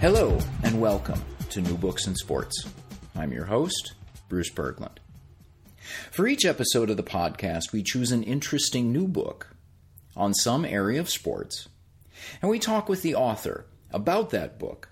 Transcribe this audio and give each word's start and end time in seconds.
Hello, 0.00 0.38
and 0.62 0.80
welcome 0.80 1.20
to 1.50 1.60
New 1.60 1.76
Books 1.76 2.06
in 2.06 2.16
Sports. 2.16 2.64
I'm 3.14 3.34
your 3.34 3.44
host, 3.44 3.92
Bruce 4.30 4.50
Berglund. 4.50 4.96
For 6.10 6.26
each 6.26 6.46
episode 6.46 6.88
of 6.88 6.96
the 6.96 7.02
podcast, 7.02 7.72
we 7.72 7.82
choose 7.82 8.10
an 8.10 8.22
interesting 8.22 8.94
new 8.94 9.06
book 9.06 9.54
on 10.16 10.32
some 10.32 10.64
area 10.64 11.00
of 11.00 11.10
sports, 11.10 11.68
and 12.40 12.50
we 12.50 12.58
talk 12.58 12.88
with 12.88 13.02
the 13.02 13.14
author 13.14 13.66
about 13.90 14.30
that 14.30 14.58
book 14.58 14.88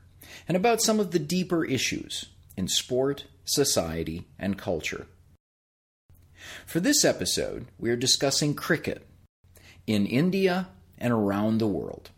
and 0.46 0.58
about 0.58 0.82
some 0.82 1.00
of 1.00 1.12
the 1.12 1.18
deeper 1.18 1.64
issues 1.64 2.26
in 2.54 2.68
sport, 2.68 3.24
society, 3.46 4.26
and 4.38 4.58
culture. 4.58 5.06
For 6.66 6.80
this 6.80 7.02
episode, 7.02 7.64
we 7.78 7.88
are 7.88 7.96
discussing 7.96 8.52
cricket 8.52 9.06
in 9.86 10.04
India 10.04 10.68
and 10.98 11.14
around 11.14 11.58
the 11.58 11.66
world. 11.66 12.10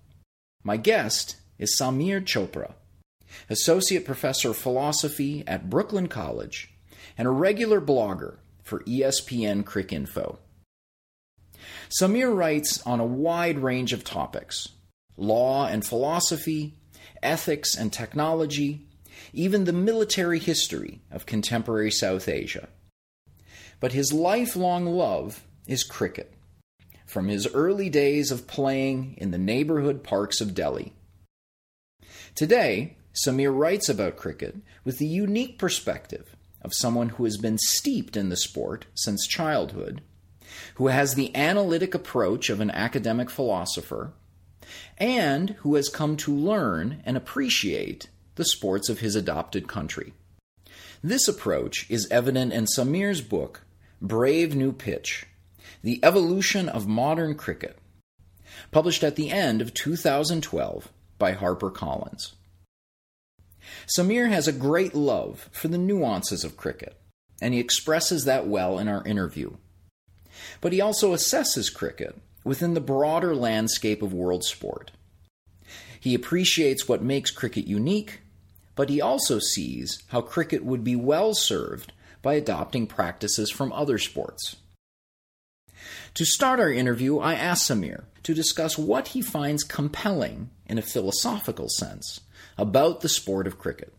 My 0.65 0.77
guest 0.77 1.37
is 1.57 1.79
Samir 1.79 2.21
Chopra, 2.25 2.73
Associate 3.49 4.05
Professor 4.05 4.51
of 4.51 4.57
Philosophy 4.57 5.45
at 5.47 5.71
Brooklyn 5.71 6.09
College, 6.09 6.73
and 7.17 7.27
a 7.27 7.31
regular 7.31 7.81
blogger 7.81 8.37
for 8.63 8.81
ESPN 8.85 9.65
Cricinfo. 9.65 10.39
Samir 11.91 12.35
writes 12.35 12.81
on 12.87 13.01
a 13.01 13.05
wide 13.05 13.59
range 13.59 13.93
of 13.93 14.05
topics 14.05 14.69
law 15.17 15.67
and 15.67 15.85
philosophy, 15.85 16.75
ethics 17.23 17.77
and 17.77 17.93
technology, 17.93 18.87
even 19.33 19.65
the 19.65 19.73
military 19.73 20.39
history 20.39 21.03
of 21.11 21.27
contemporary 21.27 21.91
South 21.91 22.29
Asia. 22.29 22.69
But 23.81 23.93
his 23.93 24.13
lifelong 24.13 24.87
love 24.87 25.45
is 25.67 25.85
cricket, 25.85 26.33
from 27.07 27.29
his 27.29 27.47
early 27.53 27.91
days 27.91 28.31
of 28.31 28.47
playing 28.47 29.15
in 29.19 29.31
the 29.31 29.39
neighborhood 29.39 30.03
parks 30.03 30.41
of 30.41 30.55
Delhi. 30.55 30.95
Today, 32.35 32.97
Samir 33.13 33.57
writes 33.57 33.89
about 33.89 34.17
cricket 34.17 34.57
with 34.85 34.99
the 34.99 35.07
unique 35.07 35.59
perspective 35.59 36.37
of 36.63 36.75
someone 36.75 37.11
who 37.11 37.25
has 37.25 37.37
been 37.37 37.59
steeped 37.59 38.17
in 38.17 38.29
the 38.29 38.37
sport 38.37 38.87
since 38.95 39.27
childhood, 39.27 40.01
who 40.75 40.89
has 40.89 41.15
the 41.15 41.35
analytic 41.35 41.95
approach 41.95 42.51
of 42.51 42.61
an 42.61 42.71
academic 42.71 43.31
philosopher, 43.31 44.13
and 44.99 45.51
who 45.61 45.75
has 45.75 45.89
come 45.89 46.17
to 46.17 46.35
learn 46.35 47.03
and 47.05 47.17
appreciate 47.17 48.09
the 48.37 48.45
sports 48.45 48.89
of 48.89 49.01
his 49.01 49.17
adopted 49.17 49.67
country. 49.67 50.13
This 51.03 51.27
approach 51.27 51.87
is 51.91 52.09
evident 52.11 52.53
in 52.53 52.67
Samir's 52.67 53.23
book, 53.23 53.65
Brave 54.01 54.55
New 54.55 54.73
Pitch 54.73 55.27
The 55.83 55.99
Evolution 56.05 56.69
of 56.69 56.87
Modern 56.87 57.35
Cricket, 57.35 57.79
published 58.71 59.03
at 59.03 59.17
the 59.17 59.31
end 59.31 59.61
of 59.61 59.75
2012 59.75 60.93
by 61.19 61.35
HarperCollins. 61.35 62.35
Samir 63.87 64.29
has 64.29 64.49
a 64.49 64.53
great 64.53 64.95
love 64.95 65.49
for 65.53 65.69
the 65.69 65.79
nuances 65.79 66.45
of 66.45 66.57
cricket, 66.57 67.01
and 67.41 67.55
he 67.55 67.61
expresses 67.61 68.25
that 68.25 68.47
well 68.47 68.79
in 68.79 68.89
our 68.89 69.05
interview. 69.05 69.53
But 70.61 70.73
he 70.73 70.81
also 70.81 71.15
assesses 71.15 71.73
cricket 71.73 72.21
within 72.45 72.75
the 72.75 72.81
broader 72.81 73.35
landscape 73.35 74.03
of 74.03 74.13
world 74.13 74.45
sport. 74.45 74.91
He 75.99 76.15
appreciates 76.15 76.89
what 76.89 77.03
makes 77.03 77.31
cricket 77.31 77.67
unique, 77.67 78.21
but 78.75 78.89
he 78.89 79.01
also 79.01 79.39
sees 79.39 80.03
how 80.09 80.23
cricket 80.23 80.65
would 80.65 80.83
be 80.83 80.97
well 80.97 81.35
served 81.35 81.93
by 82.23 82.35
adopting 82.35 82.87
practices 82.87 83.51
from 83.51 83.73
other 83.73 83.99
sports. 83.99 84.57
To 86.15 86.25
start 86.25 86.61
our 86.61 86.73
interview, 86.73 87.19
I 87.19 87.35
asked 87.35 87.69
Samir 87.69 88.05
to 88.23 88.35
discuss 88.35 88.79
what 88.79 89.09
he 89.09 89.23
finds 89.23 89.63
compelling 89.63 90.51
in 90.67 90.79
a 90.79 90.83
philosophical 90.83 91.69
sense 91.69 92.21
about 92.61 93.01
the 93.01 93.09
sport 93.09 93.47
of 93.47 93.59
cricket. 93.59 93.93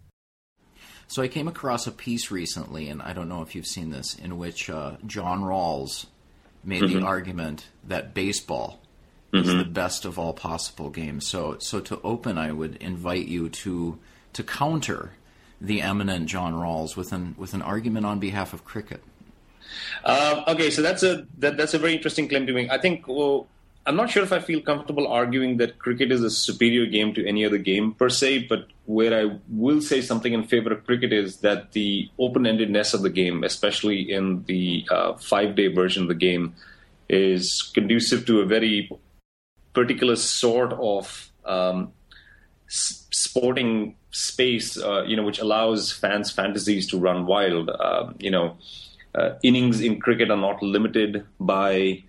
So 1.08 1.22
I 1.22 1.28
came 1.28 1.48
across 1.48 1.88
a 1.88 1.92
piece 1.92 2.32
recently, 2.32 2.88
and 2.88 3.02
I 3.02 3.12
don't 3.12 3.28
know 3.28 3.42
if 3.42 3.54
you've 3.54 3.68
seen 3.68 3.90
this, 3.90 4.16
in 4.16 4.38
which 4.38 4.70
uh, 4.70 4.96
John 5.06 5.42
Rawls 5.42 6.06
made 6.64 6.84
mm-hmm. 6.84 7.00
the 7.00 7.06
argument 7.06 7.68
that 7.84 8.14
baseball 8.14 8.82
mm-hmm. 9.34 9.50
is 9.50 9.56
the 9.56 9.66
best 9.66 10.06
of 10.06 10.18
all 10.18 10.34
possible 10.34 10.90
games. 10.90 11.28
So, 11.28 11.58
so 11.60 11.82
to 11.82 12.00
open, 12.02 12.38
I 12.38 12.52
would 12.52 12.78
invite 12.78 13.28
you 13.28 13.50
to 13.50 14.00
to 14.34 14.44
counter 14.44 15.12
the 15.60 15.82
eminent 15.82 16.28
John 16.28 16.54
Rawls 16.54 16.96
with 16.96 17.12
an 17.12 17.36
with 17.38 17.54
an 17.54 17.62
argument 17.62 18.06
on 18.06 18.20
behalf 18.20 18.54
of 18.54 18.64
cricket. 18.64 19.04
Uh, 20.06 20.44
okay, 20.48 20.70
so 20.70 20.82
that's 20.82 21.04
a 21.04 21.28
that, 21.40 21.58
that's 21.58 21.74
a 21.74 21.80
very 21.80 21.94
interesting 21.94 22.30
claim 22.30 22.48
to 22.48 22.54
make. 22.54 22.70
I 22.70 22.78
think 22.78 23.08
well, 23.08 23.48
I'm 23.86 23.96
not 23.96 24.12
sure 24.12 24.22
if 24.22 24.32
I 24.32 24.40
feel 24.40 24.62
comfortable 24.62 25.08
arguing 25.08 25.58
that 25.58 25.80
cricket 25.80 26.12
is 26.12 26.24
a 26.24 26.30
superior 26.30 26.86
game 26.86 27.14
to 27.16 27.28
any 27.28 27.44
other 27.44 27.58
game 27.58 27.94
per 27.94 28.10
se, 28.10 28.46
but 28.48 28.68
where 28.86 29.14
I 29.18 29.40
will 29.50 29.82
say 29.82 30.02
something 30.02 30.34
in 30.34 30.44
favor 30.44 30.72
of 30.72 30.86
cricket 30.86 31.12
is 31.12 31.38
that 31.38 31.72
the 31.72 32.10
open 32.20 32.44
endedness 32.44 32.94
of 32.94 33.02
the 33.02 33.10
game, 33.10 33.44
especially 33.44 34.12
in 34.12 34.44
the 34.44 34.86
uh, 34.92 35.14
five 35.14 35.56
day 35.56 35.68
version 35.68 36.04
of 36.04 36.10
the 36.10 36.16
game, 36.16 36.54
is 37.10 37.64
conducive 37.74 38.26
to 38.28 38.42
a 38.42 38.46
very 38.46 38.90
particular 39.74 40.16
sort 40.16 40.74
of 40.74 41.32
um, 41.46 41.92
sporting 42.68 43.96
space, 44.12 44.78
uh, 44.78 45.04
you 45.04 45.16
know, 45.16 45.24
which 45.24 45.40
allows 45.40 45.92
fans' 45.92 46.32
fantasies 46.32 46.88
to 46.88 47.00
run 47.00 47.26
wild. 47.26 47.70
Uh, 47.70 48.14
you 48.20 48.30
know, 48.30 48.58
uh, 49.16 49.32
innings 49.42 49.82
in 49.82 50.00
cricket 50.00 50.30
are 50.30 50.38
not 50.38 50.62
limited 50.62 51.26
by 51.40 52.04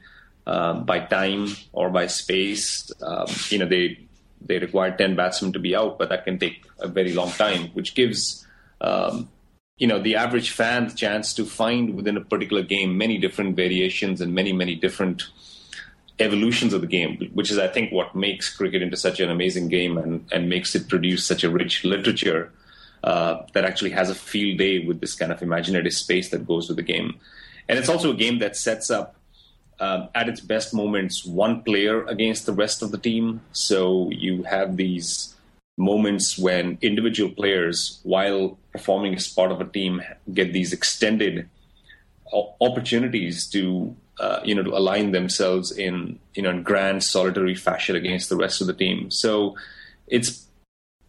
um, 0.47 0.85
by 0.85 1.01
time 1.01 1.49
or 1.73 1.91
by 1.91 2.07
space. 2.07 2.91
Um, 3.03 3.27
you 3.49 3.59
know, 3.59 3.67
they 3.67 3.99
they 4.41 4.59
require 4.59 4.97
ten 4.97 5.15
batsmen 5.15 5.53
to 5.53 5.59
be 5.59 5.75
out, 5.75 5.99
but 5.99 6.09
that 6.09 6.25
can 6.25 6.39
take 6.39 6.65
a 6.81 6.89
very 6.89 7.13
long 7.13 7.31
time, 7.31 7.69
which 7.69 7.95
gives 7.95 8.47
um, 8.81 9.29
you 9.77 9.87
know 9.87 10.01
the 10.01 10.17
average 10.17 10.51
fan 10.51 10.89
the 10.89 10.95
chance 10.95 11.35
to 11.35 11.45
find 11.45 11.95
within 11.95 12.17
a 12.17 12.21
particular 12.21 12.63
game 12.63 12.99
many 12.99 13.19
different 13.19 13.57
variations 13.57 14.21
and 14.21 14.35
many 14.35 14.53
many 14.53 14.75
different 14.75 15.25
evolutions 16.19 16.73
of 16.73 16.81
the 16.81 16.87
game, 16.87 17.31
which 17.33 17.51
is 17.51 17.59
I 17.59 17.69
think 17.69 17.93
what 17.93 18.15
makes 18.15 18.55
cricket 18.55 18.83
into 18.83 18.97
such 18.97 19.21
an 19.21 19.31
amazing 19.31 19.69
game 19.69 19.97
and 19.97 20.27
and 20.33 20.49
makes 20.49 20.75
it 20.75 20.89
produce 20.89 21.25
such 21.25 21.45
a 21.45 21.51
rich 21.51 21.85
literature. 21.85 22.53
Uh, 23.05 23.45
that 23.53 23.65
actually 23.65 23.91
has 23.91 24.11
a 24.11 24.15
field 24.15 24.59
day 24.59 24.79
with 24.79 25.01
this 25.01 25.17
kind 25.17 25.33
of 25.33 25.43
imaginative 25.43 25.93
space 25.93 26.29
that 26.31 26.47
goes 26.47 26.69
with 26.69 26.77
the 26.77 26.85
game. 26.85 27.19
And 27.69 27.77
it's 27.77 27.89
also 27.89 28.13
a 28.13 28.15
game 28.15 28.39
that 28.39 28.57
sets 28.57 28.93
up 28.93 29.17
um, 29.83 30.09
at 30.15 30.29
its 30.29 30.41
best 30.41 30.73
moments 30.73 31.25
one 31.25 31.61
player 31.63 32.05
against 32.05 32.47
the 32.47 32.53
rest 32.53 32.83
of 32.83 32.93
the 32.93 32.99
team. 32.99 33.41
So 33.51 34.11
you 34.11 34.45
have 34.45 34.77
these 34.77 35.35
moments 35.77 36.39
when 36.39 36.79
individual 36.83 37.31
players, 37.33 37.99
while 38.05 38.59
performing 38.71 39.17
as 39.17 39.27
part 39.27 39.51
of 39.51 39.61
a 39.61 39.65
team, 39.65 40.01
get 40.33 40.53
these 40.53 40.73
extended 40.73 41.49
opportunities 42.61 43.47
to 43.49 43.95
uh, 44.21 44.39
you 44.45 44.55
know 44.55 44.63
to 44.63 44.71
align 44.71 45.11
themselves 45.11 45.73
in 45.73 46.21
you 46.35 46.43
know 46.43 46.51
in 46.51 46.63
grand 46.63 47.03
solitary 47.03 47.57
fashion 47.57 47.97
against 47.97 48.29
the 48.29 48.37
rest 48.37 48.61
of 48.61 48.69
the 48.69 48.79
team. 48.85 49.11
So 49.11 49.57
it's 50.07 50.47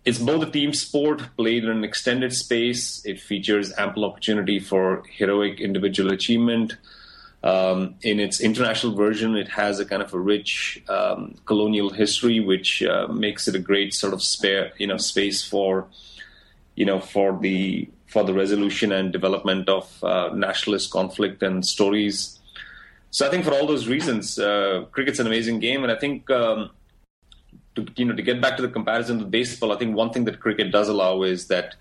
it's 0.03 0.17
both 0.17 0.41
a 0.41 0.49
team 0.49 0.73
sport 0.73 1.21
played 1.37 1.63
in 1.63 1.69
an 1.69 1.83
extended 1.83 2.33
space. 2.33 3.05
It 3.05 3.19
features 3.19 3.71
ample 3.77 4.03
opportunity 4.03 4.59
for 4.59 5.03
heroic 5.11 5.61
individual 5.61 6.11
achievement. 6.11 6.77
Um, 7.43 7.95
in 8.01 8.21
its 8.21 8.39
international 8.39 8.95
version, 8.95 9.35
it 9.35 9.49
has 9.49 9.79
a 9.79 9.85
kind 9.85 10.01
of 10.01 10.13
a 10.13 10.19
rich 10.19 10.81
um, 10.87 11.35
colonial 11.45 11.89
history, 11.89 12.39
which 12.39 12.81
uh, 12.81 13.07
makes 13.07 13.47
it 13.49 13.55
a 13.55 13.59
great 13.59 13.93
sort 13.93 14.13
of 14.13 14.23
spare, 14.23 14.71
you 14.77 14.87
know, 14.87 14.97
space 14.97 15.45
for, 15.45 15.87
you 16.75 16.85
know, 16.85 16.99
for 16.99 17.37
the 17.37 17.89
for 18.07 18.23
the 18.23 18.33
resolution 18.33 18.91
and 18.91 19.11
development 19.11 19.67
of 19.67 20.03
uh, 20.03 20.29
nationalist 20.33 20.91
conflict 20.91 21.43
and 21.43 21.65
stories. 21.65 22.39
So 23.11 23.27
I 23.27 23.29
think 23.29 23.43
for 23.43 23.51
all 23.51 23.67
those 23.67 23.87
reasons, 23.87 24.39
uh, 24.39 24.85
cricket's 24.91 25.19
an 25.19 25.27
amazing 25.27 25.59
game, 25.59 25.83
and 25.83 25.91
I 25.91 25.95
think. 25.95 26.29
Um, 26.29 26.69
to, 27.75 27.87
you 27.95 28.05
know, 28.05 28.15
to 28.15 28.21
get 28.21 28.39
back 28.39 28.55
to 28.57 28.61
the 28.61 28.67
comparison 28.67 29.17
with 29.17 29.31
baseball, 29.31 29.71
I 29.71 29.77
think 29.77 29.95
one 29.95 30.11
thing 30.11 30.25
that 30.25 30.39
cricket 30.39 30.71
does 30.71 30.89
allow 30.89 31.23
is 31.23 31.47
that 31.47 31.73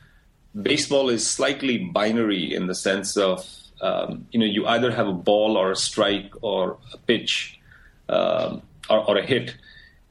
baseball 0.61 1.11
is 1.11 1.27
slightly 1.27 1.79
binary 1.79 2.55
in 2.55 2.67
the 2.67 2.75
sense 2.75 3.17
of 3.19 3.47
um, 3.83 4.27
you 4.31 4.39
know 4.41 4.47
you 4.47 4.67
either 4.67 4.91
have 4.91 5.09
a 5.09 5.13
ball 5.13 5.57
or 5.57 5.73
a 5.73 5.77
strike 5.77 6.33
or 6.41 6.79
a 6.95 6.97
pitch 6.97 7.61
um, 8.09 8.63
or, 8.89 9.11
or, 9.11 9.17
a 9.19 9.27
hit, 9.27 9.57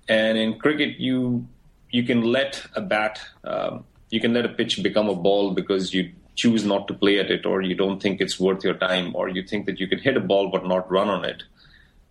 and 0.08 0.38
in 0.38 0.60
cricket, 0.60 1.00
you 1.00 1.48
you 1.90 2.04
can 2.04 2.22
let 2.22 2.66
a 2.76 2.82
bat, 2.82 3.22
um, 3.44 3.86
you 4.10 4.20
can 4.20 4.34
let 4.34 4.46
a 4.46 4.50
pitch 4.50 4.82
become 4.84 5.10
a 5.10 5.16
ball 5.16 5.52
because 5.54 5.94
you 5.94 6.12
choose 6.36 6.66
not 6.66 6.88
to 6.88 6.94
play 6.94 7.20
at 7.20 7.30
it, 7.30 7.46
or 7.46 7.62
you 7.62 7.76
don't 7.76 8.02
think 8.02 8.22
it's 8.22 8.40
worth 8.40 8.64
your 8.64 8.74
time, 8.76 9.16
or 9.16 9.30
you 9.30 9.44
think 9.44 9.66
that 9.66 9.80
you 9.80 9.88
can 9.88 10.00
hit 10.00 10.18
a 10.18 10.22
ball 10.22 10.50
but 10.50 10.68
not 10.68 10.90
run 10.92 11.10
on 11.10 11.26
it. 11.26 11.44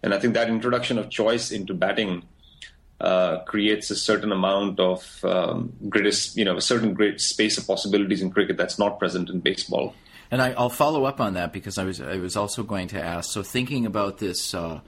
And 0.02 0.14
I 0.14 0.18
think 0.18 0.34
that 0.34 0.48
introduction 0.48 0.98
of 0.98 1.10
choice 1.10 1.50
into 1.50 1.74
batting 1.74 2.22
uh, 3.00 3.38
creates 3.40 3.90
a 3.90 3.96
certain 3.96 4.32
amount 4.32 4.78
of 4.78 5.24
um, 5.24 5.72
greatest, 5.88 6.36
you 6.36 6.44
know, 6.44 6.56
a 6.56 6.60
certain 6.60 6.94
great 6.94 7.20
space 7.20 7.56
of 7.58 7.66
possibilities 7.66 8.22
in 8.22 8.30
cricket 8.30 8.56
that's 8.56 8.78
not 8.78 8.98
present 8.98 9.30
in 9.30 9.40
baseball. 9.40 9.94
And 10.30 10.40
I, 10.40 10.50
will 10.50 10.70
follow 10.70 11.04
up 11.04 11.20
on 11.20 11.34
that 11.34 11.52
because 11.52 11.78
I 11.78 11.84
was 11.84 12.00
I 12.00 12.16
was 12.16 12.36
also 12.36 12.62
going 12.62 12.88
to 12.88 13.02
ask. 13.02 13.30
So 13.30 13.42
thinking 13.42 13.86
about 13.86 14.18
this. 14.18 14.54
Uh, 14.54 14.80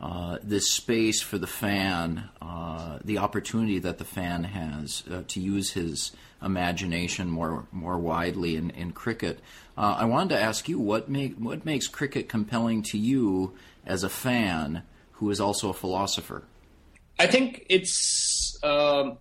uh, 0.00 0.38
this 0.42 0.70
space 0.70 1.20
for 1.20 1.36
the 1.36 1.46
fan, 1.46 2.30
uh, 2.40 2.98
the 3.04 3.18
opportunity 3.18 3.78
that 3.78 3.98
the 3.98 4.04
fan 4.04 4.44
has 4.44 5.04
uh, 5.10 5.22
to 5.28 5.40
use 5.40 5.72
his 5.72 6.12
imagination 6.42 7.28
more 7.28 7.66
more 7.70 7.98
widely 7.98 8.56
in, 8.56 8.70
in 8.70 8.92
cricket. 8.92 9.40
Uh, 9.76 9.96
I 9.98 10.06
wanted 10.06 10.30
to 10.30 10.40
ask 10.40 10.70
you 10.70 10.78
what 10.78 11.10
make 11.10 11.36
what 11.36 11.66
makes 11.66 11.86
cricket 11.86 12.30
compelling 12.30 12.82
to 12.84 12.98
you 12.98 13.54
as 13.84 14.02
a 14.02 14.08
fan 14.08 14.84
who 15.12 15.28
is 15.30 15.38
also 15.38 15.68
a 15.68 15.74
philosopher. 15.74 16.44
I 17.18 17.26
think 17.26 17.66
it's. 17.68 18.58
Um, 18.62 19.18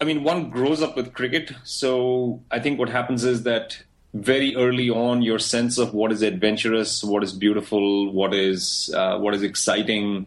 I 0.00 0.04
mean, 0.04 0.24
one 0.24 0.50
grows 0.50 0.82
up 0.82 0.96
with 0.96 1.12
cricket, 1.12 1.52
so 1.62 2.42
I 2.50 2.58
think 2.58 2.78
what 2.78 2.88
happens 2.88 3.22
is 3.22 3.42
that 3.42 3.82
very 4.14 4.54
early 4.56 4.90
on 4.90 5.22
your 5.22 5.38
sense 5.38 5.78
of 5.78 5.94
what 5.94 6.12
is 6.12 6.22
adventurous, 6.22 7.02
what 7.02 7.22
is 7.22 7.32
beautiful, 7.32 8.12
what 8.12 8.34
is 8.34 8.92
uh, 8.94 9.18
what 9.18 9.34
is 9.34 9.42
exciting, 9.42 10.26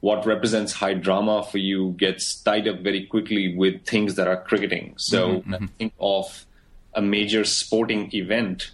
what 0.00 0.26
represents 0.26 0.72
high 0.72 0.94
drama 0.94 1.44
for 1.44 1.58
you 1.58 1.92
gets 1.92 2.34
tied 2.42 2.66
up 2.66 2.80
very 2.80 3.06
quickly 3.06 3.54
with 3.54 3.84
things 3.84 4.16
that 4.16 4.26
are 4.26 4.42
cricketing. 4.42 4.94
So 4.96 5.40
mm-hmm. 5.40 5.66
think 5.78 5.92
of 6.00 6.46
a 6.94 7.02
major 7.02 7.44
sporting 7.44 8.12
event. 8.14 8.70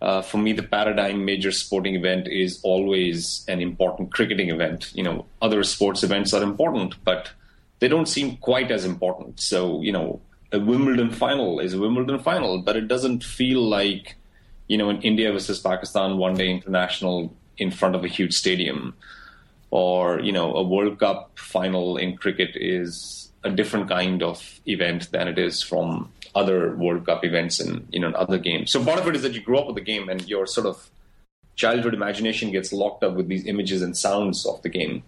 Uh, 0.00 0.22
for 0.22 0.38
me, 0.38 0.52
the 0.52 0.62
paradigm 0.62 1.24
major 1.24 1.50
sporting 1.50 1.96
event 1.96 2.28
is 2.28 2.60
always 2.62 3.44
an 3.48 3.60
important 3.60 4.12
cricketing 4.12 4.48
event. 4.50 4.92
You 4.94 5.02
know, 5.02 5.26
other 5.42 5.64
sports 5.64 6.04
events 6.04 6.32
are 6.32 6.42
important, 6.42 6.94
but 7.04 7.30
they 7.80 7.88
don't 7.88 8.06
seem 8.06 8.36
quite 8.36 8.70
as 8.70 8.84
important. 8.84 9.40
So, 9.40 9.82
you 9.82 9.92
know, 9.92 10.20
a 10.52 10.58
Wimbledon 10.58 11.10
final 11.10 11.60
is 11.60 11.74
a 11.74 11.78
Wimbledon 11.78 12.18
final, 12.18 12.62
but 12.62 12.76
it 12.76 12.88
doesn't 12.88 13.22
feel 13.22 13.60
like, 13.60 14.16
you 14.66 14.78
know, 14.78 14.88
an 14.88 15.02
India 15.02 15.32
versus 15.32 15.60
Pakistan 15.60 16.16
one 16.16 16.34
day 16.34 16.50
international 16.50 17.34
in 17.58 17.70
front 17.70 17.94
of 17.94 18.04
a 18.04 18.08
huge 18.08 18.34
stadium. 18.34 18.94
Or, 19.70 20.20
you 20.20 20.32
know, 20.32 20.54
a 20.54 20.62
World 20.62 20.98
Cup 20.98 21.38
final 21.38 21.98
in 21.98 22.16
cricket 22.16 22.50
is 22.54 23.30
a 23.44 23.50
different 23.50 23.88
kind 23.88 24.22
of 24.22 24.60
event 24.66 25.10
than 25.10 25.28
it 25.28 25.38
is 25.38 25.62
from 25.62 26.10
other 26.34 26.74
World 26.76 27.04
Cup 27.04 27.24
events 27.24 27.60
and, 27.60 27.86
you 27.90 28.00
know, 28.00 28.10
other 28.12 28.38
games. 28.38 28.72
So 28.72 28.82
part 28.82 28.98
of 28.98 29.06
it 29.06 29.16
is 29.16 29.22
that 29.22 29.34
you 29.34 29.42
grow 29.42 29.60
up 29.60 29.66
with 29.66 29.76
the 29.76 29.82
game 29.82 30.08
and 30.08 30.26
your 30.26 30.46
sort 30.46 30.66
of 30.66 30.88
childhood 31.56 31.92
imagination 31.92 32.50
gets 32.52 32.72
locked 32.72 33.02
up 33.04 33.14
with 33.14 33.28
these 33.28 33.44
images 33.46 33.82
and 33.82 33.96
sounds 33.96 34.46
of 34.46 34.62
the 34.62 34.68
game. 34.70 35.02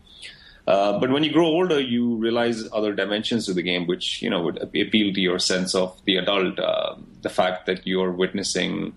Uh, 0.66 0.98
but 0.98 1.10
when 1.10 1.24
you 1.24 1.32
grow 1.32 1.46
older, 1.46 1.80
you 1.80 2.16
realize 2.16 2.68
other 2.72 2.92
dimensions 2.92 3.46
to 3.46 3.54
the 3.54 3.62
game, 3.62 3.86
which 3.86 4.22
you 4.22 4.30
know 4.30 4.42
would 4.42 4.58
appeal 4.58 5.12
to 5.12 5.20
your 5.20 5.38
sense 5.38 5.74
of 5.74 6.00
the 6.04 6.16
adult. 6.16 6.58
Uh, 6.58 6.94
the 7.22 7.28
fact 7.28 7.66
that 7.66 7.86
you're 7.86 8.12
witnessing 8.12 8.94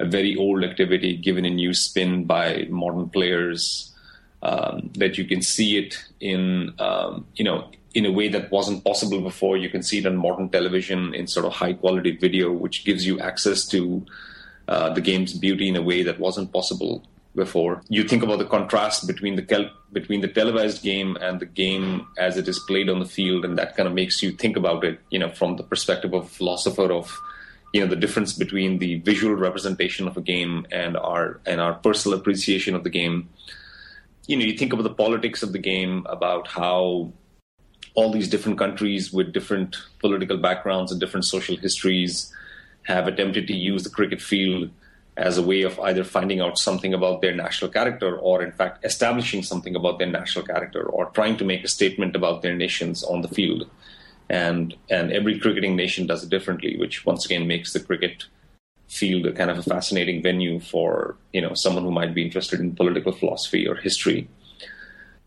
a 0.00 0.04
very 0.04 0.36
old 0.36 0.64
activity 0.64 1.16
given 1.16 1.44
a 1.44 1.50
new 1.50 1.72
spin 1.74 2.24
by 2.24 2.66
modern 2.70 3.08
players, 3.08 3.94
um, 4.42 4.90
that 4.94 5.18
you 5.18 5.24
can 5.24 5.42
see 5.42 5.78
it 5.78 6.02
in 6.20 6.74
um, 6.78 7.26
you 7.34 7.44
know 7.44 7.70
in 7.94 8.06
a 8.06 8.10
way 8.10 8.28
that 8.28 8.50
wasn't 8.50 8.82
possible 8.84 9.20
before. 9.20 9.56
You 9.56 9.68
can 9.68 9.82
see 9.82 9.98
it 9.98 10.06
on 10.06 10.16
modern 10.16 10.48
television 10.48 11.14
in 11.14 11.26
sort 11.26 11.44
of 11.44 11.52
high 11.52 11.74
quality 11.74 12.16
video, 12.16 12.50
which 12.50 12.84
gives 12.84 13.06
you 13.06 13.20
access 13.20 13.66
to 13.68 14.04
uh, 14.66 14.94
the 14.94 15.00
game's 15.00 15.34
beauty 15.34 15.68
in 15.68 15.76
a 15.76 15.82
way 15.82 16.02
that 16.02 16.18
wasn't 16.18 16.52
possible 16.52 17.06
before. 17.34 17.82
You 17.88 18.04
think 18.04 18.22
about 18.22 18.38
the 18.38 18.44
contrast 18.44 19.06
between 19.06 19.36
the 19.36 19.70
between 19.92 20.20
the 20.20 20.28
televised 20.28 20.82
game 20.82 21.16
and 21.20 21.40
the 21.40 21.46
game 21.46 22.06
as 22.18 22.36
it 22.36 22.48
is 22.48 22.58
played 22.60 22.88
on 22.88 22.98
the 22.98 23.06
field, 23.06 23.44
and 23.44 23.56
that 23.58 23.76
kind 23.76 23.88
of 23.88 23.94
makes 23.94 24.22
you 24.22 24.32
think 24.32 24.56
about 24.56 24.84
it, 24.84 25.00
you 25.10 25.18
know, 25.18 25.30
from 25.30 25.56
the 25.56 25.62
perspective 25.62 26.12
of 26.12 26.24
a 26.24 26.28
philosopher 26.28 26.92
of, 26.92 27.14
you 27.72 27.80
know, 27.80 27.86
the 27.86 27.96
difference 27.96 28.32
between 28.32 28.78
the 28.78 28.96
visual 29.00 29.34
representation 29.34 30.06
of 30.06 30.16
a 30.16 30.20
game 30.20 30.66
and 30.70 30.96
our 30.96 31.40
and 31.46 31.60
our 31.60 31.74
personal 31.74 32.18
appreciation 32.18 32.74
of 32.74 32.84
the 32.84 32.90
game. 32.90 33.28
You 34.26 34.36
know, 34.36 34.44
you 34.44 34.56
think 34.56 34.72
about 34.72 34.84
the 34.84 34.94
politics 34.94 35.42
of 35.42 35.52
the 35.52 35.58
game, 35.58 36.06
about 36.08 36.46
how 36.48 37.12
all 37.94 38.10
these 38.10 38.28
different 38.28 38.58
countries 38.58 39.12
with 39.12 39.32
different 39.32 39.76
political 39.98 40.36
backgrounds 40.36 40.92
and 40.92 41.00
different 41.00 41.26
social 41.26 41.56
histories 41.56 42.32
have 42.84 43.06
attempted 43.06 43.46
to 43.46 43.54
use 43.54 43.84
the 43.84 43.90
cricket 43.90 44.20
field 44.20 44.70
as 45.16 45.36
a 45.36 45.42
way 45.42 45.62
of 45.62 45.78
either 45.80 46.04
finding 46.04 46.40
out 46.40 46.58
something 46.58 46.94
about 46.94 47.20
their 47.20 47.34
national 47.34 47.70
character 47.70 48.16
or, 48.16 48.42
in 48.42 48.52
fact, 48.52 48.84
establishing 48.84 49.42
something 49.42 49.76
about 49.76 49.98
their 49.98 50.10
national 50.10 50.44
character 50.44 50.84
or 50.84 51.06
trying 51.10 51.36
to 51.36 51.44
make 51.44 51.64
a 51.64 51.68
statement 51.68 52.16
about 52.16 52.42
their 52.42 52.54
nations 52.54 53.02
on 53.04 53.20
the 53.20 53.28
field. 53.28 53.68
And, 54.30 54.74
and 54.88 55.12
every 55.12 55.38
cricketing 55.38 55.76
nation 55.76 56.06
does 56.06 56.24
it 56.24 56.30
differently, 56.30 56.78
which 56.78 57.04
once 57.04 57.26
again 57.26 57.46
makes 57.46 57.74
the 57.74 57.80
cricket 57.80 58.24
field 58.92 59.24
a 59.24 59.32
kind 59.32 59.50
of 59.50 59.58
a 59.58 59.62
fascinating 59.62 60.22
venue 60.22 60.60
for 60.60 61.16
you 61.32 61.40
know 61.40 61.54
someone 61.54 61.82
who 61.82 61.90
might 61.90 62.14
be 62.14 62.22
interested 62.22 62.60
in 62.60 62.76
political 62.76 63.10
philosophy 63.10 63.66
or 63.66 63.74
history. 63.74 64.28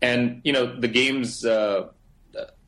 And 0.00 0.40
you 0.44 0.52
know 0.52 0.66
the 0.66 0.88
games 0.88 1.44
uh, 1.44 1.88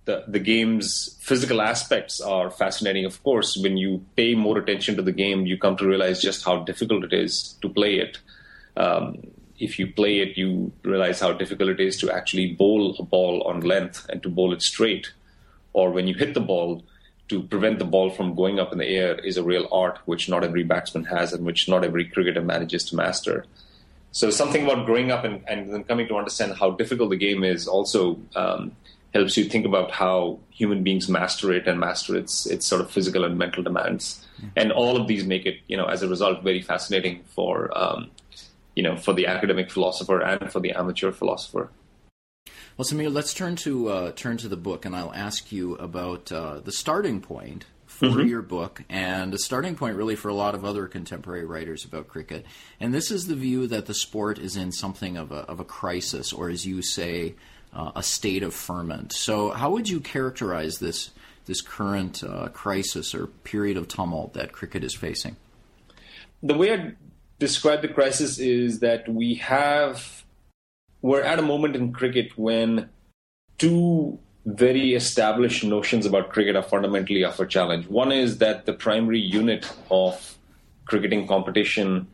the, 0.08 0.24
the 0.26 0.38
game's 0.38 1.18
physical 1.20 1.60
aspects 1.60 2.18
are 2.18 2.50
fascinating. 2.50 3.04
Of 3.04 3.22
course, 3.22 3.58
when 3.58 3.76
you 3.76 4.02
pay 4.16 4.34
more 4.34 4.56
attention 4.56 4.96
to 4.96 5.02
the 5.02 5.12
game, 5.12 5.44
you 5.44 5.58
come 5.58 5.76
to 5.76 5.86
realize 5.86 6.22
just 6.22 6.46
how 6.46 6.64
difficult 6.64 7.04
it 7.04 7.12
is 7.12 7.58
to 7.60 7.68
play 7.68 7.96
it. 7.96 8.16
Um, 8.74 9.18
if 9.58 9.78
you 9.78 9.92
play 9.92 10.20
it, 10.20 10.38
you 10.38 10.72
realize 10.82 11.20
how 11.20 11.32
difficult 11.32 11.68
it 11.68 11.80
is 11.80 11.98
to 11.98 12.10
actually 12.10 12.54
bowl 12.54 12.96
a 12.98 13.02
ball 13.02 13.42
on 13.42 13.60
length 13.60 14.08
and 14.08 14.22
to 14.22 14.30
bowl 14.30 14.54
it 14.54 14.62
straight. 14.62 15.12
Or 15.74 15.90
when 15.90 16.08
you 16.08 16.14
hit 16.14 16.32
the 16.32 16.40
ball, 16.40 16.82
to 17.28 17.42
prevent 17.42 17.78
the 17.78 17.84
ball 17.84 18.08
from 18.08 18.34
going 18.34 18.58
up 18.58 18.72
in 18.72 18.78
the 18.78 18.88
air 18.88 19.16
is 19.16 19.36
a 19.36 19.42
real 19.42 19.68
art 19.70 19.98
which 20.06 20.26
not 20.30 20.42
every 20.42 20.64
batsman 20.64 21.04
has 21.04 21.34
and 21.34 21.44
which 21.44 21.68
not 21.68 21.84
every 21.84 22.06
cricketer 22.06 22.40
manages 22.40 22.86
to 22.86 22.96
master. 22.96 23.44
So 24.12 24.30
something 24.30 24.64
about 24.64 24.86
growing 24.86 25.10
up 25.10 25.24
and, 25.24 25.42
and 25.46 25.70
then 25.70 25.84
coming 25.84 26.08
to 26.08 26.16
understand 26.16 26.56
how 26.56 26.70
difficult 26.70 27.10
the 27.10 27.16
game 27.16 27.44
is 27.44 27.68
also 27.68 28.18
um, 28.34 28.72
helps 29.14 29.36
you 29.36 29.44
think 29.44 29.64
about 29.64 29.90
how 29.90 30.38
human 30.50 30.82
beings 30.82 31.08
master 31.08 31.52
it 31.52 31.66
and 31.66 31.80
master 31.80 32.16
its 32.16 32.46
its 32.46 32.66
sort 32.66 32.80
of 32.80 32.90
physical 32.90 33.24
and 33.24 33.38
mental 33.38 33.62
demands. 33.62 34.26
Mm-hmm. 34.36 34.48
And 34.56 34.72
all 34.72 34.96
of 34.96 35.08
these 35.08 35.24
make 35.24 35.46
it, 35.46 35.58
you 35.66 35.76
know, 35.76 35.86
as 35.86 36.02
a 36.02 36.08
result, 36.08 36.42
very 36.42 36.62
fascinating 36.62 37.24
for 37.34 37.76
um, 37.76 38.10
you 38.74 38.82
know 38.82 38.96
for 38.96 39.12
the 39.12 39.26
academic 39.26 39.70
philosopher 39.70 40.20
and 40.20 40.52
for 40.52 40.60
the 40.60 40.72
amateur 40.72 41.12
philosopher. 41.12 41.70
Well, 42.76 42.86
Samir, 42.86 43.12
let's 43.12 43.34
turn 43.34 43.56
to 43.56 43.88
uh, 43.88 44.12
turn 44.12 44.36
to 44.38 44.48
the 44.48 44.56
book, 44.56 44.84
and 44.84 44.94
I'll 44.94 45.12
ask 45.12 45.50
you 45.50 45.74
about 45.76 46.30
uh, 46.30 46.60
the 46.60 46.70
starting 46.70 47.20
point 47.20 47.64
for 47.86 48.06
mm-hmm. 48.06 48.28
your 48.28 48.42
book, 48.42 48.84
and 48.88 49.34
a 49.34 49.38
starting 49.38 49.74
point 49.74 49.96
really 49.96 50.14
for 50.14 50.28
a 50.28 50.34
lot 50.34 50.54
of 50.54 50.64
other 50.64 50.86
contemporary 50.86 51.44
writers 51.44 51.84
about 51.84 52.06
cricket. 52.06 52.46
And 52.78 52.94
this 52.94 53.10
is 53.10 53.26
the 53.26 53.34
view 53.34 53.66
that 53.66 53.86
the 53.86 53.94
sport 53.94 54.38
is 54.38 54.56
in 54.56 54.70
something 54.70 55.16
of 55.16 55.32
a, 55.32 55.38
of 55.48 55.58
a 55.58 55.64
crisis, 55.64 56.32
or 56.32 56.48
as 56.50 56.64
you 56.64 56.82
say, 56.82 57.34
uh, 57.72 57.92
a 57.94 58.02
state 58.02 58.42
of 58.42 58.54
ferment. 58.54 59.12
So, 59.12 59.50
how 59.50 59.70
would 59.70 59.88
you 59.88 60.00
characterize 60.00 60.78
this 60.78 61.10
this 61.46 61.60
current 61.60 62.22
uh, 62.22 62.48
crisis 62.48 63.14
or 63.14 63.26
period 63.26 63.76
of 63.76 63.88
tumult 63.88 64.34
that 64.34 64.52
cricket 64.52 64.84
is 64.84 64.94
facing? 64.94 65.36
The 66.42 66.54
way 66.54 66.72
I 66.72 66.92
describe 67.38 67.82
the 67.82 67.88
crisis 67.88 68.38
is 68.38 68.80
that 68.80 69.08
we 69.08 69.34
have 69.36 70.24
we're 71.00 71.22
at 71.22 71.38
a 71.38 71.42
moment 71.42 71.76
in 71.76 71.92
cricket 71.92 72.36
when 72.36 72.88
two 73.56 74.18
very 74.44 74.94
established 74.94 75.62
notions 75.62 76.06
about 76.06 76.30
cricket 76.30 76.56
are 76.56 76.62
fundamentally 76.62 77.24
up 77.24 77.34
for 77.34 77.46
challenge. 77.46 77.86
One 77.86 78.12
is 78.12 78.38
that 78.38 78.66
the 78.66 78.72
primary 78.72 79.20
unit 79.20 79.70
of 79.90 80.38
cricketing 80.86 81.26
competition 81.26 82.08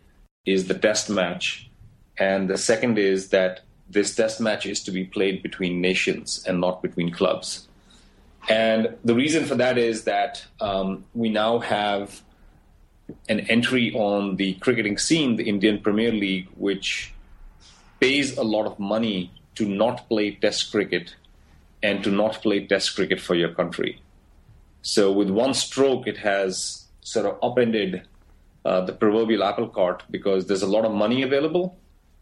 is 0.44 0.66
the 0.66 0.74
test 0.74 1.08
match, 1.08 1.70
and 2.18 2.50
the 2.50 2.58
second 2.58 2.98
is 2.98 3.28
that 3.30 3.60
this 3.88 4.14
test 4.14 4.40
match 4.40 4.66
is 4.66 4.82
to 4.84 4.90
be 4.90 5.04
played 5.04 5.42
between 5.42 5.80
nations 5.80 6.44
and 6.46 6.60
not 6.60 6.82
between 6.82 7.10
clubs. 7.10 7.68
And 8.48 8.96
the 9.04 9.14
reason 9.14 9.44
for 9.44 9.54
that 9.54 9.78
is 9.78 10.04
that 10.04 10.44
um, 10.60 11.04
we 11.14 11.30
now 11.30 11.60
have 11.60 12.22
an 13.28 13.40
entry 13.40 13.92
on 13.94 14.36
the 14.36 14.54
cricketing 14.54 14.98
scene, 14.98 15.36
the 15.36 15.44
Indian 15.44 15.80
Premier 15.80 16.12
League, 16.12 16.48
which 16.56 17.12
pays 18.00 18.36
a 18.36 18.42
lot 18.42 18.66
of 18.66 18.78
money 18.78 19.32
to 19.54 19.66
not 19.66 20.08
play 20.08 20.32
test 20.32 20.70
cricket 20.70 21.14
and 21.82 22.02
to 22.02 22.10
not 22.10 22.42
play 22.42 22.66
test 22.66 22.94
cricket 22.94 23.20
for 23.20 23.34
your 23.34 23.52
country. 23.52 24.00
So, 24.82 25.12
with 25.12 25.30
one 25.30 25.54
stroke, 25.54 26.06
it 26.06 26.18
has 26.18 26.84
sort 27.00 27.26
of 27.26 27.38
upended 27.42 28.02
uh, 28.64 28.80
the 28.82 28.92
proverbial 28.92 29.44
apple 29.44 29.68
cart 29.68 30.02
because 30.10 30.46
there's 30.46 30.62
a 30.62 30.66
lot 30.66 30.84
of 30.84 30.92
money 30.92 31.22
available 31.22 31.76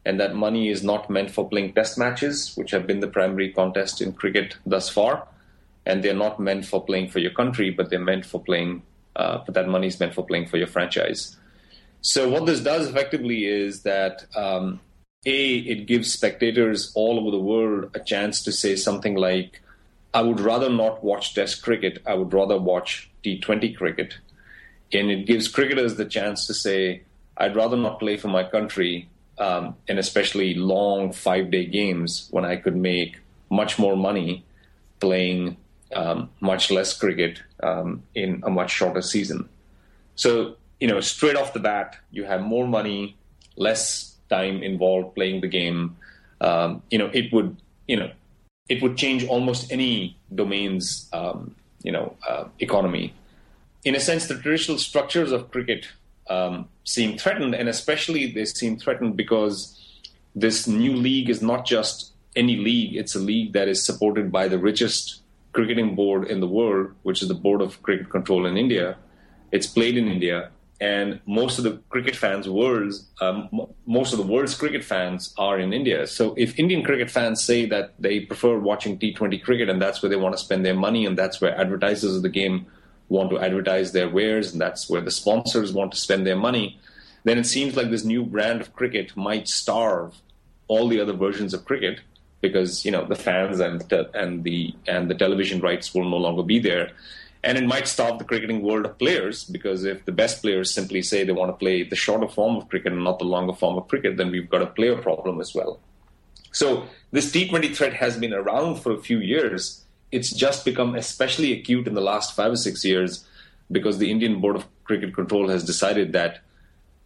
and 0.05 0.19
that 0.19 0.35
money 0.35 0.69
is 0.69 0.83
not 0.83 1.09
meant 1.09 1.31
for 1.31 1.49
playing 1.49 1.73
test 1.73 1.97
matches, 1.97 2.55
which 2.57 2.71
have 2.73 2.87
been 2.87 3.01
the 3.01 3.07
primary 3.07 3.53
contest 3.53 4.01
in 4.01 4.13
cricket 4.13 4.57
thus 4.67 4.89
far, 4.89 5.27
and 5.87 6.03
they're 6.03 6.15
not 6.15 6.41
meant 6.41 6.65
for 6.65 6.85
playing 6.85 7.09
for 7.09 7.19
your 7.19 7.31
country, 7.31 7.71
but 7.71 7.91
they're 7.91 7.99
meant 8.01 8.27
for 8.27 8.43
playing. 8.43 8.83
Uh, 9.15 9.39
but 9.45 9.55
that 9.55 9.69
money 9.69 9.87
is 9.87 10.01
meant 10.01 10.15
for 10.15 10.25
playing 10.25 10.47
for 10.47 10.57
your 10.57 10.67
franchise. 10.67 11.37
So 12.01 12.29
what 12.29 12.47
this 12.47 12.61
does 12.61 12.89
effectively 12.89 13.45
is 13.45 13.83
that 13.83 14.27
um, 14.35 14.81
a 15.25 15.59
it 15.59 15.87
gives 15.87 16.13
spectators 16.13 16.91
all 16.95 17.19
over 17.21 17.31
the 17.31 17.39
world 17.39 17.91
a 17.95 18.01
chance 18.01 18.43
to 18.43 18.53
say 18.53 18.75
something 18.75 19.15
like, 19.15 19.61
"I 20.13 20.23
would 20.23 20.41
rather 20.41 20.69
not 20.69 21.05
watch 21.05 21.35
Test 21.35 21.63
cricket. 21.63 22.03
I 22.05 22.15
would 22.15 22.33
rather 22.33 22.59
watch 22.59 23.09
T20 23.23 23.77
cricket," 23.77 24.17
and 24.93 25.11
it 25.13 25.27
gives 25.27 25.47
cricketers 25.47 25.95
the 25.95 26.05
chance 26.05 26.47
to 26.49 26.55
say, 26.55 27.03
"I'd 27.37 27.55
rather 27.55 27.77
not 27.77 28.01
play 28.01 28.17
for 28.17 28.29
my 28.29 28.43
country." 28.43 29.09
Um, 29.39 29.77
and 29.89 29.99
especially 29.99 30.55
long 30.55 31.13
five 31.13 31.51
day 31.51 31.65
games 31.65 32.29
when 32.31 32.45
I 32.45 32.57
could 32.57 32.77
make 32.77 33.19
much 33.51 33.79
more 33.79 33.97
money 33.97 34.45
playing 35.01 35.57
um, 35.95 36.31
much 36.41 36.71
less 36.71 36.97
cricket 36.97 37.43
um, 37.63 38.03
in 38.15 38.43
a 38.45 38.51
much 38.51 38.71
shorter 38.71 39.03
season. 39.03 39.49
So 40.15 40.57
you 40.83 40.89
know, 40.89 40.99
straight 41.01 41.37
off 41.37 41.53
the 41.53 41.61
bat, 41.61 41.97
you 42.11 42.25
have 42.25 42.41
more 42.43 42.67
money, 42.67 43.17
less 43.55 44.17
time 44.29 44.65
involved 44.65 45.15
playing 45.15 45.41
the 45.41 45.47
game. 45.47 45.97
Um, 46.41 46.83
you 46.91 46.99
know, 46.99 47.09
it 47.13 47.33
would, 47.33 47.57
you 47.87 47.97
know, 47.97 48.11
it 48.69 48.83
would 48.83 48.97
change 48.97 49.25
almost 49.25 49.71
any 49.71 50.17
domain's, 50.35 51.09
um, 51.13 51.55
you 51.85 51.93
know, 51.93 52.17
uh, 52.29 52.47
economy. 52.59 53.15
In 53.85 53.95
a 53.95 54.01
sense, 54.01 54.27
the 54.27 54.35
traditional 54.35 54.77
structures 54.77 55.31
of 55.31 55.53
cricket 55.53 55.87
um, 56.29 56.69
seem 56.85 57.19
threatened, 57.19 57.55
and 57.55 57.69
especially 57.69 58.33
they 58.33 58.45
seem 58.45 58.79
threatened 58.79 59.17
because 59.17 59.79
this 60.35 60.67
new 60.67 60.95
league 60.95 61.29
is 61.29 61.43
not 61.43 61.67
just 61.67 62.13
any 62.37 62.57
league; 62.57 62.97
it's 62.97 63.15
a 63.15 63.21
league 63.21 63.53
that 63.53 63.69
is 63.69 63.85
supported 63.85 64.33
by 64.33 64.49
the 64.49 64.59
richest 64.59 65.21
cricketing 65.53 65.95
board 65.95 66.27
in 66.29 66.41
the 66.41 66.49
world, 66.49 66.93
which 67.03 67.21
is 67.23 67.29
the 67.29 67.35
Board 67.35 67.61
of 67.61 67.83
Cricket 67.83 68.09
Control 68.11 68.47
in 68.47 68.57
India. 68.57 68.97
It's 69.51 69.67
played 69.67 69.99
in 69.99 70.09
India 70.09 70.51
and 70.83 71.21
most 71.27 71.59
of 71.59 71.65
the 71.65 71.81
cricket 71.91 72.17
fans 72.17 72.49
worlds 72.49 73.07
um, 73.21 73.49
most 73.87 74.13
of 74.13 74.19
the 74.19 74.27
world's 74.27 74.55
cricket 74.55 74.83
fans 74.83 75.33
are 75.39 75.61
in 75.61 75.73
india 75.73 76.07
so 76.07 76.35
if 76.37 76.59
indian 76.59 76.83
cricket 76.83 77.09
fans 77.09 77.43
say 77.43 77.65
that 77.65 77.95
they 78.01 78.19
prefer 78.21 78.59
watching 78.59 78.99
t20 78.99 79.43
cricket 79.45 79.69
and 79.69 79.81
that's 79.81 80.03
where 80.03 80.11
they 80.11 80.17
want 80.17 80.35
to 80.37 80.43
spend 80.47 80.67
their 80.67 80.75
money 80.75 81.07
and 81.07 81.17
that's 81.17 81.41
where 81.41 81.57
advertisers 81.57 82.17
of 82.17 82.23
the 82.23 82.35
game 82.41 82.67
want 83.13 83.31
to 83.31 83.39
advertise 83.39 83.93
their 83.93 84.09
wares 84.09 84.53
and 84.53 84.61
that's 84.61 84.89
where 84.91 85.01
the 85.01 85.11
sponsors 85.21 85.73
want 85.73 85.93
to 85.93 85.99
spend 86.07 86.27
their 86.27 86.41
money 86.49 86.79
then 87.25 87.39
it 87.39 87.47
seems 87.47 87.77
like 87.77 87.91
this 87.91 88.05
new 88.05 88.25
brand 88.25 88.61
of 88.61 88.75
cricket 88.75 89.17
might 89.17 89.47
starve 89.49 90.17
all 90.69 90.89
the 90.89 91.01
other 91.01 91.13
versions 91.13 91.55
of 91.55 91.65
cricket 91.65 92.01
because 92.41 92.85
you 92.85 92.91
know 92.91 93.05
the 93.05 93.23
fans 93.29 93.61
and 93.61 93.93
and 94.15 94.45
the 94.45 94.75
and 94.87 95.11
the 95.11 95.19
television 95.25 95.61
rights 95.61 95.95
will 95.95 96.09
no 96.09 96.17
longer 96.17 96.43
be 96.43 96.59
there 96.59 96.91
and 97.45 97.59
it 97.59 97.67
might 97.67 97.89
starve 97.89 98.19
the 98.19 98.25
cricketing 98.25 98.63
world 98.63 98.87
of 98.87 98.99
players 98.99 99.45
because 99.45 99.85
if 99.85 100.05
the 100.05 100.13
best 100.13 100.43
players 100.43 100.73
simply 100.73 101.03
say 101.03 101.25
they 101.25 101.33
want 101.33 101.51
to 101.51 101.57
play 101.57 101.83
the 101.83 101.97
shorter 101.97 102.29
form 102.29 102.57
of 102.57 102.69
cricket 102.69 102.93
and 102.93 103.03
not 103.03 103.19
the 103.19 103.25
longer 103.25 103.53
form 103.53 103.77
of 103.77 103.89
cricket, 103.89 104.17
then 104.17 104.31
we've 104.31 104.49
got 104.49 104.63
a 104.63 104.67
player 104.67 104.97
problem 104.97 105.41
as 105.41 105.53
well. 105.55 105.81
So 106.53 106.85
this 107.11 107.33
T20 107.33 107.75
threat 107.75 107.95
has 107.95 108.17
been 108.17 108.33
around 108.33 108.77
for 108.77 108.93
a 108.93 108.99
few 108.99 109.19
years. 109.19 109.85
It's 110.13 110.31
just 110.31 110.65
become 110.65 110.95
especially 110.95 111.53
acute 111.53 111.87
in 111.89 111.95
the 111.95 112.01
last 112.01 112.37
five 112.37 112.53
or 112.53 112.57
six 112.57 112.85
years 112.85 113.27
because 113.71 113.99
the 113.99 114.11
Indian 114.11 114.41
Board 114.41 114.57
of 114.57 114.67
Cricket 114.85 115.15
Control 115.15 115.49
has 115.49 115.65
decided 115.65 116.13
that 116.13 116.41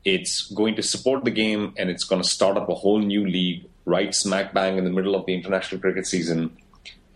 it's 0.05 0.51
going 0.53 0.77
to 0.77 0.83
support 0.83 1.25
the 1.25 1.31
game 1.31 1.73
and 1.77 1.89
it's 1.89 2.05
going 2.05 2.23
to 2.23 2.29
start 2.29 2.57
up 2.57 2.69
a 2.69 2.75
whole 2.75 2.99
new 2.99 3.27
league 3.27 3.65
right 3.85 4.15
smack 4.15 4.53
bang 4.53 4.77
in 4.79 4.85
the 4.85 4.91
middle 4.91 5.15
of 5.15 5.25
the 5.27 5.35
international 5.35 5.81
cricket 5.81 6.07
season. 6.07 6.57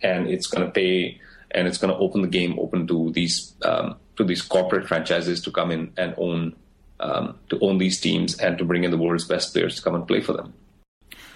And 0.01 0.27
it's 0.27 0.47
going 0.47 0.65
to 0.65 0.71
pay 0.71 1.19
and 1.51 1.67
it's 1.67 1.77
going 1.77 1.93
to 1.93 1.99
open 1.99 2.21
the 2.21 2.27
game 2.27 2.57
open 2.59 2.87
to 2.87 3.11
these 3.11 3.53
um, 3.63 3.97
to 4.15 4.23
these 4.23 4.41
corporate 4.41 4.87
franchises 4.87 5.41
to 5.41 5.51
come 5.51 5.71
in 5.71 5.91
and 5.97 6.15
own 6.17 6.55
um, 6.99 7.37
to 7.49 7.59
own 7.59 7.77
these 7.77 7.99
teams 7.99 8.37
and 8.39 8.57
to 8.57 8.65
bring 8.65 8.83
in 8.83 8.91
the 8.91 8.97
world's 8.97 9.25
best 9.25 9.53
players 9.53 9.75
to 9.75 9.81
come 9.81 9.95
and 9.95 10.07
play 10.07 10.21
for 10.21 10.33
them. 10.33 10.53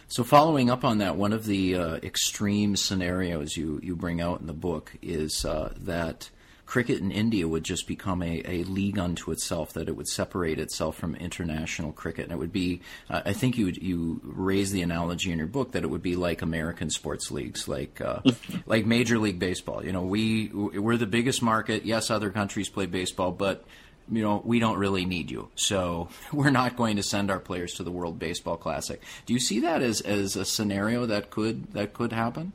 So, 0.08 0.24
following 0.24 0.70
up 0.70 0.84
on 0.84 1.00
that, 1.00 1.16
one 1.16 1.34
of 1.34 1.46
the 1.46 1.76
uh, 1.76 1.96
extreme 1.96 2.76
scenarios 2.76 3.58
you, 3.58 3.80
you 3.82 3.96
bring 3.96 4.22
out 4.22 4.40
in 4.40 4.48
the 4.48 4.54
book 4.54 4.94
is 5.02 5.44
uh, 5.46 5.74
that 5.78 6.30
cricket 6.66 7.00
in 7.00 7.12
India 7.12 7.48
would 7.48 7.64
just 7.64 7.88
become 7.88 8.22
a, 8.22 8.42
a 8.46 8.64
league 8.64 8.98
unto 8.98 9.32
itself, 9.32 9.74
that 9.74 9.88
it 9.88 9.96
would 9.96 10.08
separate 10.08 10.60
itself 10.60 10.96
from 10.96 11.16
international 11.16 11.92
cricket. 11.92 12.26
And 12.26 12.34
it 12.34 12.38
would 12.38 12.52
be, 12.52 12.82
uh, 13.10 13.22
I 13.26 13.34
think 13.34 13.58
you 13.58 13.68
you 13.68 14.22
raise 14.24 14.72
the 14.72 14.82
analogy 14.82 15.32
in 15.32 15.38
your 15.40 15.48
book 15.48 15.72
that 15.72 15.84
it 15.84 15.90
would 15.90 16.04
be 16.04 16.16
like 16.16 16.42
American 16.42 16.90
sports 16.90 17.32
leagues, 17.32 17.68
like 17.68 18.00
uh, 18.00 18.22
like 18.68 18.86
Major 18.86 19.18
League 19.18 19.40
Baseball. 19.40 19.84
You 19.84 19.92
know, 19.92 20.04
we 20.04 20.50
we're 20.50 20.98
the 20.98 21.08
biggest 21.08 21.42
market. 21.42 21.86
Yes, 21.86 22.12
other 22.12 22.30
countries 22.30 22.70
play 22.70 22.86
baseball, 22.86 23.32
but 23.32 23.66
you 24.12 24.22
know, 24.22 24.42
we 24.46 24.60
don't 24.60 24.78
really 24.78 25.06
need 25.06 25.32
you. 25.32 25.50
So 25.56 26.10
we're 26.34 26.52
not 26.52 26.76
going 26.76 26.96
to 26.98 27.04
send 27.04 27.32
our 27.32 27.40
players 27.40 27.74
to 27.76 27.84
the 27.84 27.92
World 27.92 28.20
Baseball 28.20 28.58
Classic. 28.58 29.02
Do 29.26 29.34
you 29.34 29.40
see 29.40 29.60
that 29.62 29.82
as, 29.82 30.02
as 30.02 30.36
a 30.36 30.46
scenario 30.46 31.06
that 31.06 31.30
could 31.30 31.74
that 31.74 31.94
could 31.94 32.12
happen? 32.12 32.54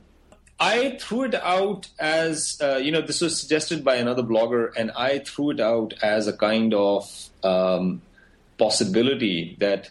I 0.59 0.97
threw 1.01 1.23
it 1.23 1.33
out 1.33 1.89
as 1.99 2.61
uh, 2.61 2.77
you 2.77 2.91
know 2.91 3.01
this 3.01 3.19
was 3.19 3.39
suggested 3.39 3.83
by 3.83 3.95
another 3.95 4.21
blogger, 4.21 4.71
and 4.77 4.91
I 4.91 5.19
threw 5.19 5.49
it 5.49 5.59
out 5.59 5.95
as 6.03 6.27
a 6.27 6.37
kind 6.37 6.73
of 6.75 7.29
um, 7.43 8.03
possibility 8.59 9.57
that 9.59 9.89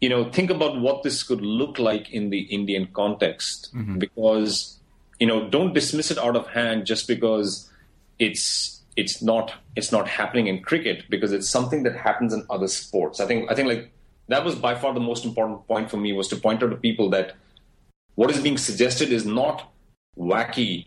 you 0.00 0.08
know 0.08 0.28
think 0.32 0.50
about 0.50 0.80
what 0.80 1.04
this 1.04 1.22
could 1.22 1.42
look 1.42 1.78
like 1.78 2.10
in 2.10 2.30
the 2.30 2.40
Indian 2.40 2.88
context, 2.92 3.72
mm-hmm. 3.72 3.98
because 3.98 4.80
you 5.20 5.28
know 5.28 5.48
don't 5.48 5.74
dismiss 5.74 6.10
it 6.10 6.18
out 6.18 6.34
of 6.34 6.48
hand 6.48 6.86
just 6.86 7.06
because 7.06 7.70
it's 8.18 8.79
it's 8.96 9.22
not 9.22 9.52
it's 9.76 9.92
not 9.92 10.08
happening 10.08 10.46
in 10.46 10.62
cricket 10.62 11.04
because 11.08 11.32
it's 11.32 11.48
something 11.48 11.82
that 11.84 11.96
happens 11.96 12.32
in 12.32 12.44
other 12.50 12.68
sports. 12.68 13.20
I 13.20 13.26
think 13.26 13.50
I 13.50 13.54
think 13.54 13.68
like 13.68 13.92
that 14.28 14.44
was 14.44 14.54
by 14.54 14.74
far 14.74 14.94
the 14.94 15.00
most 15.00 15.24
important 15.24 15.66
point 15.66 15.90
for 15.90 15.96
me 15.96 16.12
was 16.12 16.28
to 16.28 16.36
point 16.36 16.62
out 16.62 16.70
to 16.70 16.76
people 16.76 17.10
that 17.10 17.36
what 18.14 18.30
is 18.30 18.40
being 18.40 18.58
suggested 18.58 19.12
is 19.12 19.24
not 19.24 19.72
wacky 20.18 20.86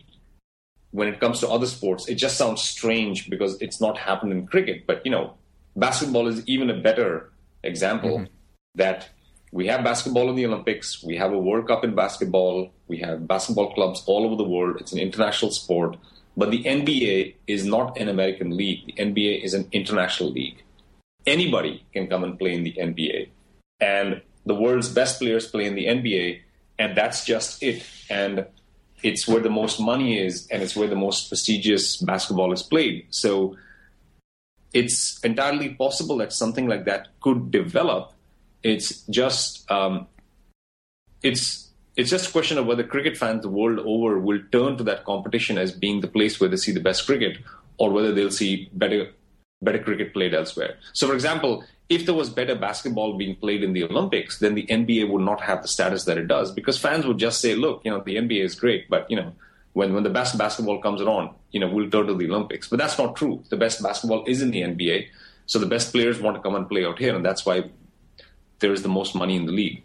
when 0.92 1.08
it 1.08 1.18
comes 1.18 1.40
to 1.40 1.48
other 1.48 1.66
sports. 1.66 2.08
It 2.08 2.14
just 2.14 2.36
sounds 2.36 2.62
strange 2.62 3.28
because 3.28 3.60
it's 3.60 3.80
not 3.80 3.98
happened 3.98 4.32
in 4.32 4.46
cricket. 4.46 4.86
But 4.86 5.04
you 5.04 5.10
know, 5.10 5.34
basketball 5.74 6.28
is 6.28 6.46
even 6.46 6.70
a 6.70 6.80
better 6.80 7.32
example 7.64 8.18
mm-hmm. 8.18 8.32
that 8.76 9.08
we 9.50 9.66
have 9.66 9.84
basketball 9.84 10.30
in 10.30 10.36
the 10.36 10.46
Olympics, 10.46 11.02
we 11.02 11.16
have 11.16 11.32
a 11.32 11.38
World 11.38 11.68
Cup 11.68 11.84
in 11.84 11.94
basketball, 11.94 12.72
we 12.88 12.98
have 12.98 13.26
basketball 13.26 13.72
clubs 13.74 14.02
all 14.06 14.24
over 14.24 14.36
the 14.36 14.48
world. 14.48 14.76
It's 14.80 14.92
an 14.92 14.98
international 14.98 15.50
sport. 15.50 15.96
But 16.36 16.50
the 16.50 16.64
NBA 16.64 17.34
is 17.46 17.64
not 17.64 17.98
an 17.98 18.08
American 18.08 18.56
league. 18.56 18.86
The 18.86 18.92
NBA 18.94 19.44
is 19.44 19.54
an 19.54 19.68
international 19.72 20.30
league. 20.30 20.62
Anybody 21.26 21.84
can 21.92 22.08
come 22.08 22.24
and 22.24 22.38
play 22.38 22.54
in 22.54 22.64
the 22.64 22.72
NBA. 22.72 23.28
And 23.80 24.20
the 24.44 24.54
world's 24.54 24.88
best 24.88 25.20
players 25.20 25.46
play 25.46 25.64
in 25.66 25.74
the 25.74 25.86
NBA, 25.86 26.40
and 26.78 26.96
that's 26.96 27.24
just 27.24 27.62
it. 27.62 27.84
And 28.10 28.46
it's 29.02 29.28
where 29.28 29.40
the 29.40 29.50
most 29.50 29.78
money 29.78 30.18
is 30.18 30.48
and 30.50 30.62
it's 30.62 30.74
where 30.74 30.88
the 30.88 30.96
most 30.96 31.28
prestigious 31.28 31.98
basketball 31.98 32.52
is 32.52 32.62
played. 32.62 33.06
So 33.10 33.56
it's 34.72 35.20
entirely 35.20 35.74
possible 35.74 36.16
that 36.18 36.32
something 36.32 36.66
like 36.66 36.86
that 36.86 37.08
could 37.20 37.50
develop. 37.50 38.12
It's 38.62 39.02
just 39.06 39.70
um, 39.70 40.06
it's 41.22 41.63
it's 41.96 42.10
just 42.10 42.28
a 42.28 42.32
question 42.32 42.58
of 42.58 42.66
whether 42.66 42.82
cricket 42.82 43.16
fans 43.16 43.42
the 43.42 43.48
world 43.48 43.78
over 43.80 44.18
will 44.18 44.40
turn 44.50 44.76
to 44.76 44.84
that 44.84 45.04
competition 45.04 45.58
as 45.58 45.72
being 45.72 46.00
the 46.00 46.08
place 46.08 46.40
where 46.40 46.48
they 46.48 46.56
see 46.56 46.72
the 46.72 46.80
best 46.80 47.06
cricket, 47.06 47.38
or 47.78 47.90
whether 47.90 48.12
they'll 48.12 48.30
see 48.30 48.68
better 48.72 49.10
better 49.62 49.78
cricket 49.78 50.12
played 50.12 50.34
elsewhere. 50.34 50.76
So, 50.92 51.06
for 51.06 51.14
example, 51.14 51.64
if 51.88 52.06
there 52.06 52.14
was 52.14 52.30
better 52.30 52.54
basketball 52.54 53.16
being 53.16 53.36
played 53.36 53.62
in 53.62 53.72
the 53.72 53.84
Olympics, 53.84 54.38
then 54.38 54.54
the 54.54 54.66
NBA 54.66 55.08
would 55.08 55.22
not 55.22 55.40
have 55.40 55.62
the 55.62 55.68
status 55.68 56.04
that 56.04 56.18
it 56.18 56.28
does 56.28 56.50
because 56.50 56.78
fans 56.78 57.06
would 57.06 57.18
just 57.18 57.40
say, 57.40 57.54
look, 57.54 57.82
you 57.84 57.90
know, 57.90 58.02
the 58.04 58.16
NBA 58.16 58.44
is 58.44 58.54
great, 58.54 58.88
but, 58.88 59.10
you 59.10 59.16
know, 59.16 59.32
when, 59.74 59.92
when 59.92 60.02
the 60.02 60.10
best 60.10 60.38
basketball 60.38 60.80
comes 60.80 61.02
around, 61.02 61.30
you 61.50 61.60
know, 61.60 61.68
we'll 61.68 61.90
turn 61.90 62.06
to 62.06 62.14
the 62.14 62.28
Olympics. 62.30 62.68
But 62.68 62.78
that's 62.78 62.98
not 62.98 63.16
true. 63.16 63.42
The 63.48 63.56
best 63.56 63.82
basketball 63.82 64.24
is 64.26 64.40
in 64.40 64.50
the 64.50 64.62
NBA. 64.62 65.08
So 65.46 65.58
the 65.58 65.66
best 65.66 65.92
players 65.92 66.20
want 66.20 66.36
to 66.36 66.42
come 66.42 66.54
and 66.54 66.68
play 66.68 66.84
out 66.86 66.98
here, 66.98 67.14
and 67.14 67.24
that's 67.24 67.44
why 67.44 67.70
there 68.60 68.72
is 68.72 68.82
the 68.82 68.88
most 68.88 69.14
money 69.14 69.36
in 69.36 69.44
the 69.44 69.52
league. 69.52 69.82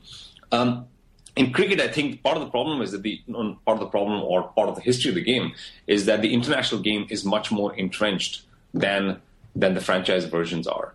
Um, 0.52 0.88
in 1.36 1.52
cricket, 1.52 1.80
I 1.80 1.88
think 1.88 2.24
part 2.24 2.38
of 2.38 2.44
the 2.44 2.50
problem 2.50 2.82
is 2.82 2.92
that 2.92 3.04
the 3.04 3.22
part 3.28 3.76
of 3.78 3.80
the 3.80 3.88
problem 3.88 4.22
or 4.22 4.44
part 4.50 4.70
of 4.70 4.76
the 4.76 4.82
history 4.82 5.10
of 5.10 5.16
the 5.16 5.24
game 5.24 5.54
is 5.88 6.06
that 6.06 6.22
the 6.22 6.34
international 6.34 6.82
game 6.82 7.08
is 7.10 7.24
much 7.26 7.52
more 7.52 7.74
entrenched 7.76 8.44
than 8.74 9.22
than 9.56 9.74
the 9.74 9.82
franchise 9.82 10.26
versions 10.26 10.68
are. 10.68 10.94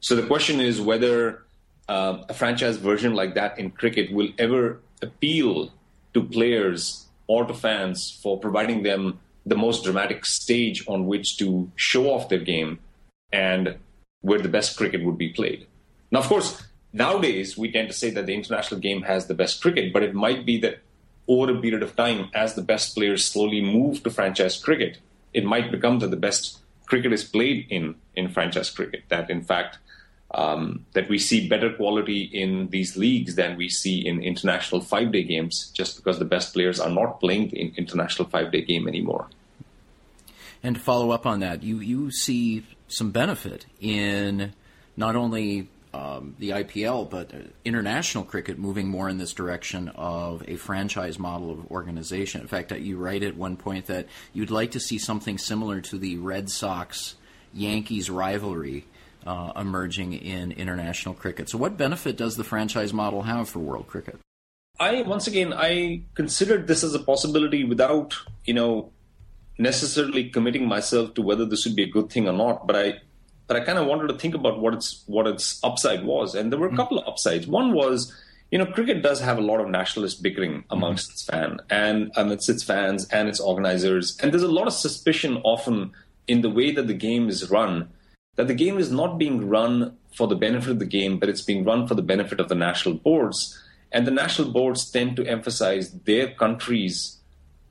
So 0.00 0.14
the 0.14 0.26
question 0.26 0.60
is 0.60 0.80
whether 0.80 1.44
uh, 1.88 2.24
a 2.28 2.34
franchise 2.34 2.76
version 2.76 3.14
like 3.14 3.34
that 3.34 3.58
in 3.58 3.70
cricket 3.70 4.12
will 4.12 4.28
ever 4.38 4.80
appeal 5.02 5.72
to 6.14 6.22
players 6.22 7.06
or 7.26 7.44
to 7.44 7.54
fans 7.54 8.18
for 8.22 8.38
providing 8.38 8.82
them 8.82 9.18
the 9.44 9.56
most 9.56 9.84
dramatic 9.84 10.24
stage 10.26 10.84
on 10.88 11.06
which 11.06 11.36
to 11.38 11.70
show 11.76 12.10
off 12.10 12.28
their 12.28 12.40
game 12.40 12.78
and 13.32 13.76
where 14.22 14.40
the 14.40 14.48
best 14.48 14.76
cricket 14.76 15.04
would 15.04 15.18
be 15.18 15.28
played. 15.28 15.66
Now, 16.10 16.20
of 16.20 16.26
course, 16.26 16.62
nowadays 16.96 17.56
we 17.56 17.70
tend 17.70 17.88
to 17.88 17.94
say 17.94 18.10
that 18.10 18.26
the 18.26 18.34
international 18.34 18.80
game 18.80 19.02
has 19.02 19.26
the 19.26 19.34
best 19.34 19.60
cricket, 19.62 19.92
but 19.92 20.02
it 20.02 20.14
might 20.14 20.46
be 20.46 20.58
that 20.60 20.80
over 21.28 21.52
a 21.52 21.60
period 21.60 21.82
of 21.82 21.94
time, 21.96 22.30
as 22.34 22.54
the 22.54 22.62
best 22.62 22.94
players 22.94 23.24
slowly 23.24 23.60
move 23.60 24.02
to 24.02 24.10
franchise 24.10 24.56
cricket, 24.62 24.98
it 25.34 25.44
might 25.44 25.70
become 25.70 25.98
that 25.98 26.10
the 26.10 26.16
best 26.16 26.58
cricket 26.86 27.12
is 27.12 27.24
played 27.24 27.66
in 27.68 27.94
in 28.14 28.28
franchise 28.28 28.70
cricket. 28.70 29.02
That 29.08 29.28
in 29.28 29.42
fact 29.42 29.78
um, 30.34 30.86
that 30.92 31.08
we 31.08 31.18
see 31.18 31.48
better 31.48 31.72
quality 31.72 32.22
in 32.22 32.68
these 32.68 32.96
leagues 32.96 33.36
than 33.36 33.56
we 33.56 33.68
see 33.68 34.06
in 34.06 34.22
international 34.22 34.80
five 34.80 35.12
day 35.12 35.22
games, 35.22 35.70
just 35.74 35.96
because 35.96 36.18
the 36.18 36.24
best 36.24 36.52
players 36.54 36.80
are 36.80 36.90
not 36.90 37.20
playing 37.20 37.48
the 37.50 37.72
international 37.76 38.28
five 38.28 38.52
day 38.52 38.62
game 38.62 38.88
anymore. 38.88 39.28
And 40.62 40.76
to 40.76 40.80
follow 40.80 41.10
up 41.10 41.26
on 41.26 41.40
that, 41.40 41.62
you 41.62 41.78
you 41.80 42.10
see 42.10 42.64
some 42.88 43.10
benefit 43.10 43.66
in 43.80 44.52
not 44.96 45.16
only 45.16 45.68
um, 45.96 46.34
the 46.38 46.50
IPL, 46.50 47.08
but 47.08 47.30
international 47.64 48.24
cricket 48.24 48.58
moving 48.58 48.88
more 48.88 49.08
in 49.08 49.16
this 49.16 49.32
direction 49.32 49.88
of 49.94 50.46
a 50.46 50.56
franchise 50.56 51.18
model 51.18 51.50
of 51.50 51.70
organization. 51.70 52.42
In 52.42 52.48
fact, 52.48 52.70
you 52.72 52.98
write 52.98 53.22
at 53.22 53.36
one 53.36 53.56
point 53.56 53.86
that 53.86 54.06
you'd 54.34 54.50
like 54.50 54.72
to 54.72 54.80
see 54.80 54.98
something 54.98 55.38
similar 55.38 55.80
to 55.82 55.96
the 55.96 56.18
Red 56.18 56.50
Sox 56.50 57.14
Yankees 57.54 58.10
rivalry 58.10 58.84
uh, 59.26 59.52
emerging 59.56 60.12
in 60.12 60.52
international 60.52 61.14
cricket. 61.14 61.48
So, 61.48 61.56
what 61.56 61.78
benefit 61.78 62.16
does 62.16 62.36
the 62.36 62.44
franchise 62.44 62.92
model 62.92 63.22
have 63.22 63.48
for 63.48 63.60
world 63.60 63.86
cricket? 63.86 64.18
I 64.78 65.00
once 65.02 65.26
again 65.26 65.54
I 65.56 66.02
considered 66.14 66.66
this 66.66 66.84
as 66.84 66.94
a 66.94 66.98
possibility 66.98 67.64
without 67.64 68.14
you 68.44 68.52
know 68.52 68.92
necessarily 69.56 70.28
committing 70.28 70.68
myself 70.68 71.14
to 71.14 71.22
whether 71.22 71.46
this 71.46 71.64
would 71.64 71.74
be 71.74 71.84
a 71.84 71.88
good 71.88 72.10
thing 72.10 72.28
or 72.28 72.34
not. 72.34 72.66
But 72.66 72.76
I 72.76 73.00
but 73.46 73.56
I 73.56 73.60
kind 73.60 73.78
of 73.78 73.86
wanted 73.86 74.08
to 74.08 74.18
think 74.18 74.34
about 74.34 74.60
what 74.60 74.74
its 74.74 75.02
what 75.06 75.26
its 75.26 75.60
upside 75.62 76.04
was, 76.04 76.34
and 76.34 76.50
there 76.50 76.58
were 76.58 76.66
a 76.66 76.68
mm-hmm. 76.68 76.76
couple 76.76 76.98
of 76.98 77.06
upsides. 77.06 77.46
One 77.46 77.72
was, 77.72 78.14
you 78.50 78.58
know, 78.58 78.66
cricket 78.66 79.02
does 79.02 79.20
have 79.20 79.38
a 79.38 79.42
lot 79.42 79.60
of 79.60 79.68
nationalist 79.68 80.22
bickering 80.22 80.64
amongst 80.70 81.06
mm-hmm. 81.06 81.12
its 81.12 81.24
fan 81.24 81.60
and 81.70 82.12
amidst 82.16 82.48
its 82.48 82.62
fans 82.62 83.06
and 83.08 83.28
its 83.28 83.40
organizers, 83.40 84.18
and 84.20 84.32
there's 84.32 84.42
a 84.42 84.48
lot 84.48 84.66
of 84.66 84.72
suspicion 84.72 85.38
often 85.44 85.92
in 86.26 86.40
the 86.40 86.50
way 86.50 86.72
that 86.72 86.88
the 86.88 86.94
game 86.94 87.28
is 87.28 87.50
run 87.50 87.88
that 88.36 88.46
the 88.46 88.54
game 88.54 88.78
is 88.78 88.90
not 88.90 89.18
being 89.18 89.48
run 89.48 89.96
for 90.14 90.28
the 90.28 90.36
benefit 90.36 90.70
of 90.70 90.78
the 90.78 90.86
game, 90.86 91.18
but 91.18 91.28
it's 91.28 91.42
being 91.42 91.64
run 91.64 91.86
for 91.86 91.94
the 91.94 92.02
benefit 92.02 92.38
of 92.38 92.48
the 92.48 92.54
national 92.54 92.94
boards. 92.94 93.60
And 93.92 94.06
the 94.06 94.10
national 94.10 94.52
boards 94.52 94.90
tend 94.90 95.16
to 95.16 95.26
emphasize 95.26 95.90
their 95.90 96.30
country's 96.30 97.16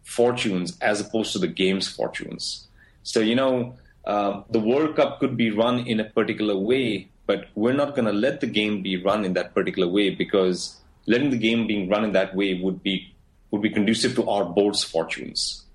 fortunes 0.03 0.77
as 0.81 0.99
opposed 1.01 1.31
to 1.33 1.39
the 1.39 1.47
game's 1.47 1.87
fortunes. 1.87 2.67
So, 3.03 3.19
you 3.19 3.35
know, 3.35 3.75
uh, 4.05 4.43
the 4.49 4.59
World 4.59 4.95
Cup 4.95 5.19
could 5.19 5.35
be 5.35 5.51
run 5.51 5.79
in 5.79 5.99
a 5.99 6.05
particular 6.05 6.55
way, 6.55 7.09
but 7.25 7.47
we're 7.55 7.73
not 7.73 7.95
going 7.95 8.05
to 8.05 8.13
let 8.13 8.39
the 8.39 8.47
game 8.47 8.81
be 8.81 9.01
run 9.01 9.25
in 9.25 9.33
that 9.33 9.53
particular 9.53 9.87
way 9.87 10.11
because 10.11 10.77
letting 11.07 11.31
the 11.31 11.37
game 11.37 11.67
being 11.67 11.89
run 11.89 12.03
in 12.03 12.11
that 12.13 12.35
way 12.35 12.59
would 12.61 12.83
be 12.83 13.11
would 13.51 13.61
be 13.61 13.69
conducive 13.69 14.15
to 14.15 14.27
our 14.29 14.45
board's 14.45 14.83
fortunes, 14.83 15.65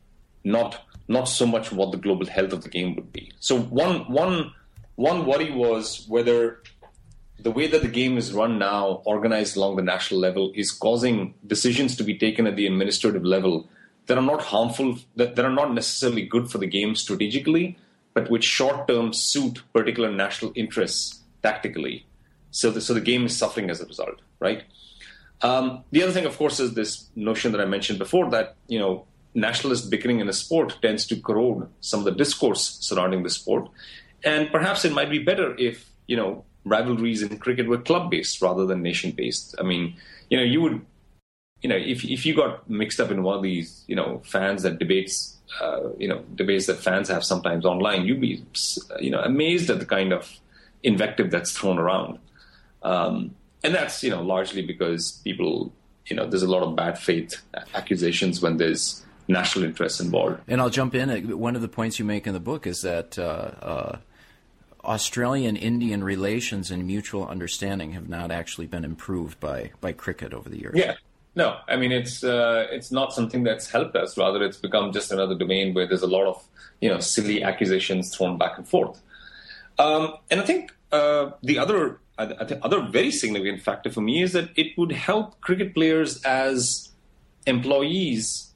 not 0.45 0.85
not 1.09 1.25
so 1.25 1.47
much 1.47 1.73
what 1.73 1.91
the 1.91 1.99
global 1.99 2.27
health 2.27 2.53
of 2.53 2.63
the 2.63 2.69
game 2.69 2.95
would 2.95 3.13
be. 3.13 3.33
So 3.41 3.59
one 3.59 4.13
one 4.13 4.53
one 4.95 5.27
worry 5.27 5.51
was 5.51 6.05
whether 6.09 6.63
the 7.43 7.51
way 7.51 7.67
that 7.67 7.83
the 7.83 7.89
game 7.89 8.19
is 8.19 8.33
run 8.33 8.59
now, 8.59 9.03
organized 9.05 9.57
along 9.57 9.77
the 9.77 9.83
national 9.83 10.21
level, 10.21 10.53
is 10.55 10.71
causing 10.71 11.35
decisions 11.47 11.97
to 11.97 12.05
be 12.05 12.17
taken 12.19 12.47
at 12.47 12.57
the 12.57 12.67
administrative 12.67 13.25
level 13.25 13.69
that 14.07 14.19
are 14.19 14.23
not 14.23 14.43
harmful, 14.43 14.99
that, 15.17 15.37
that 15.37 15.45
are 15.45 15.53
not 15.53 15.73
necessarily 15.73 16.27
good 16.27 16.51
for 16.51 16.59
the 16.59 16.67
game 16.67 16.95
strategically, 16.95 17.79
but 18.15 18.31
which 18.31 18.45
short 18.45 18.89
term 18.89 19.13
suit 19.13 19.63
particular 19.73 20.11
national 20.11 20.53
interests 20.55 21.21
tactically. 21.43 22.07
So 22.51 22.71
the, 22.71 22.81
so 22.81 22.95
the 22.95 23.01
game 23.01 23.27
is 23.27 23.37
suffering 23.37 23.71
as 23.71 23.81
a 23.81 23.87
result, 23.87 24.21
right? 24.41 24.65
Um, 25.43 25.85
the 25.91 26.03
other 26.03 26.13
thing, 26.13 26.27
of 26.27 26.37
course, 26.37 26.61
is 26.61 26.75
this 26.75 27.09
notion 27.17 27.53
that 27.53 27.61
I 27.61 27.65
mentioned 27.65 27.99
before 27.99 28.31
that, 28.31 28.57
you 28.69 28.79
know, 28.79 29.07
nationalist 29.35 29.91
bickering 29.91 30.21
in 30.21 30.29
a 30.29 30.33
sport 30.33 30.77
tends 30.83 31.07
to 31.07 31.21
corrode 31.21 31.69
some 31.81 32.01
of 32.01 32.05
the 32.05 32.11
discourse 32.11 32.79
surrounding 32.81 33.23
the 33.23 33.31
sport. 33.31 33.69
And 34.25 34.51
perhaps 34.51 34.85
it 34.85 34.93
might 34.93 35.11
be 35.11 35.19
better 35.19 35.57
if, 35.57 35.89
you 36.07 36.17
know, 36.17 36.45
rivalries 36.65 37.23
in 37.23 37.39
cricket 37.39 37.69
were 37.69 37.79
club 37.79 38.11
based 38.11 38.43
rather 38.43 38.67
than 38.67 38.83
nation 38.83 39.13
based. 39.13 39.55
I 39.59 39.63
mean, 39.63 39.97
you 40.29 40.37
know, 40.37 40.45
you 40.45 40.61
would, 40.61 40.85
you 41.63 41.69
know, 41.69 41.77
if, 41.77 42.05
if 42.05 42.27
you 42.27 42.35
got 42.35 42.69
mixed 42.69 43.01
up 43.01 43.11
in 43.11 43.23
one 43.23 43.37
of 43.37 43.43
these, 43.43 43.85
you 43.87 43.97
know, 43.97 44.21
fans 44.25 44.63
that 44.65 44.79
debates 44.79 45.37
uh, 45.61 45.89
you 45.99 46.09
know 46.09 46.23
debates 46.35 46.67
that 46.67 46.77
fans 46.77 47.09
have 47.09 47.25
sometimes 47.25 47.65
online, 47.65 48.05
you'd 48.05 48.21
be 48.21 48.45
you 49.01 49.11
know 49.11 49.21
amazed 49.21 49.71
at 49.71 49.79
the 49.79 49.87
kind 49.87 50.13
of 50.13 50.31
invective 50.83 51.31
that's 51.31 51.53
thrown 51.53 51.79
around, 51.79 52.19
um, 52.83 53.35
and 53.65 53.75
that's 53.75 54.03
you 54.03 54.11
know 54.11 54.23
largely 54.23 54.63
because 54.63 55.21
people 55.25 55.73
you 56.07 56.17
know 56.17 56.27
there's 56.27 56.43
a 56.43 56.51
lot 56.51 56.63
of 56.63 56.77
bad 56.77 56.99
faith 56.99 57.43
accusations 57.75 58.41
when 58.41 58.57
there's 58.57 59.05
national 59.29 59.65
interests 59.65 60.01
involved. 60.01 60.41
And 60.49 60.61
I'll 60.61 60.71
jump 60.71 60.95
in. 60.95 61.39
One 61.39 61.57
of 61.57 61.63
the 61.63 61.69
points 61.69 61.99
you 61.99 62.05
make 62.05 62.27
in 62.27 62.33
the 62.33 62.41
book 62.41 62.67
is 62.67 62.83
that. 62.83 63.19
Uh, 63.19 63.51
uh, 63.63 63.99
Australian 64.83 65.57
Indian 65.57 66.03
relations 66.03 66.71
and 66.71 66.87
mutual 66.87 67.29
understanding 67.29 67.93
have 67.93 68.09
not 68.09 68.31
actually 68.31 68.67
been 68.67 68.83
improved 68.83 69.39
by, 69.39 69.73
by 69.83 69.93
cricket 69.93 70.33
over 70.33 70.49
the 70.49 70.59
years. 70.59 70.75
Yeah, 70.75 70.95
no, 71.35 71.59
I 71.69 71.77
mean 71.77 71.93
it's 71.93 72.25
uh, 72.25 72.67
it's 72.71 72.91
not 72.91 73.13
something 73.13 73.45
that's 73.45 73.71
helped 73.71 73.97
us. 73.97 74.19
Rather, 74.19 74.43
it's 74.43 74.57
become 74.57 74.93
just 74.93 75.13
another 75.13 75.37
domain 75.37 75.75
where 75.75 75.87
there's 75.87 76.03
a 76.03 76.09
lot 76.09 76.27
of 76.27 76.43
you 76.81 76.89
know 76.89 77.01
silly 77.01 77.43
accusations 77.43 78.15
thrown 78.15 78.39
back 78.39 78.59
and 78.59 78.67
forth. 78.67 79.01
Um, 79.79 80.15
and 80.31 80.41
I 80.41 80.45
think 80.45 80.73
uh, 80.93 81.31
the 81.43 81.59
other 81.59 82.01
I 82.19 82.45
think 82.45 82.61
other 82.63 82.83
very 82.83 83.11
significant 83.11 83.63
factor 83.63 83.91
for 83.91 84.03
me 84.03 84.23
is 84.23 84.33
that 84.33 84.51
it 84.57 84.77
would 84.77 84.93
help 84.93 85.41
cricket 85.41 85.73
players 85.73 86.23
as 86.23 86.91
employees 87.47 88.53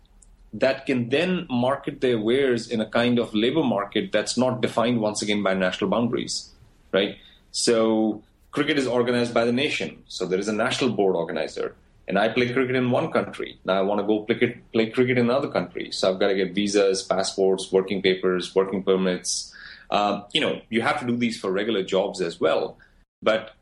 that 0.53 0.87
can 0.87 1.09
then 1.09 1.47
market 1.49 2.01
their 2.01 2.19
wares 2.19 2.69
in 2.69 2.81
a 2.81 2.87
kind 2.87 3.19
of 3.19 3.35
labor 3.35 3.63
market 3.63 4.13
that's 4.13 4.37
not 4.37 4.61
defined 4.61 5.01
once 5.01 5.23
again 5.23 5.43
by 5.43 5.55
national 5.55 5.91
boundaries, 5.91 6.51
right? 6.93 7.17
So 7.53 8.23
cricket 8.51 8.79
is 8.79 8.87
organized 8.87 9.33
by 9.33 9.45
the 9.45 9.53
nation, 9.53 10.03
so 10.09 10.27
there 10.27 10.39
is 10.39 10.49
a 10.49 10.53
national 10.53 10.91
board 10.91 11.17
organizer 11.17 11.75
and 12.07 12.19
I 12.19 12.29
play 12.29 12.53
cricket 12.53 12.77
in 12.77 12.91
one 12.91 13.11
country. 13.11 13.59
Now 13.65 13.79
I 13.79 13.83
want 13.83 14.01
to 14.01 14.07
go 14.07 14.21
play 14.21 14.37
cricket, 14.37 14.73
play 14.73 14.91
cricket 14.91 15.19
in 15.19 15.25
another 15.31 15.49
country. 15.49 15.91
So 15.91 16.11
I've 16.11 16.21
got 16.21 16.29
to 16.29 16.35
get 16.35 16.55
visas, 16.55 17.03
passports, 17.03 17.73
working 17.73 18.03
papers, 18.03 18.55
working 18.55 18.83
permits. 18.83 19.55
Uh, 19.91 20.23
you 20.33 20.41
know, 20.41 20.61
you 20.71 20.83
have 20.83 21.01
to 21.01 21.07
do 21.07 21.17
these 21.17 21.39
for 21.39 21.51
regular 21.51 21.83
jobs 21.83 22.21
as 22.21 22.41
well. 22.41 22.79
But 23.23 23.55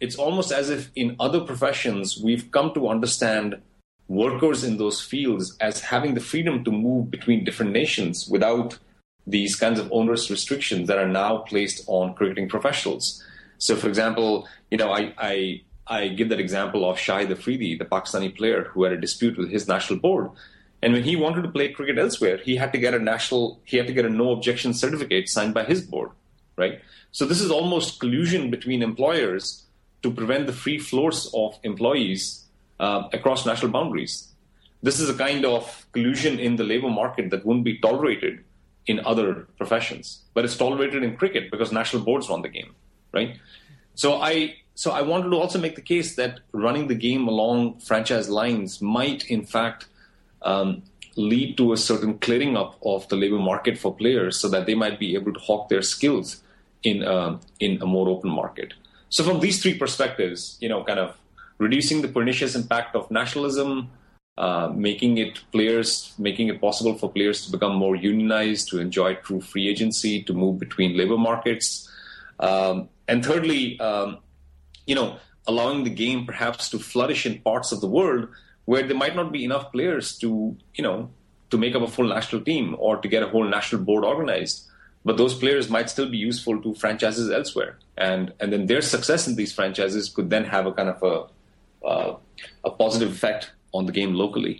it's 0.00 0.16
almost 0.16 0.52
as 0.52 0.70
if 0.70 0.90
in 0.94 1.16
other 1.18 1.40
professions, 1.40 2.20
we've 2.22 2.50
come 2.50 2.72
to 2.74 2.88
understand 2.88 3.60
workers 4.06 4.64
in 4.64 4.78
those 4.78 5.00
fields 5.00 5.56
as 5.60 5.80
having 5.80 6.14
the 6.14 6.20
freedom 6.20 6.64
to 6.64 6.70
move 6.70 7.10
between 7.10 7.44
different 7.44 7.72
nations 7.72 8.28
without 8.28 8.78
these 9.26 9.56
kinds 9.56 9.78
of 9.78 9.90
onerous 9.92 10.30
restrictions 10.30 10.88
that 10.88 10.98
are 10.98 11.08
now 11.08 11.38
placed 11.38 11.84
on 11.86 12.14
cricketing 12.14 12.48
professionals. 12.48 13.22
So, 13.58 13.76
for 13.76 13.88
example, 13.88 14.48
you 14.70 14.78
know, 14.78 14.90
I, 14.92 15.12
I 15.18 15.62
I 15.88 16.08
give 16.08 16.28
that 16.28 16.40
example 16.40 16.88
of 16.88 16.98
Shahid 16.98 17.30
Afridi, 17.30 17.76
the 17.76 17.84
Pakistani 17.84 18.36
player 18.36 18.64
who 18.64 18.84
had 18.84 18.92
a 18.92 19.00
dispute 19.00 19.38
with 19.38 19.50
his 19.50 19.66
national 19.66 19.98
board. 20.00 20.30
And 20.82 20.92
when 20.92 21.02
he 21.02 21.16
wanted 21.16 21.42
to 21.42 21.48
play 21.48 21.72
cricket 21.72 21.98
elsewhere, 21.98 22.36
he 22.36 22.56
had 22.56 22.72
to 22.72 22.78
get 22.78 22.94
a 22.94 22.98
national, 22.98 23.60
he 23.64 23.76
had 23.78 23.86
to 23.86 23.92
get 23.92 24.04
a 24.04 24.10
no 24.10 24.30
objection 24.30 24.74
certificate 24.74 25.28
signed 25.28 25.54
by 25.54 25.64
his 25.64 25.82
board, 25.82 26.10
right? 26.56 26.80
So 27.10 27.24
this 27.24 27.40
is 27.40 27.50
almost 27.50 28.00
collusion 28.00 28.50
between 28.50 28.82
employers 28.82 29.64
to 30.02 30.12
prevent 30.12 30.46
the 30.46 30.52
free 30.52 30.78
flows 30.78 31.30
of 31.34 31.58
employees 31.64 32.44
uh, 32.78 33.08
across 33.12 33.44
national 33.44 33.72
boundaries. 33.72 34.28
This 34.82 35.00
is 35.00 35.08
a 35.10 35.14
kind 35.14 35.44
of 35.44 35.86
collusion 35.92 36.38
in 36.38 36.56
the 36.56 36.64
labor 36.64 36.90
market 36.90 37.30
that 37.30 37.44
wouldn't 37.44 37.64
be 37.64 37.78
tolerated 37.78 38.44
in 38.86 39.00
other 39.04 39.48
professions, 39.56 40.22
but 40.34 40.44
it's 40.44 40.56
tolerated 40.56 41.02
in 41.02 41.16
cricket 41.16 41.50
because 41.50 41.72
national 41.72 42.04
boards 42.04 42.28
run 42.28 42.42
the 42.42 42.48
game, 42.48 42.74
right? 43.12 43.38
So 43.94 44.20
I 44.20 44.54
so 44.78 44.92
I 44.92 45.02
wanted 45.02 45.30
to 45.30 45.36
also 45.36 45.58
make 45.58 45.74
the 45.74 45.82
case 45.82 46.14
that 46.14 46.38
running 46.52 46.86
the 46.86 46.94
game 46.94 47.26
along 47.26 47.80
franchise 47.80 48.28
lines 48.28 48.80
might, 48.80 49.28
in 49.28 49.44
fact, 49.44 49.86
um, 50.42 50.84
lead 51.16 51.56
to 51.56 51.72
a 51.72 51.76
certain 51.76 52.16
clearing 52.20 52.56
up 52.56 52.78
of 52.84 53.08
the 53.08 53.16
labor 53.16 53.40
market 53.40 53.76
for 53.76 53.92
players, 53.92 54.38
so 54.38 54.48
that 54.50 54.66
they 54.66 54.76
might 54.76 55.00
be 55.00 55.16
able 55.16 55.32
to 55.32 55.40
hawk 55.40 55.68
their 55.68 55.82
skills 55.82 56.44
in 56.84 57.02
uh, 57.02 57.38
in 57.58 57.82
a 57.82 57.86
more 57.86 58.08
open 58.08 58.30
market. 58.30 58.72
So 59.08 59.24
from 59.24 59.40
these 59.40 59.60
three 59.60 59.76
perspectives, 59.76 60.56
you 60.60 60.68
know, 60.68 60.84
kind 60.84 61.00
of 61.00 61.16
reducing 61.58 62.00
the 62.02 62.12
pernicious 62.18 62.54
impact 62.54 62.94
of 62.94 63.10
nationalism, 63.10 63.90
uh, 64.36 64.70
making 64.72 65.18
it 65.18 65.42
players, 65.50 66.14
making 66.18 66.46
it 66.46 66.60
possible 66.60 66.94
for 66.94 67.10
players 67.10 67.44
to 67.46 67.50
become 67.50 67.74
more 67.74 67.96
unionized, 67.96 68.68
to 68.68 68.78
enjoy 68.78 69.16
true 69.16 69.40
free 69.40 69.68
agency, 69.68 70.22
to 70.22 70.32
move 70.32 70.60
between 70.60 70.96
labor 70.96 71.18
markets, 71.18 71.90
um, 72.38 72.88
and 73.08 73.26
thirdly, 73.26 73.80
um, 73.80 74.18
you 74.88 74.94
know, 74.94 75.18
allowing 75.46 75.84
the 75.84 75.90
game 75.90 76.26
perhaps 76.26 76.70
to 76.70 76.78
flourish 76.78 77.26
in 77.26 77.40
parts 77.42 77.70
of 77.72 77.80
the 77.80 77.86
world 77.86 78.28
where 78.64 78.82
there 78.82 78.96
might 78.96 79.14
not 79.14 79.32
be 79.32 79.44
enough 79.44 79.70
players 79.70 80.16
to, 80.18 80.56
you 80.74 80.82
know, 80.82 81.10
to 81.50 81.58
make 81.58 81.74
up 81.74 81.82
a 81.82 81.88
full 81.88 82.08
national 82.08 82.42
team 82.42 82.74
or 82.78 82.96
to 82.96 83.08
get 83.08 83.22
a 83.22 83.28
whole 83.28 83.44
national 83.44 83.82
board 83.82 84.04
organized. 84.04 84.64
but 85.08 85.16
those 85.16 85.34
players 85.42 85.70
might 85.74 85.88
still 85.88 86.08
be 86.14 86.18
useful 86.18 86.60
to 86.62 86.70
franchises 86.80 87.30
elsewhere, 87.30 87.72
and 87.96 88.32
and 88.40 88.52
then 88.52 88.66
their 88.70 88.82
success 88.82 89.26
in 89.28 89.36
these 89.40 89.52
franchises 89.58 90.08
could 90.14 90.28
then 90.34 90.44
have 90.54 90.66
a 90.70 90.72
kind 90.78 90.90
of 90.94 91.00
a 91.12 91.14
uh, 91.92 92.10
a 92.70 92.70
positive 92.82 93.12
effect 93.16 93.52
on 93.72 93.86
the 93.86 93.94
game 93.98 94.12
locally. 94.22 94.54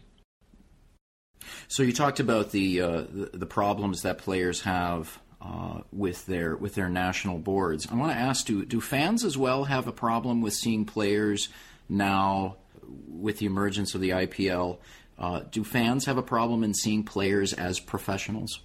So 1.66 1.82
you 1.82 1.92
talked 1.92 2.20
about 2.20 2.52
the 2.52 2.68
uh, 2.80 3.02
the, 3.20 3.30
the, 3.44 3.50
problems 3.60 4.02
that 4.06 4.16
players 4.26 4.62
have 4.62 5.18
uh, 5.40 5.80
with 5.92 6.26
their 6.26 6.56
with 6.56 6.74
their 6.74 6.88
national 6.88 7.38
boards. 7.38 7.86
I 7.90 7.94
want 7.94 8.12
to 8.12 8.18
ask: 8.18 8.46
Do 8.46 8.64
do 8.64 8.80
fans 8.80 9.24
as 9.24 9.36
well 9.36 9.64
have 9.64 9.86
a 9.86 9.92
problem 9.92 10.42
with 10.42 10.54
seeing 10.54 10.84
players 10.84 11.48
now 11.88 12.56
with 13.08 13.38
the 13.38 13.46
emergence 13.46 13.94
of 13.94 14.00
the 14.00 14.10
IPL? 14.10 14.78
Uh, 15.18 15.40
do 15.50 15.64
fans 15.64 16.04
have 16.06 16.16
a 16.16 16.22
problem 16.22 16.62
in 16.62 16.74
seeing 16.74 17.02
players 17.02 17.52
as 17.52 17.80
professionals? 17.80 18.60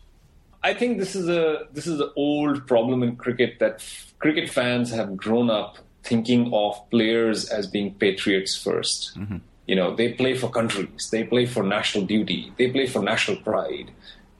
I 0.63 0.73
think 0.73 0.97
this 0.97 1.15
is 1.15 1.27
a 1.27 1.67
this 1.73 1.87
is 1.87 1.99
an 1.99 2.11
old 2.15 2.67
problem 2.67 3.03
in 3.03 3.15
cricket 3.15 3.59
that 3.59 3.75
f- 3.75 4.13
cricket 4.19 4.49
fans 4.49 4.91
have 4.91 5.17
grown 5.17 5.49
up 5.49 5.77
thinking 6.03 6.53
of 6.53 6.89
players 6.89 7.49
as 7.49 7.67
being 7.67 7.93
patriots 7.95 8.61
1st 8.61 9.17
mm-hmm. 9.17 9.37
You 9.65 9.77
know, 9.77 9.95
they 9.95 10.11
play 10.11 10.35
for 10.35 10.49
countries, 10.49 11.07
they 11.09 11.23
play 11.23 11.45
for 11.45 11.63
national 11.63 12.05
duty, 12.05 12.51
they 12.57 12.69
play 12.69 12.85
for 12.85 13.01
national 13.01 13.37
pride. 13.37 13.91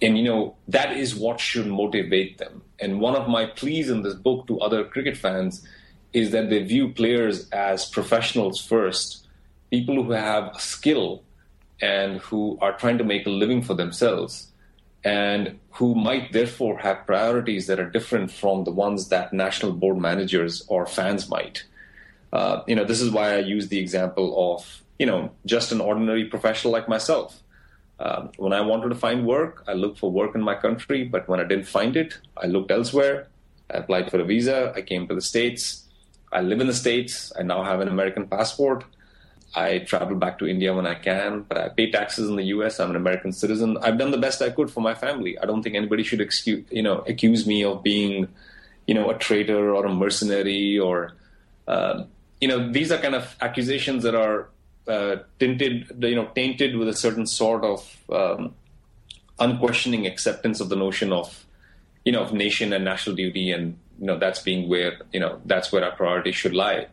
And, 0.01 0.17
you 0.17 0.23
know, 0.25 0.55
that 0.67 0.97
is 0.97 1.15
what 1.15 1.39
should 1.39 1.67
motivate 1.67 2.37
them. 2.37 2.61
And 2.79 2.99
one 2.99 3.15
of 3.15 3.29
my 3.29 3.45
pleas 3.45 3.89
in 3.89 4.01
this 4.01 4.15
book 4.15 4.47
to 4.47 4.59
other 4.59 4.83
cricket 4.83 5.15
fans 5.15 5.65
is 6.11 6.31
that 6.31 6.49
they 6.49 6.61
view 6.63 6.89
players 6.89 7.49
as 7.49 7.89
professionals 7.89 8.59
first, 8.59 9.27
people 9.71 10.03
who 10.03 10.11
have 10.11 10.59
skill 10.59 11.23
and 11.81 12.19
who 12.19 12.57
are 12.61 12.77
trying 12.77 12.97
to 12.97 13.03
make 13.03 13.25
a 13.25 13.29
living 13.29 13.61
for 13.61 13.73
themselves 13.73 14.51
and 15.03 15.59
who 15.71 15.95
might 15.95 16.31
therefore 16.31 16.77
have 16.79 17.05
priorities 17.05 17.67
that 17.67 17.79
are 17.79 17.89
different 17.89 18.31
from 18.31 18.63
the 18.63 18.71
ones 18.71 19.09
that 19.09 19.33
national 19.33 19.73
board 19.73 19.97
managers 19.97 20.63
or 20.67 20.85
fans 20.85 21.29
might. 21.29 21.63
Uh, 22.31 22.63
you 22.67 22.75
know, 22.75 22.85
this 22.85 23.01
is 23.01 23.11
why 23.11 23.33
I 23.33 23.39
use 23.39 23.67
the 23.67 23.79
example 23.79 24.55
of 24.55 24.81
you 24.97 25.05
know 25.05 25.31
just 25.45 25.71
an 25.71 25.81
ordinary 25.81 26.25
professional 26.25 26.71
like 26.71 26.87
myself. 26.87 27.42
Um, 27.99 28.31
when 28.37 28.53
I 28.53 28.61
wanted 28.61 28.89
to 28.89 28.95
find 28.95 29.25
work, 29.25 29.63
I 29.67 29.73
looked 29.73 29.99
for 29.99 30.11
work 30.11 30.35
in 30.35 30.41
my 30.41 30.55
country, 30.55 31.03
but 31.03 31.27
when 31.29 31.39
I 31.39 31.43
didn't 31.43 31.67
find 31.67 31.95
it, 31.95 32.17
I 32.35 32.47
looked 32.47 32.71
elsewhere. 32.71 33.27
I 33.71 33.77
applied 33.77 34.09
for 34.09 34.19
a 34.19 34.25
visa. 34.25 34.73
I 34.75 34.81
came 34.81 35.07
to 35.07 35.15
the 35.15 35.21
states. 35.21 35.87
I 36.31 36.41
live 36.41 36.59
in 36.59 36.67
the 36.67 36.73
states. 36.73 37.31
I 37.37 37.43
now 37.43 37.63
have 37.63 37.79
an 37.79 37.87
American 37.87 38.27
passport. 38.27 38.83
I 39.55 39.79
travel 39.79 40.15
back 40.15 40.39
to 40.39 40.47
India 40.47 40.73
when 40.73 40.87
I 40.87 40.95
can, 40.95 41.43
but 41.43 41.57
I 41.57 41.69
pay 41.69 41.91
taxes 41.91 42.27
in 42.27 42.35
the 42.35 42.45
U.S. 42.45 42.79
I'm 42.79 42.89
an 42.89 42.95
American 42.95 43.31
citizen. 43.31 43.77
I've 43.83 43.99
done 43.99 44.09
the 44.09 44.17
best 44.17 44.41
I 44.41 44.49
could 44.49 44.71
for 44.71 44.81
my 44.81 44.95
family. 44.95 45.37
I 45.37 45.45
don't 45.45 45.61
think 45.61 45.75
anybody 45.75 46.01
should 46.03 46.21
excuse, 46.21 46.65
you 46.71 46.81
know, 46.81 47.03
accuse 47.07 47.45
me 47.45 47.63
of 47.63 47.83
being, 47.83 48.27
you 48.87 48.95
know, 48.95 49.11
a 49.11 49.17
traitor 49.17 49.75
or 49.75 49.85
a 49.85 49.93
mercenary 49.93 50.79
or, 50.79 51.13
uh, 51.67 52.03
you 52.41 52.47
know, 52.47 52.71
these 52.71 52.91
are 52.91 52.97
kind 52.97 53.13
of 53.13 53.35
accusations 53.41 54.01
that 54.03 54.15
are 54.15 54.49
uh, 54.87 55.17
tinted, 55.39 55.87
you 55.99 56.15
know, 56.15 56.29
tainted 56.35 56.75
with 56.75 56.87
a 56.87 56.93
certain 56.93 57.25
sort 57.25 57.63
of 57.63 57.97
um, 58.11 58.55
unquestioning 59.39 60.05
acceptance 60.05 60.59
of 60.59 60.69
the 60.69 60.75
notion 60.75 61.13
of, 61.13 61.45
you 62.05 62.11
know, 62.11 62.21
of 62.21 62.33
nation 62.33 62.73
and 62.73 62.83
national 62.83 63.15
duty, 63.15 63.51
and 63.51 63.77
you 63.99 64.07
know, 64.07 64.17
that's 64.17 64.41
being 64.41 64.67
where, 64.67 64.99
you 65.11 65.19
know, 65.19 65.39
that's 65.45 65.71
where 65.71 65.83
our 65.83 65.95
priority 65.95 66.31
should 66.31 66.53
lie. 66.53 66.87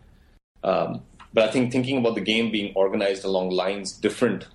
Um, 0.63 1.03
but 1.33 1.49
I 1.49 1.51
think 1.51 1.73
thinking 1.73 1.99
about 1.99 2.15
the 2.15 2.21
game 2.21 2.51
being 2.51 2.73
organized 2.75 3.25
along 3.25 3.51
lines 3.51 3.93
different 3.93 4.47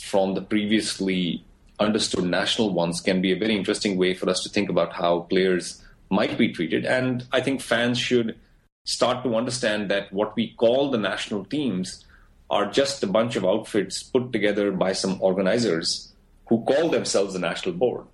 from 0.00 0.34
the 0.34 0.42
previously 0.42 1.44
understood 1.78 2.24
national 2.24 2.72
ones 2.72 3.00
can 3.00 3.20
be 3.20 3.32
a 3.32 3.36
very 3.36 3.56
interesting 3.56 3.96
way 3.96 4.14
for 4.14 4.28
us 4.30 4.42
to 4.42 4.48
think 4.48 4.68
about 4.68 4.92
how 4.92 5.20
players 5.20 5.82
might 6.10 6.38
be 6.38 6.52
treated. 6.52 6.84
And 6.84 7.24
I 7.32 7.40
think 7.40 7.60
fans 7.60 7.98
should 7.98 8.38
start 8.84 9.24
to 9.24 9.36
understand 9.36 9.90
that 9.90 10.12
what 10.12 10.34
we 10.36 10.54
call 10.54 10.90
the 10.90 10.98
national 10.98 11.44
teams 11.44 12.04
are 12.52 12.66
just 12.66 13.02
a 13.02 13.06
bunch 13.06 13.34
of 13.34 13.46
outfits 13.46 14.02
put 14.02 14.30
together 14.30 14.70
by 14.70 14.92
some 14.92 15.16
organizers 15.22 16.12
who 16.48 16.62
call 16.64 16.90
themselves 16.90 17.32
the 17.32 17.40
national 17.40 17.74
board. 17.74 18.04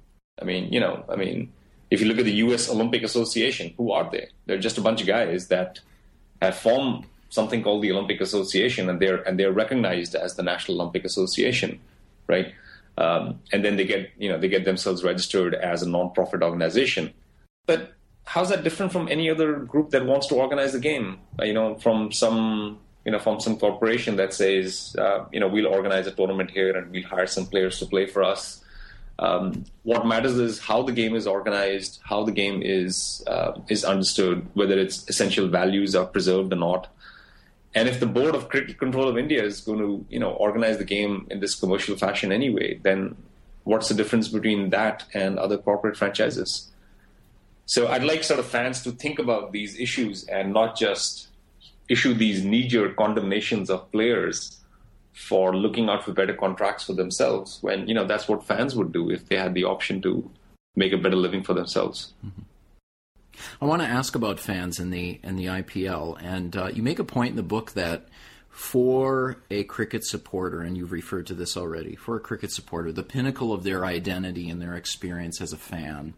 I 0.40 0.44
mean, 0.44 0.72
you 0.72 0.78
know, 0.78 1.04
I 1.08 1.16
mean, 1.16 1.52
if 1.90 2.00
you 2.00 2.06
look 2.06 2.18
at 2.18 2.24
the 2.24 2.40
US 2.46 2.70
Olympic 2.70 3.02
Association, 3.02 3.74
who 3.76 3.90
are 3.90 4.08
they? 4.08 4.28
They're 4.46 4.64
just 4.66 4.78
a 4.78 4.80
bunch 4.80 5.00
of 5.00 5.08
guys 5.08 5.48
that 5.48 5.80
have 6.40 6.56
formed 6.56 7.06
something 7.30 7.64
called 7.64 7.82
the 7.82 7.90
Olympic 7.90 8.20
Association, 8.20 8.88
and 8.88 9.00
they're 9.00 9.22
and 9.26 9.40
they're 9.40 9.52
recognized 9.52 10.14
as 10.14 10.36
the 10.36 10.44
National 10.44 10.80
Olympic 10.80 11.04
Association, 11.04 11.80
right? 12.28 12.54
Um, 12.96 13.40
and 13.52 13.64
then 13.64 13.76
they 13.76 13.84
get 13.84 14.10
you 14.18 14.28
know 14.28 14.38
they 14.38 14.48
get 14.48 14.64
themselves 14.64 15.02
registered 15.02 15.54
as 15.56 15.82
a 15.82 15.86
nonprofit 15.86 16.42
organization. 16.42 17.12
But 17.66 17.94
how's 18.24 18.50
that 18.50 18.62
different 18.62 18.92
from 18.92 19.08
any 19.08 19.28
other 19.28 19.56
group 19.56 19.90
that 19.90 20.06
wants 20.06 20.28
to 20.28 20.36
organize 20.36 20.72
the 20.72 20.80
game? 20.80 21.18
You 21.42 21.54
know, 21.54 21.74
from 21.74 22.12
some 22.12 22.78
you 23.08 23.12
know 23.12 23.18
from 23.18 23.40
some 23.40 23.56
corporation 23.56 24.16
that 24.16 24.34
says 24.34 24.94
uh, 24.98 25.24
you 25.32 25.40
know 25.40 25.48
we'll 25.48 25.72
organize 25.78 26.06
a 26.06 26.10
tournament 26.10 26.50
here 26.50 26.76
and 26.76 26.90
we'll 26.92 27.08
hire 27.14 27.26
some 27.26 27.46
players 27.46 27.78
to 27.78 27.86
play 27.86 28.04
for 28.04 28.22
us. 28.22 28.62
Um, 29.18 29.64
what 29.82 30.06
matters 30.06 30.34
is 30.34 30.58
how 30.60 30.82
the 30.82 30.92
game 30.92 31.14
is 31.16 31.26
organized, 31.26 32.00
how 32.02 32.22
the 32.22 32.32
game 32.32 32.60
is 32.62 33.24
uh, 33.26 33.52
is 33.68 33.82
understood, 33.82 34.46
whether 34.52 34.78
its 34.78 35.08
essential 35.08 35.48
values 35.48 35.96
are 35.96 36.04
preserved 36.04 36.52
or 36.52 36.56
not. 36.56 36.88
And 37.74 37.88
if 37.88 37.98
the 37.98 38.10
board 38.18 38.34
of 38.34 38.50
cricket 38.50 38.76
control 38.78 39.08
of 39.08 39.16
India 39.16 39.42
is 39.42 39.62
going 39.62 39.78
to, 39.78 40.04
you 40.10 40.20
know, 40.20 40.32
organize 40.32 40.76
the 40.76 40.84
game 40.96 41.26
in 41.30 41.40
this 41.40 41.54
commercial 41.54 41.96
fashion 41.96 42.30
anyway, 42.30 42.78
then 42.82 43.16
what's 43.64 43.88
the 43.88 43.94
difference 43.94 44.28
between 44.28 44.68
that 44.68 45.04
and 45.14 45.38
other 45.38 45.56
corporate 45.56 45.96
franchises? 45.96 46.70
So 47.64 47.88
I'd 47.88 48.04
like 48.04 48.22
sort 48.22 48.40
of 48.40 48.46
fans 48.46 48.82
to 48.82 48.92
think 48.92 49.18
about 49.18 49.52
these 49.52 49.80
issues 49.80 50.24
and 50.24 50.52
not 50.52 50.76
just 50.76 51.28
issue 51.88 52.14
these 52.14 52.44
knee-jerk 52.44 52.96
condemnations 52.96 53.70
of 53.70 53.90
players 53.92 54.60
for 55.12 55.56
looking 55.56 55.88
out 55.88 56.04
for 56.04 56.12
better 56.12 56.34
contracts 56.34 56.84
for 56.84 56.92
themselves 56.92 57.58
when 57.60 57.88
you 57.88 57.94
know 57.94 58.06
that's 58.06 58.28
what 58.28 58.46
fans 58.46 58.76
would 58.76 58.92
do 58.92 59.10
if 59.10 59.28
they 59.28 59.36
had 59.36 59.54
the 59.54 59.64
option 59.64 60.00
to 60.00 60.30
make 60.76 60.92
a 60.92 60.98
better 60.98 61.16
living 61.16 61.42
for 61.42 61.54
themselves. 61.54 62.12
Mm-hmm. 62.24 62.42
I 63.60 63.66
want 63.66 63.82
to 63.82 63.88
ask 63.88 64.14
about 64.14 64.40
fans 64.40 64.78
in 64.78 64.90
the 64.90 65.20
in 65.22 65.36
the 65.36 65.46
IPL, 65.46 66.18
and 66.22 66.56
uh, 66.56 66.68
you 66.72 66.82
make 66.82 66.98
a 66.98 67.04
point 67.04 67.30
in 67.30 67.36
the 67.36 67.42
book 67.42 67.72
that 67.72 68.08
for 68.48 69.36
a 69.50 69.64
cricket 69.64 70.04
supporter, 70.04 70.62
and 70.62 70.76
you've 70.76 70.92
referred 70.92 71.26
to 71.28 71.34
this 71.34 71.56
already, 71.56 71.94
for 71.94 72.16
a 72.16 72.20
cricket 72.20 72.52
supporter, 72.52 72.90
the 72.90 73.04
pinnacle 73.04 73.52
of 73.52 73.62
their 73.62 73.84
identity 73.84 74.50
and 74.50 74.60
their 74.60 74.74
experience 74.74 75.40
as 75.40 75.52
a 75.52 75.56
fan 75.56 76.14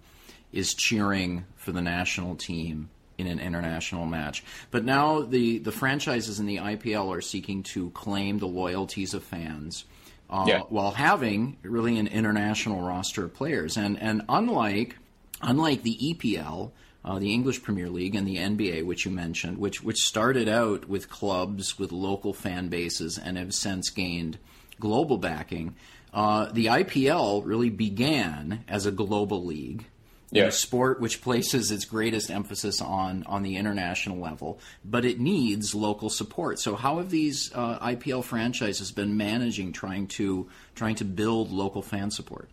is 0.53 0.75
cheering 0.75 1.45
for 1.57 1.73
the 1.73 1.83
national 1.83 2.35
team 2.35 2.89
in 3.21 3.27
an 3.27 3.41
international 3.41 4.07
match. 4.07 4.43
But 4.71 4.85
now 4.85 5.21
the, 5.21 5.59
the 5.59 5.73
franchises 5.73 6.41
in 6.41 6.47
the 6.47 6.57
IPL 6.57 7.15
are 7.17 7.21
seeking 7.21 7.63
to 7.75 7.91
claim 7.91 8.39
the 8.39 8.49
loyalties 8.49 9.15
of 9.15 9.23
fans. 9.23 9.85
Uh, 10.29 10.45
yeah. 10.47 10.61
While 10.69 10.93
having 10.93 11.57
really 11.63 11.99
an 11.99 12.07
international 12.07 12.83
roster 12.83 13.25
of 13.25 13.35
players, 13.35 13.77
and 13.77 14.01
and 14.01 14.23
unlike 14.29 14.97
unlike 15.43 15.83
the 15.83 15.99
EPL, 16.01 16.71
uh, 17.05 17.19
the 17.19 17.33
English 17.33 17.63
Premier 17.63 17.89
League 17.89 18.15
and 18.15 18.27
the 18.27 18.37
NBA, 18.37 18.85
which 18.85 19.05
you 19.05 19.11
mentioned, 19.11 19.59
which 19.59 19.83
which 19.83 19.99
started 19.99 20.49
out 20.49 20.89
with 20.89 21.11
clubs 21.11 21.79
with 21.79 21.91
local 21.91 22.33
fan 22.33 22.69
bases 22.69 23.19
and 23.19 23.37
have 23.37 23.55
since 23.55 23.91
gained 23.91 24.39
global 24.79 25.19
backing. 25.19 25.75
Uh, 26.13 26.51
the 26.53 26.67
IPL 26.67 27.43
really 27.45 27.71
began 27.71 28.65
as 28.69 28.87
a 28.87 28.91
global 28.91 29.45
league. 29.45 29.87
Yeah. 30.33 30.45
a 30.45 30.53
sport 30.53 31.01
which 31.01 31.23
places 31.23 31.71
its 31.71 31.85
greatest 31.85 32.31
emphasis 32.31 32.81
on 32.81 33.25
on 33.27 33.43
the 33.43 33.57
international 33.57 34.19
level, 34.19 34.61
but 34.85 35.05
it 35.05 35.19
needs 35.19 35.75
local 35.75 36.09
support. 36.09 36.61
So, 36.61 36.77
how 36.77 36.99
have 36.99 37.11
these 37.11 37.53
uh, 37.55 37.79
IPL 37.81 38.23
franchises 38.23 38.93
been 38.93 39.17
managing 39.17 39.73
trying 39.73 40.07
to 40.09 40.49
trying 40.75 40.95
to 40.97 41.05
build 41.05 41.51
local 41.51 41.83
fan 41.83 42.11
support? 42.11 42.49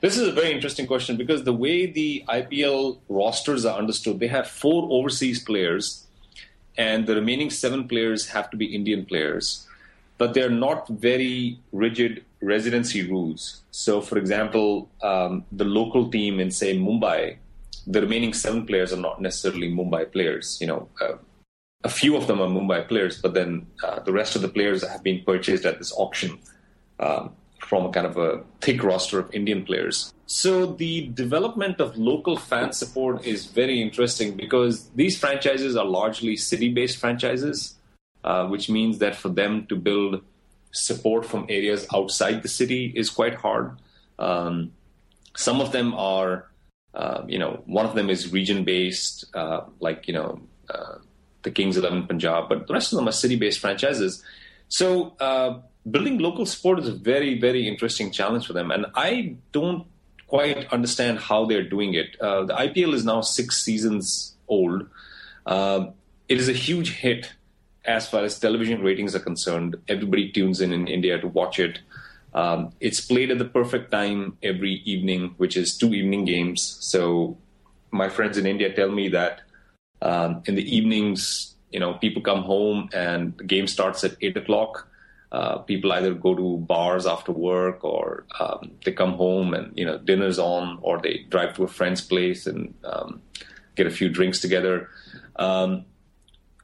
This 0.00 0.18
is 0.18 0.28
a 0.28 0.32
very 0.32 0.52
interesting 0.52 0.86
question 0.86 1.16
because 1.16 1.44
the 1.44 1.52
way 1.52 1.86
the 1.86 2.24
IPL 2.28 2.98
rosters 3.08 3.64
are 3.64 3.78
understood, 3.78 4.20
they 4.20 4.26
have 4.26 4.46
four 4.48 4.86
overseas 4.90 5.42
players, 5.42 6.06
and 6.76 7.06
the 7.06 7.14
remaining 7.14 7.50
seven 7.50 7.88
players 7.88 8.28
have 8.28 8.50
to 8.50 8.56
be 8.56 8.74
Indian 8.74 9.06
players. 9.06 9.66
But 10.18 10.34
they're 10.34 10.50
not 10.50 10.88
very 10.88 11.58
rigid 11.72 12.24
residency 12.42 13.08
rules. 13.08 13.62
So, 13.70 14.00
for 14.00 14.18
example, 14.18 14.90
um, 15.02 15.44
the 15.52 15.64
local 15.64 16.10
team 16.10 16.40
in, 16.40 16.50
say, 16.50 16.76
Mumbai, 16.76 17.38
the 17.86 18.00
remaining 18.00 18.34
seven 18.34 18.66
players 18.66 18.92
are 18.92 19.00
not 19.00 19.20
necessarily 19.20 19.70
Mumbai 19.70 20.12
players. 20.12 20.58
You 20.60 20.66
know, 20.66 20.88
uh, 21.00 21.14
a 21.84 21.88
few 21.88 22.16
of 22.16 22.26
them 22.26 22.40
are 22.40 22.48
Mumbai 22.48 22.88
players, 22.88 23.20
but 23.20 23.34
then 23.34 23.66
uh, 23.82 24.00
the 24.00 24.12
rest 24.12 24.36
of 24.36 24.42
the 24.42 24.48
players 24.48 24.86
have 24.86 25.02
been 25.02 25.22
purchased 25.24 25.64
at 25.64 25.78
this 25.78 25.92
auction. 25.96 26.38
Um, 27.00 27.32
from 27.72 27.86
a 27.86 27.90
kind 27.90 28.06
of 28.06 28.16
a 28.16 28.42
thick 28.60 28.82
roster 28.82 29.18
of 29.18 29.32
Indian 29.32 29.64
players. 29.64 30.12
So 30.26 30.66
the 30.66 31.08
development 31.08 31.80
of 31.80 31.96
local 31.96 32.36
fan 32.36 32.72
support 32.72 33.24
is 33.24 33.46
very 33.46 33.80
interesting 33.80 34.36
because 34.36 34.88
these 34.90 35.18
franchises 35.18 35.76
are 35.76 35.84
largely 35.84 36.36
city-based 36.36 36.98
franchises, 36.98 37.76
uh, 38.24 38.46
which 38.46 38.68
means 38.68 38.98
that 38.98 39.14
for 39.14 39.28
them 39.28 39.66
to 39.66 39.76
build 39.76 40.22
support 40.72 41.24
from 41.24 41.46
areas 41.48 41.86
outside 41.94 42.42
the 42.42 42.48
city 42.48 42.92
is 42.96 43.10
quite 43.10 43.34
hard. 43.34 43.78
Um, 44.18 44.72
some 45.36 45.60
of 45.60 45.70
them 45.72 45.94
are 45.94 46.48
Uh, 46.94 47.24
you 47.26 47.38
know, 47.40 47.62
one 47.64 47.86
of 47.88 47.94
them 47.94 48.10
is 48.10 48.32
region 48.32 48.64
based, 48.64 49.24
uh, 49.34 49.60
like 49.80 50.06
you 50.08 50.12
know, 50.12 50.38
uh, 50.68 50.96
the 51.42 51.50
Kings 51.50 51.76
Eleven 51.80 52.06
Punjab, 52.06 52.48
but 52.50 52.66
the 52.66 52.74
rest 52.74 52.92
of 52.92 52.98
them 52.98 53.08
are 53.08 53.12
city 53.12 53.36
based 53.36 53.60
franchises. 53.60 54.22
So 54.68 55.16
uh, 55.18 55.60
building 55.88 56.18
local 56.20 56.44
sport 56.44 56.80
is 56.80 56.88
a 56.88 56.92
very 56.92 57.40
very 57.40 57.66
interesting 57.66 58.12
challenge 58.12 58.44
for 58.46 58.52
them, 58.52 58.70
and 58.70 58.84
I 58.94 59.36
don't 59.52 59.86
quite 60.26 60.68
understand 60.72 61.18
how 61.18 61.46
they're 61.48 61.68
doing 61.76 61.94
it. 61.94 62.20
Uh, 62.20 62.44
the 62.44 62.54
IPL 62.54 62.92
is 62.92 63.04
now 63.04 63.22
six 63.22 63.62
seasons 63.64 64.36
old. 64.48 64.84
Uh, 65.46 65.80
it 66.28 66.38
is 66.38 66.48
a 66.48 66.58
huge 66.66 66.90
hit 67.00 67.32
as 67.84 68.08
far 68.08 68.24
as 68.24 68.38
television 68.38 68.82
ratings 68.82 69.14
are 69.14 69.20
concerned. 69.20 69.76
Everybody 69.88 70.30
tunes 70.30 70.60
in 70.60 70.72
in 70.72 70.86
India 70.86 71.18
to 71.18 71.28
watch 71.28 71.58
it. 71.58 71.80
Um, 72.34 72.72
it's 72.80 73.00
played 73.00 73.30
at 73.30 73.38
the 73.38 73.44
perfect 73.44 73.90
time 73.90 74.38
every 74.42 74.74
evening, 74.84 75.34
which 75.36 75.56
is 75.56 75.76
two 75.76 75.92
evening 75.92 76.24
games. 76.24 76.76
So 76.80 77.36
my 77.90 78.08
friends 78.08 78.38
in 78.38 78.46
India 78.46 78.72
tell 78.72 78.90
me 78.90 79.08
that 79.08 79.42
um, 80.00 80.42
in 80.46 80.54
the 80.54 80.76
evenings, 80.76 81.54
you 81.70 81.80
know, 81.80 81.94
people 81.94 82.22
come 82.22 82.42
home 82.42 82.88
and 82.92 83.36
the 83.36 83.44
game 83.44 83.66
starts 83.66 84.02
at 84.04 84.16
eight 84.20 84.36
o'clock. 84.36 84.88
Uh, 85.30 85.58
people 85.58 85.92
either 85.92 86.12
go 86.12 86.34
to 86.34 86.58
bars 86.58 87.06
after 87.06 87.32
work 87.32 87.82
or 87.84 88.26
um, 88.38 88.70
they 88.84 88.92
come 88.92 89.14
home 89.14 89.54
and 89.54 89.72
you 89.74 89.84
know 89.84 89.96
dinner's 89.96 90.38
on 90.38 90.78
or 90.82 91.00
they 91.00 91.24
drive 91.30 91.54
to 91.54 91.62
a 91.64 91.66
friend's 91.66 92.02
place 92.02 92.46
and 92.46 92.74
um, 92.84 93.22
get 93.74 93.86
a 93.86 93.90
few 93.90 94.10
drinks 94.10 94.40
together 94.40 94.90
um, 95.36 95.86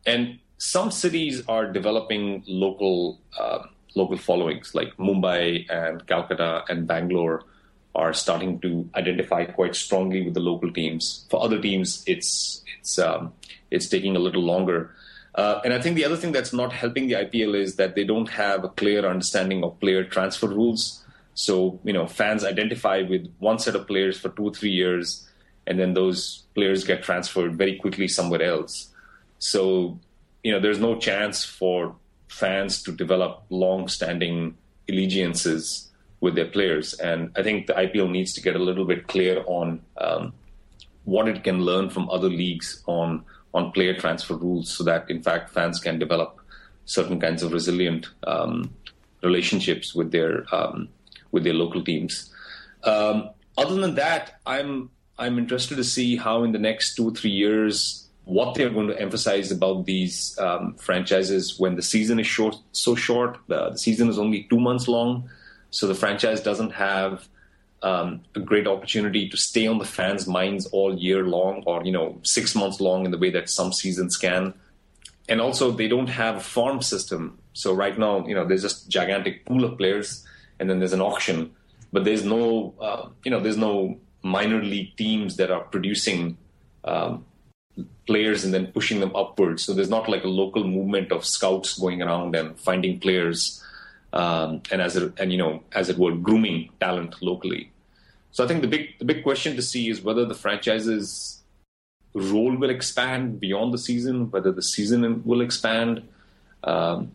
and 0.05 0.39
some 0.59 0.91
cities 0.91 1.43
are 1.49 1.67
developing 1.73 2.43
local 2.47 3.21
uh, 3.39 3.61
local 3.95 4.19
followings, 4.19 4.75
like 4.75 4.97
Mumbai 4.97 5.67
and 5.71 6.07
Calcutta 6.07 6.65
and 6.69 6.87
Bangalore 6.87 7.45
are 7.95 8.13
starting 8.13 8.61
to 8.61 8.89
identify 8.95 9.45
quite 9.45 9.75
strongly 9.75 10.23
with 10.23 10.35
the 10.35 10.41
local 10.41 10.73
teams. 10.73 11.27
For 11.31 11.43
other 11.43 11.61
teams, 11.61 12.05
it's 12.07 12.63
it's 12.79 12.99
um, 12.99 13.33
it's 13.71 13.89
taking 13.89 14.17
a 14.17 14.19
little 14.19 14.43
longer. 14.43 14.95
Uh, 15.35 15.61
and 15.65 15.73
I 15.73 15.81
think 15.81 15.95
the 15.95 16.05
other 16.05 16.17
thing 16.17 16.33
that's 16.33 16.53
not 16.53 16.73
helping 16.73 17.07
the 17.07 17.15
IPL 17.15 17.55
is 17.55 17.77
that 17.77 17.95
they 17.95 18.05
don't 18.05 18.29
have 18.29 18.65
a 18.65 18.69
clear 18.69 19.07
understanding 19.07 19.63
of 19.63 19.79
player 19.79 20.03
transfer 20.03 20.49
rules. 20.49 21.05
So 21.35 21.79
you 21.85 21.93
know, 21.93 22.07
fans 22.07 22.45
identify 22.45 23.03
with 23.03 23.33
one 23.39 23.59
set 23.59 23.77
of 23.77 23.87
players 23.87 24.19
for 24.19 24.31
two 24.31 24.47
or 24.47 24.53
three 24.53 24.71
years, 24.71 25.29
and 25.67 25.79
then 25.79 25.95
those 25.95 26.45
players 26.55 26.83
get 26.83 27.05
transferred 27.05 27.55
very 27.57 27.77
quickly 27.79 28.09
somewhere 28.09 28.43
else. 28.43 28.89
So 29.39 30.01
you 30.43 30.53
know, 30.53 30.61
there's 30.61 30.79
no 30.79 30.97
chance 30.97 31.45
for 31.45 31.95
fans 32.29 32.83
to 32.83 32.93
develop 32.93 33.45
long-standing 33.51 34.57
allegiances 34.89 35.91
with 36.21 36.35
their 36.35 36.47
players. 36.47 36.95
And 36.95 37.31
I 37.37 37.43
think 37.43 37.67
the 37.67 37.75
IPL 37.75 38.11
needs 38.11 38.33
to 38.35 38.41
get 38.41 38.57
a 38.57 38.59
little 38.59 38.85
bit 38.85 39.09
clear 39.09 39.43
on 39.47 39.81
um, 39.99 40.33
what 41.05 41.29
it 41.29 41.45
can 41.45 41.61
learn 41.61 41.91
from 41.91 42.09
other 42.11 42.29
leagues 42.29 42.83
on 42.87 43.25
on 43.55 43.73
player 43.73 43.95
transfer 43.99 44.35
rules, 44.37 44.71
so 44.71 44.85
that 44.85 45.09
in 45.11 45.23
fact 45.23 45.51
fans 45.51 45.81
can 45.81 45.99
develop 45.99 46.39
certain 46.85 47.19
kinds 47.19 47.43
of 47.43 47.51
resilient 47.51 48.07
um, 48.27 48.71
relationships 49.23 49.95
with 49.95 50.13
their 50.13 50.45
um, 50.55 50.89
with 51.33 51.45
their 51.45 51.55
local 51.55 51.83
teams. 51.83 52.33
Um, 52.85 53.31
other 53.57 53.77
than 53.77 53.95
that, 53.95 54.41
I'm 54.45 54.91
I'm 55.19 55.39
interested 55.39 55.77
to 55.77 55.85
see 55.85 56.17
how 56.17 56.45
in 56.45 56.53
the 56.53 56.59
next 56.59 56.95
two 56.95 57.13
three 57.13 57.31
years 57.31 58.08
what 58.29 58.55
they're 58.55 58.69
going 58.69 58.89
to 58.89 59.01
emphasize 59.01 59.51
about 59.51 59.87
these 59.87 60.39
um, 60.39 60.75
franchises 60.75 61.59
when 61.59 61.77
the 61.77 61.83
season 61.83 62.21
is 62.21 62.27
short, 62.27 62.55
so 62.73 62.95
short. 62.95 63.39
The, 63.47 63.71
the, 63.71 63.79
season 63.79 64.11
is 64.11 64.19
only 64.19 64.43
two 64.51 64.61
months 64.61 64.87
long, 64.87 65.31
so 65.71 65.87
the 65.87 65.95
franchise 65.95 66.43
doesn't 66.43 66.73
have 66.73 67.27
um, 67.83 68.21
a 68.35 68.41
great 68.41 68.67
opportunity 68.67 69.31
to 69.31 69.37
stay 69.39 69.67
on 69.67 69.79
the 69.79 69.87
fans' 69.87 70.27
minds 70.27 70.67
all 70.67 70.95
year 70.95 71.25
long, 71.25 71.63
or 71.65 71.83
you 71.87 71.91
know, 71.91 72.19
six 72.23 72.55
months 72.55 72.81
long 72.81 73.07
in 73.07 73.13
the 73.13 73.17
way 73.17 73.31
that 73.31 73.49
some 73.49 73.73
seasons 73.73 74.19
can. 74.19 74.53
And 75.27 75.41
also, 75.41 75.71
they 75.71 75.89
don't 75.89 76.09
have 76.09 76.37
a 76.37 76.41
farm 76.41 76.83
system. 76.83 77.39
So 77.55 77.73
right 77.73 77.99
now, 77.99 78.27
you 78.27 78.35
know, 78.35 78.47
there's 78.47 78.63
just 78.63 78.91
gigantic 78.91 79.47
pool 79.47 79.65
of 79.65 79.79
players, 79.79 80.23
and 80.61 80.69
then 80.69 80.81
there's 80.81 80.93
an 80.93 81.01
auction, 81.01 81.51
but 81.95 82.05
there's 82.05 82.27
no, 82.27 82.75
uh, 82.79 83.09
you 83.25 83.31
know, 83.31 83.41
there's 83.41 83.57
no 83.57 83.97
minor 84.23 84.63
league 84.63 84.95
teams 84.97 85.37
that 85.37 85.51
are 85.51 85.63
producing 85.63 86.37
um, 86.85 87.25
players 88.07 88.45
and 88.45 88.53
then 88.53 88.69
pushing 88.69 89.01
them 89.01 89.15
upwards. 89.15 89.63
So 89.63 89.75
there's 89.75 89.91
not 89.91 90.09
like 90.09 90.25
a 90.25 90.29
local 90.29 90.65
movement 90.65 91.13
of 91.13 91.25
scouts 91.25 91.79
going 91.79 92.03
around 92.03 92.35
and 92.35 92.59
finding 92.59 92.99
players, 92.99 93.63
um, 94.13 94.63
and 94.71 94.81
as 94.81 94.97
it, 94.97 95.13
and 95.19 95.33
you 95.33 95.39
know 95.39 95.63
as 95.73 95.89
it 95.89 95.99
were 95.99 96.13
grooming 96.13 96.71
talent 96.81 97.17
locally. 97.23 97.71
So 98.31 98.45
I 98.45 98.49
think 98.49 98.63
the 98.63 98.69
big 98.69 98.99
the 98.99 99.05
big 99.05 99.23
question 99.23 99.57
to 99.57 99.63
see 99.63 99.89
is 99.89 100.03
whether 100.03 100.25
the 100.25 100.35
franchise's 100.35 101.43
role 102.15 102.57
will 102.57 102.71
expand 102.71 103.41
beyond 103.41 103.73
the 103.73 103.79
season, 103.79 104.31
whether 104.31 104.53
the 104.53 104.63
season 104.63 105.23
will 105.25 105.41
expand. 105.41 106.03
Um, 106.65 107.13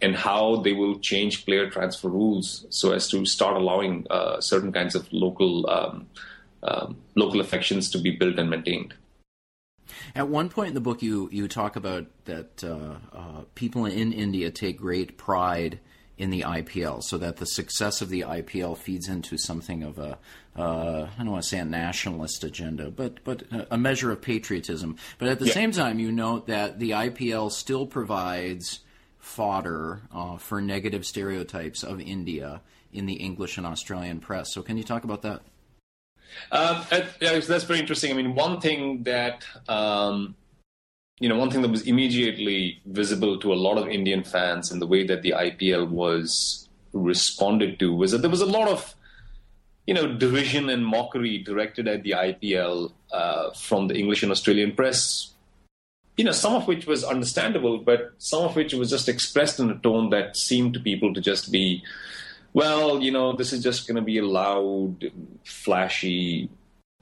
and 0.00 0.14
how 0.14 0.56
they 0.56 0.74
will 0.74 0.98
change 0.98 1.46
player 1.46 1.70
transfer 1.70 2.08
rules 2.08 2.66
so 2.68 2.92
as 2.92 3.08
to 3.08 3.24
start 3.24 3.56
allowing 3.56 4.06
uh, 4.10 4.38
certain 4.38 4.70
kinds 4.70 4.94
of 4.94 5.10
local 5.12 5.68
um, 5.70 6.06
um, 6.64 6.96
local 7.14 7.40
affections 7.40 7.90
to 7.90 7.98
be 7.98 8.10
built 8.10 8.38
and 8.38 8.50
maintained. 8.50 8.94
At 10.14 10.28
one 10.28 10.48
point 10.48 10.68
in 10.68 10.74
the 10.74 10.80
book, 10.80 11.02
you 11.02 11.28
you 11.32 11.48
talk 11.48 11.76
about 11.76 12.06
that 12.24 12.62
uh, 12.64 12.96
uh, 13.12 13.42
people 13.54 13.86
in 13.86 14.12
India 14.12 14.50
take 14.50 14.78
great 14.78 15.16
pride 15.16 15.80
in 16.16 16.30
the 16.30 16.42
IPL, 16.42 17.02
so 17.02 17.18
that 17.18 17.36
the 17.38 17.46
success 17.46 18.00
of 18.00 18.08
the 18.08 18.20
IPL 18.20 18.78
feeds 18.78 19.08
into 19.08 19.36
something 19.36 19.82
of 19.82 19.98
a 19.98 20.18
uh, 20.56 21.08
I 21.18 21.18
don't 21.18 21.32
want 21.32 21.42
to 21.42 21.48
say 21.48 21.58
a 21.58 21.64
nationalist 21.64 22.44
agenda, 22.44 22.90
but 22.90 23.24
but 23.24 23.42
a 23.70 23.76
measure 23.76 24.12
of 24.12 24.22
patriotism. 24.22 24.96
But 25.18 25.28
at 25.28 25.38
the 25.40 25.46
yeah. 25.46 25.54
same 25.54 25.72
time, 25.72 25.98
you 25.98 26.12
note 26.12 26.46
that 26.46 26.78
the 26.78 26.90
IPL 26.90 27.50
still 27.50 27.86
provides 27.86 28.80
fodder 29.18 30.02
uh, 30.14 30.36
for 30.36 30.60
negative 30.60 31.04
stereotypes 31.04 31.82
of 31.82 32.00
India 32.00 32.60
in 32.92 33.06
the 33.06 33.14
English 33.14 33.56
and 33.58 33.66
Australian 33.66 34.20
press. 34.20 34.52
So, 34.52 34.62
can 34.62 34.76
you 34.76 34.84
talk 34.84 35.02
about 35.02 35.22
that? 35.22 35.42
Uh, 36.50 36.84
that's 36.90 37.64
very 37.64 37.80
interesting. 37.80 38.10
I 38.10 38.14
mean, 38.14 38.34
one 38.34 38.60
thing 38.60 39.02
that 39.04 39.44
um, 39.68 40.36
you 41.20 41.28
know, 41.28 41.36
one 41.36 41.50
thing 41.50 41.62
that 41.62 41.70
was 41.70 41.82
immediately 41.82 42.80
visible 42.86 43.38
to 43.38 43.52
a 43.52 43.54
lot 43.54 43.78
of 43.78 43.88
Indian 43.88 44.24
fans 44.24 44.72
in 44.72 44.80
the 44.80 44.86
way 44.86 45.06
that 45.06 45.22
the 45.22 45.30
IPL 45.30 45.88
was 45.88 46.68
responded 46.92 47.78
to 47.78 47.94
was 47.94 48.12
that 48.12 48.18
there 48.18 48.30
was 48.30 48.40
a 48.40 48.46
lot 48.46 48.68
of 48.68 48.94
you 49.86 49.94
know 49.94 50.12
derision 50.16 50.68
and 50.68 50.84
mockery 50.84 51.38
directed 51.38 51.86
at 51.86 52.02
the 52.02 52.12
IPL 52.12 52.92
uh, 53.12 53.50
from 53.52 53.88
the 53.88 53.94
English 53.94 54.22
and 54.22 54.32
Australian 54.32 54.74
press. 54.74 55.30
You 56.16 56.24
know, 56.24 56.32
some 56.32 56.54
of 56.54 56.68
which 56.68 56.86
was 56.86 57.02
understandable, 57.02 57.78
but 57.78 58.12
some 58.18 58.44
of 58.44 58.54
which 58.54 58.72
was 58.72 58.90
just 58.90 59.08
expressed 59.08 59.58
in 59.58 59.70
a 59.70 59.78
tone 59.78 60.10
that 60.10 60.36
seemed 60.36 60.74
to 60.74 60.80
people 60.80 61.12
to 61.12 61.20
just 61.20 61.50
be 61.50 61.82
well, 62.54 63.02
you 63.02 63.10
know, 63.10 63.34
this 63.34 63.52
is 63.52 63.62
just 63.62 63.86
going 63.88 63.96
to 63.96 64.02
be 64.02 64.18
a 64.18 64.24
loud, 64.24 65.10
flashy, 65.44 66.48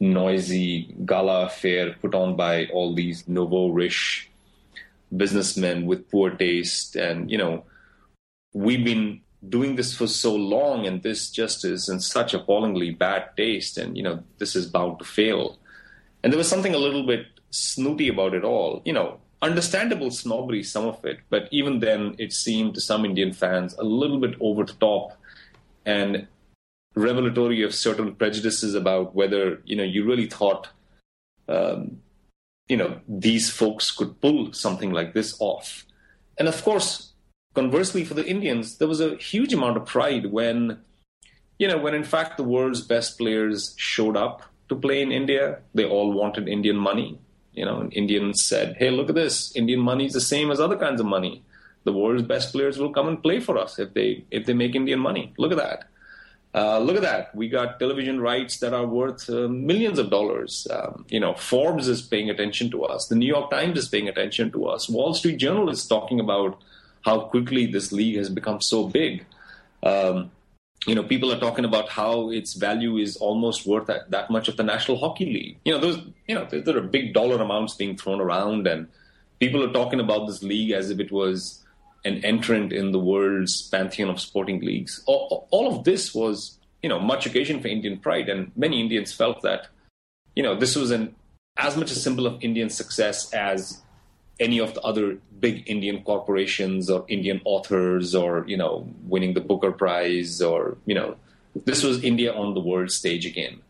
noisy 0.00 0.94
gala 1.04 1.46
affair 1.46 1.94
put 2.00 2.14
on 2.14 2.34
by 2.36 2.66
all 2.72 2.94
these 2.94 3.28
nouveau 3.28 3.68
riche 3.68 4.30
businessmen 5.14 5.84
with 5.84 6.10
poor 6.10 6.30
taste. 6.30 6.96
And, 6.96 7.30
you 7.30 7.36
know, 7.36 7.64
we've 8.54 8.82
been 8.82 9.20
doing 9.46 9.76
this 9.76 9.94
for 9.94 10.06
so 10.06 10.34
long 10.34 10.86
and 10.86 11.02
this 11.02 11.30
just 11.30 11.66
is 11.66 11.88
in 11.88 12.00
such 12.00 12.32
appallingly 12.32 12.90
bad 12.90 13.28
taste. 13.36 13.76
And, 13.76 13.94
you 13.94 14.02
know, 14.02 14.24
this 14.38 14.56
is 14.56 14.66
bound 14.66 15.00
to 15.00 15.04
fail. 15.04 15.58
And 16.24 16.32
there 16.32 16.38
was 16.38 16.48
something 16.48 16.74
a 16.74 16.78
little 16.78 17.06
bit 17.06 17.26
snooty 17.50 18.08
about 18.08 18.32
it 18.32 18.42
all. 18.42 18.80
You 18.86 18.94
know, 18.94 19.18
understandable 19.42 20.10
snobbery, 20.10 20.62
some 20.62 20.86
of 20.86 21.04
it, 21.04 21.18
but 21.28 21.48
even 21.50 21.80
then, 21.80 22.14
it 22.18 22.32
seemed 22.32 22.74
to 22.74 22.80
some 22.80 23.04
Indian 23.04 23.34
fans 23.34 23.74
a 23.74 23.84
little 23.84 24.18
bit 24.18 24.34
over 24.40 24.64
the 24.64 24.72
top 24.74 25.18
and 25.84 26.26
revelatory 26.94 27.62
of 27.62 27.74
certain 27.74 28.14
prejudices 28.14 28.74
about 28.74 29.14
whether 29.14 29.62
you 29.64 29.76
know 29.76 29.84
you 29.84 30.04
really 30.04 30.26
thought 30.26 30.68
um, 31.48 32.00
you 32.68 32.76
know 32.76 33.00
these 33.08 33.50
folks 33.50 33.90
could 33.90 34.20
pull 34.20 34.52
something 34.52 34.90
like 34.90 35.14
this 35.14 35.36
off. 35.40 35.86
And 36.38 36.48
of 36.48 36.62
course 36.62 37.12
conversely 37.54 38.02
for 38.02 38.14
the 38.14 38.26
indians 38.26 38.78
there 38.78 38.88
was 38.88 39.00
a 39.00 39.16
huge 39.16 39.52
amount 39.52 39.76
of 39.76 39.84
pride 39.84 40.32
when 40.32 40.78
you 41.58 41.68
know 41.68 41.76
when 41.76 41.94
in 41.94 42.04
fact 42.04 42.38
the 42.38 42.42
world's 42.42 42.80
best 42.80 43.18
players 43.18 43.74
showed 43.76 44.16
up 44.16 44.42
to 44.70 44.74
play 44.74 45.02
in 45.02 45.12
india 45.12 45.58
they 45.74 45.84
all 45.84 46.12
wanted 46.12 46.48
indian 46.48 46.76
money. 46.76 47.18
You 47.52 47.66
know 47.66 47.88
indians 47.92 48.44
said 48.44 48.76
hey 48.78 48.90
look 48.90 49.08
at 49.08 49.14
this. 49.14 49.54
Indian 49.54 49.80
money 49.80 50.06
is 50.06 50.14
the 50.14 50.20
same 50.20 50.50
as 50.50 50.60
other 50.60 50.76
kinds 50.76 51.00
of 51.00 51.06
money 51.06 51.42
the 51.84 51.92
world's 51.92 52.22
best 52.22 52.52
players 52.52 52.78
will 52.78 52.92
come 52.92 53.08
and 53.08 53.22
play 53.22 53.40
for 53.40 53.58
us 53.58 53.78
if 53.78 53.94
they 53.94 54.24
if 54.30 54.46
they 54.46 54.54
make 54.54 54.74
Indian 54.74 55.00
money. 55.00 55.32
Look 55.38 55.52
at 55.52 55.58
that. 55.58 55.88
Uh, 56.54 56.78
look 56.78 56.96
at 56.96 57.02
that. 57.02 57.34
We 57.34 57.48
got 57.48 57.78
television 57.78 58.20
rights 58.20 58.58
that 58.58 58.74
are 58.74 58.86
worth 58.86 59.28
uh, 59.30 59.48
millions 59.48 59.98
of 59.98 60.10
dollars. 60.10 60.66
Um, 60.70 61.06
you 61.08 61.18
know, 61.18 61.32
Forbes 61.34 61.88
is 61.88 62.02
paying 62.02 62.28
attention 62.28 62.70
to 62.72 62.84
us. 62.84 63.08
The 63.08 63.14
New 63.14 63.26
York 63.26 63.50
Times 63.50 63.78
is 63.78 63.88
paying 63.88 64.08
attention 64.08 64.50
to 64.52 64.66
us. 64.66 64.88
Wall 64.88 65.14
Street 65.14 65.38
Journal 65.38 65.70
is 65.70 65.86
talking 65.86 66.20
about 66.20 66.60
how 67.06 67.20
quickly 67.20 67.66
this 67.66 67.90
league 67.90 68.16
has 68.16 68.28
become 68.28 68.60
so 68.60 68.86
big. 68.86 69.24
Um, 69.82 70.30
you 70.86 70.94
know, 70.94 71.02
people 71.02 71.32
are 71.32 71.38
talking 71.38 71.64
about 71.64 71.88
how 71.88 72.30
its 72.30 72.54
value 72.54 72.96
is 72.96 73.16
almost 73.16 73.66
worth 73.66 73.86
that, 73.86 74.10
that 74.10 74.30
much 74.30 74.48
of 74.48 74.56
the 74.56 74.62
National 74.62 74.98
Hockey 74.98 75.26
League. 75.26 75.58
You 75.64 75.72
know, 75.72 75.80
those, 75.80 76.00
you 76.26 76.34
know, 76.34 76.44
there, 76.50 76.60
there 76.60 76.76
are 76.76 76.82
big 76.82 77.14
dollar 77.14 77.40
amounts 77.40 77.76
being 77.76 77.96
thrown 77.96 78.20
around, 78.20 78.66
and 78.66 78.88
people 79.38 79.62
are 79.62 79.72
talking 79.72 80.00
about 80.00 80.26
this 80.26 80.42
league 80.42 80.72
as 80.72 80.90
if 80.90 80.98
it 80.98 81.12
was 81.12 81.61
an 82.04 82.24
entrant 82.24 82.72
in 82.72 82.92
the 82.92 82.98
world's 82.98 83.68
pantheon 83.68 84.10
of 84.10 84.20
sporting 84.20 84.60
leagues. 84.60 85.02
All, 85.06 85.46
all 85.50 85.76
of 85.76 85.84
this 85.84 86.14
was, 86.14 86.58
you 86.82 86.88
know, 86.88 86.98
much 86.98 87.26
occasion 87.26 87.60
for 87.60 87.68
Indian 87.68 87.98
pride, 87.98 88.28
and 88.28 88.50
many 88.56 88.80
Indians 88.80 89.12
felt 89.12 89.42
that, 89.42 89.68
you 90.34 90.42
know, 90.42 90.56
this 90.56 90.74
was 90.74 90.90
an 90.90 91.14
as 91.58 91.76
much 91.76 91.90
a 91.90 91.94
symbol 91.94 92.26
of 92.26 92.42
Indian 92.42 92.70
success 92.70 93.32
as 93.34 93.82
any 94.40 94.58
of 94.58 94.74
the 94.74 94.80
other 94.80 95.18
big 95.38 95.62
Indian 95.66 96.02
corporations 96.02 96.88
or 96.88 97.04
Indian 97.08 97.40
authors 97.44 98.14
or, 98.14 98.44
you 98.48 98.56
know, 98.56 98.88
winning 99.04 99.34
the 99.34 99.40
Booker 99.40 99.70
Prize 99.70 100.40
or, 100.40 100.78
you 100.86 100.94
know, 100.94 101.16
this 101.66 101.82
was 101.82 102.02
India 102.02 102.32
on 102.32 102.54
the 102.54 102.60
world 102.60 102.90
stage 102.90 103.26
again. 103.26 103.60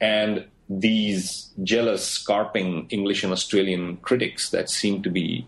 And 0.00 0.46
these 0.68 1.50
jealous, 1.62 2.18
carping 2.18 2.86
English 2.88 3.22
and 3.22 3.32
Australian 3.32 3.98
critics 3.98 4.50
that 4.50 4.70
seemed 4.70 5.04
to 5.04 5.10
be 5.10 5.46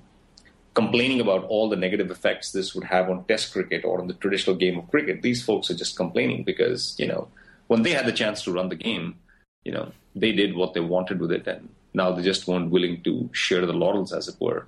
complaining 0.74 1.20
about 1.20 1.44
all 1.44 1.68
the 1.68 1.76
negative 1.76 2.10
effects 2.10 2.52
this 2.52 2.74
would 2.74 2.84
have 2.84 3.10
on 3.10 3.24
test 3.24 3.52
cricket 3.52 3.84
or 3.84 4.00
on 4.00 4.06
the 4.06 4.14
traditional 4.14 4.56
game 4.56 4.78
of 4.78 4.90
cricket, 4.90 5.22
these 5.22 5.44
folks 5.44 5.70
are 5.70 5.76
just 5.76 5.96
complaining 5.96 6.44
because, 6.44 6.94
you 6.98 7.06
know, 7.06 7.28
when 7.66 7.82
they 7.82 7.90
had 7.90 8.06
the 8.06 8.12
chance 8.12 8.42
to 8.42 8.52
run 8.52 8.68
the 8.68 8.76
game, 8.76 9.16
you 9.64 9.72
know, 9.72 9.92
they 10.14 10.32
did 10.32 10.56
what 10.56 10.74
they 10.74 10.80
wanted 10.80 11.20
with 11.20 11.32
it 11.32 11.46
and 11.46 11.68
now 11.94 12.10
they 12.10 12.22
just 12.22 12.46
weren't 12.46 12.70
willing 12.70 13.02
to 13.02 13.28
share 13.32 13.66
the 13.66 13.72
laurels, 13.72 14.12
as 14.12 14.28
it 14.28 14.36
were. 14.40 14.66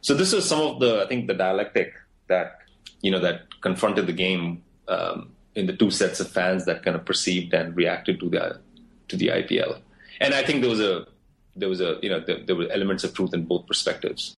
So 0.00 0.14
this 0.14 0.32
is 0.32 0.44
some 0.44 0.60
of 0.60 0.80
the, 0.80 1.02
I 1.02 1.08
think, 1.08 1.26
the 1.26 1.34
dialectic 1.34 1.94
that 2.28 2.58
you 3.02 3.10
know 3.10 3.20
that 3.20 3.60
confronted 3.60 4.06
the 4.06 4.12
game 4.12 4.62
um, 4.88 5.30
in 5.54 5.66
the 5.66 5.76
two 5.76 5.90
sets 5.90 6.20
of 6.20 6.30
fans 6.30 6.64
that 6.64 6.82
kind 6.82 6.96
of 6.96 7.04
perceived 7.04 7.54
and 7.54 7.76
reacted 7.76 8.20
to 8.20 8.28
the 8.28 8.60
to 9.08 9.16
the 9.16 9.28
IPL. 9.28 9.78
And 10.20 10.34
I 10.34 10.42
think 10.42 10.60
there 10.60 10.70
was 10.70 10.80
a 10.80 11.06
there 11.54 11.68
was 11.68 11.80
a 11.80 11.98
you 12.02 12.08
know 12.08 12.20
there, 12.20 12.40
there 12.44 12.56
were 12.56 12.68
elements 12.70 13.04
of 13.04 13.14
truth 13.14 13.32
in 13.34 13.44
both 13.44 13.66
perspectives. 13.66 14.34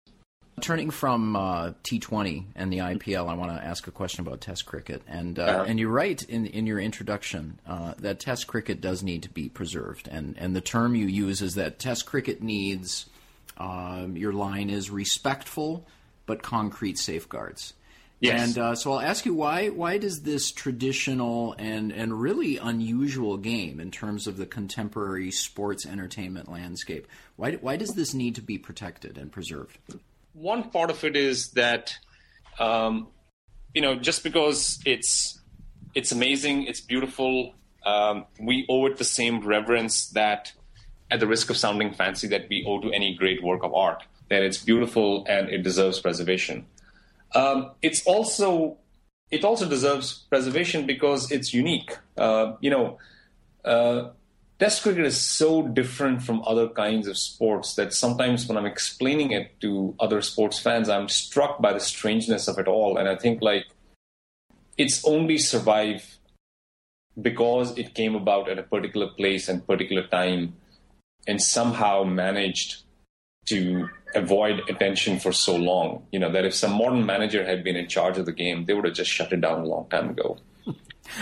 Turning 0.61 0.91
from 0.91 1.37
uh, 1.37 1.73
T20 1.85 2.45
and 2.55 2.73
the 2.73 2.79
IPL, 2.79 3.29
I 3.29 3.35
want 3.35 3.53
to 3.53 3.65
ask 3.65 3.87
a 3.87 3.91
question 3.91 4.27
about 4.27 4.41
Test 4.41 4.67
cricket. 4.67 5.03
And 5.07 5.39
uh, 5.39 5.43
uh-huh. 5.43 5.65
and 5.69 5.79
you're 5.79 5.91
right 5.91 6.23
in 6.23 6.47
in 6.47 6.67
your 6.67 6.79
introduction 6.79 7.61
uh, 7.67 7.95
that 7.99 8.21
Test 8.21 8.47
cricket 8.47 8.81
does 8.81 9.03
need 9.03 9.23
to 9.25 9.31
be 9.31 9.49
preserved. 9.49 10.09
And 10.09 10.37
and 10.39 10.55
the 10.55 10.61
term 10.61 10.95
you 10.95 11.07
use 11.07 11.43
is 11.43 11.55
that 11.55 11.79
Test 11.79 12.07
cricket 12.07 12.43
needs. 12.43 13.07
Um, 13.57 14.17
your 14.17 14.33
line 14.33 14.71
is 14.71 14.89
respectful 14.89 15.85
but 16.27 16.43
concrete 16.43 16.99
safeguards. 16.99 17.73
Yes. 18.21 18.49
And 18.49 18.59
uh, 18.59 18.75
so 18.75 18.93
I'll 18.93 19.01
ask 19.01 19.25
you 19.25 19.35
why 19.35 19.69
why 19.69 19.99
does 19.99 20.23
this 20.23 20.51
traditional 20.51 21.55
and 21.59 21.93
and 21.93 22.21
really 22.21 22.59
unusual 22.59 23.37
game 23.37 23.79
in 23.79 23.91
terms 23.91 24.27
of 24.27 24.37
the 24.37 24.47
contemporary 24.47 25.31
sports 25.31 25.87
entertainment 25.87 26.51
landscape 26.51 27.07
why 27.37 27.53
why 27.53 27.77
does 27.77 27.95
this 27.95 28.15
need 28.15 28.35
to 28.35 28.43
be 28.43 28.59
protected 28.59 29.17
and 29.17 29.31
preserved? 29.31 29.79
One 30.39 30.71
part 30.71 30.91
of 30.91 31.03
it 31.05 31.17
is 31.17 31.51
that 31.53 31.97
um, 32.59 33.09
you 33.75 33.83
know 33.83 33.97
just 33.97 34.23
because 34.23 34.81
it's 34.85 35.39
it's 35.95 36.13
amazing, 36.13 36.65
it's 36.65 36.81
beautiful, 36.81 37.55
um, 37.85 38.27
we 38.41 38.67
owe 38.69 38.87
it 38.87 38.99
the 38.99 39.05
same 39.05 39.41
reverence 39.41 40.11
that, 40.11 40.53
at 41.11 41.21
the 41.21 41.27
risk 41.27 41.51
of 41.51 41.57
sounding 41.57 41.93
fancy, 41.93 42.29
that 42.29 42.49
we 42.49 42.65
owe 42.67 42.81
to 42.81 42.93
any 42.93 43.15
great 43.15 43.43
work 43.43 43.65
of 43.65 43.75
art. 43.75 44.03
That 44.29 44.43
it's 44.43 44.59
beautiful 44.59 45.25
and 45.29 45.49
it 45.49 45.63
deserves 45.63 45.99
preservation. 45.99 46.67
Um, 47.35 47.73
it's 47.83 48.05
also 48.07 48.77
it 49.31 49.45
also 49.45 49.69
deserves 49.69 50.25
preservation 50.31 50.87
because 50.87 51.31
it's 51.31 51.53
unique. 51.53 51.97
Uh, 52.17 52.53
you 52.61 52.71
know, 52.71 52.99
uh, 53.65 54.11
Test 54.59 54.83
cricket 54.83 55.07
is 55.07 55.21
so 55.21 55.63
different 55.63 56.21
from 56.21 56.43
other 56.45 56.69
kinds 56.69 57.07
of 57.07 57.17
sports 57.17 57.77
that 57.77 57.95
sometimes 57.95 58.49
when 58.49 58.59
I'm 58.59 58.67
explaining 58.67 59.31
it 59.31 59.61
to 59.61 59.95
other 60.01 60.21
sports 60.21 60.59
fans, 60.59 60.89
I'm 60.89 61.09
struck 61.09 61.63
by 61.63 61.73
the 61.73 61.81
strangeness 61.81 62.49
of 62.49 62.59
it 62.59 62.67
all. 62.67 62.97
And 62.97 63.09
I 63.09 63.15
think 63.15 63.41
like 63.41 63.67
it's 64.77 65.05
only 65.05 65.39
survived 65.39 66.17
because 67.21 67.77
it 67.79 67.95
came 67.95 68.17
about 68.17 68.49
at 68.49 68.59
a 68.59 68.65
particular 68.65 69.07
place 69.07 69.49
and 69.49 69.65
particular 69.65 70.07
time 70.09 70.55
and 71.29 71.41
somehow 71.41 72.03
managed 72.03 72.83
to 73.47 73.89
avoid 74.17 74.69
attention 74.69 75.21
for 75.21 75.31
so 75.31 75.55
long. 75.55 76.05
You 76.11 76.19
know, 76.19 76.33
that 76.33 76.45
if 76.45 76.55
some 76.55 76.73
modern 76.73 77.07
manager 77.07 77.45
had 77.45 77.63
been 77.63 77.77
in 77.77 77.89
charge 77.89 78.19
of 78.19 78.27
the 78.27 78.33
game, 78.33 78.65
they 78.65 78.75
would 78.75 78.87
have 78.87 78.95
just 78.95 79.11
shut 79.11 79.33
it 79.33 79.41
down 79.41 79.61
a 79.61 79.67
long 79.67 79.89
time 79.89 80.11
ago. 80.11 80.39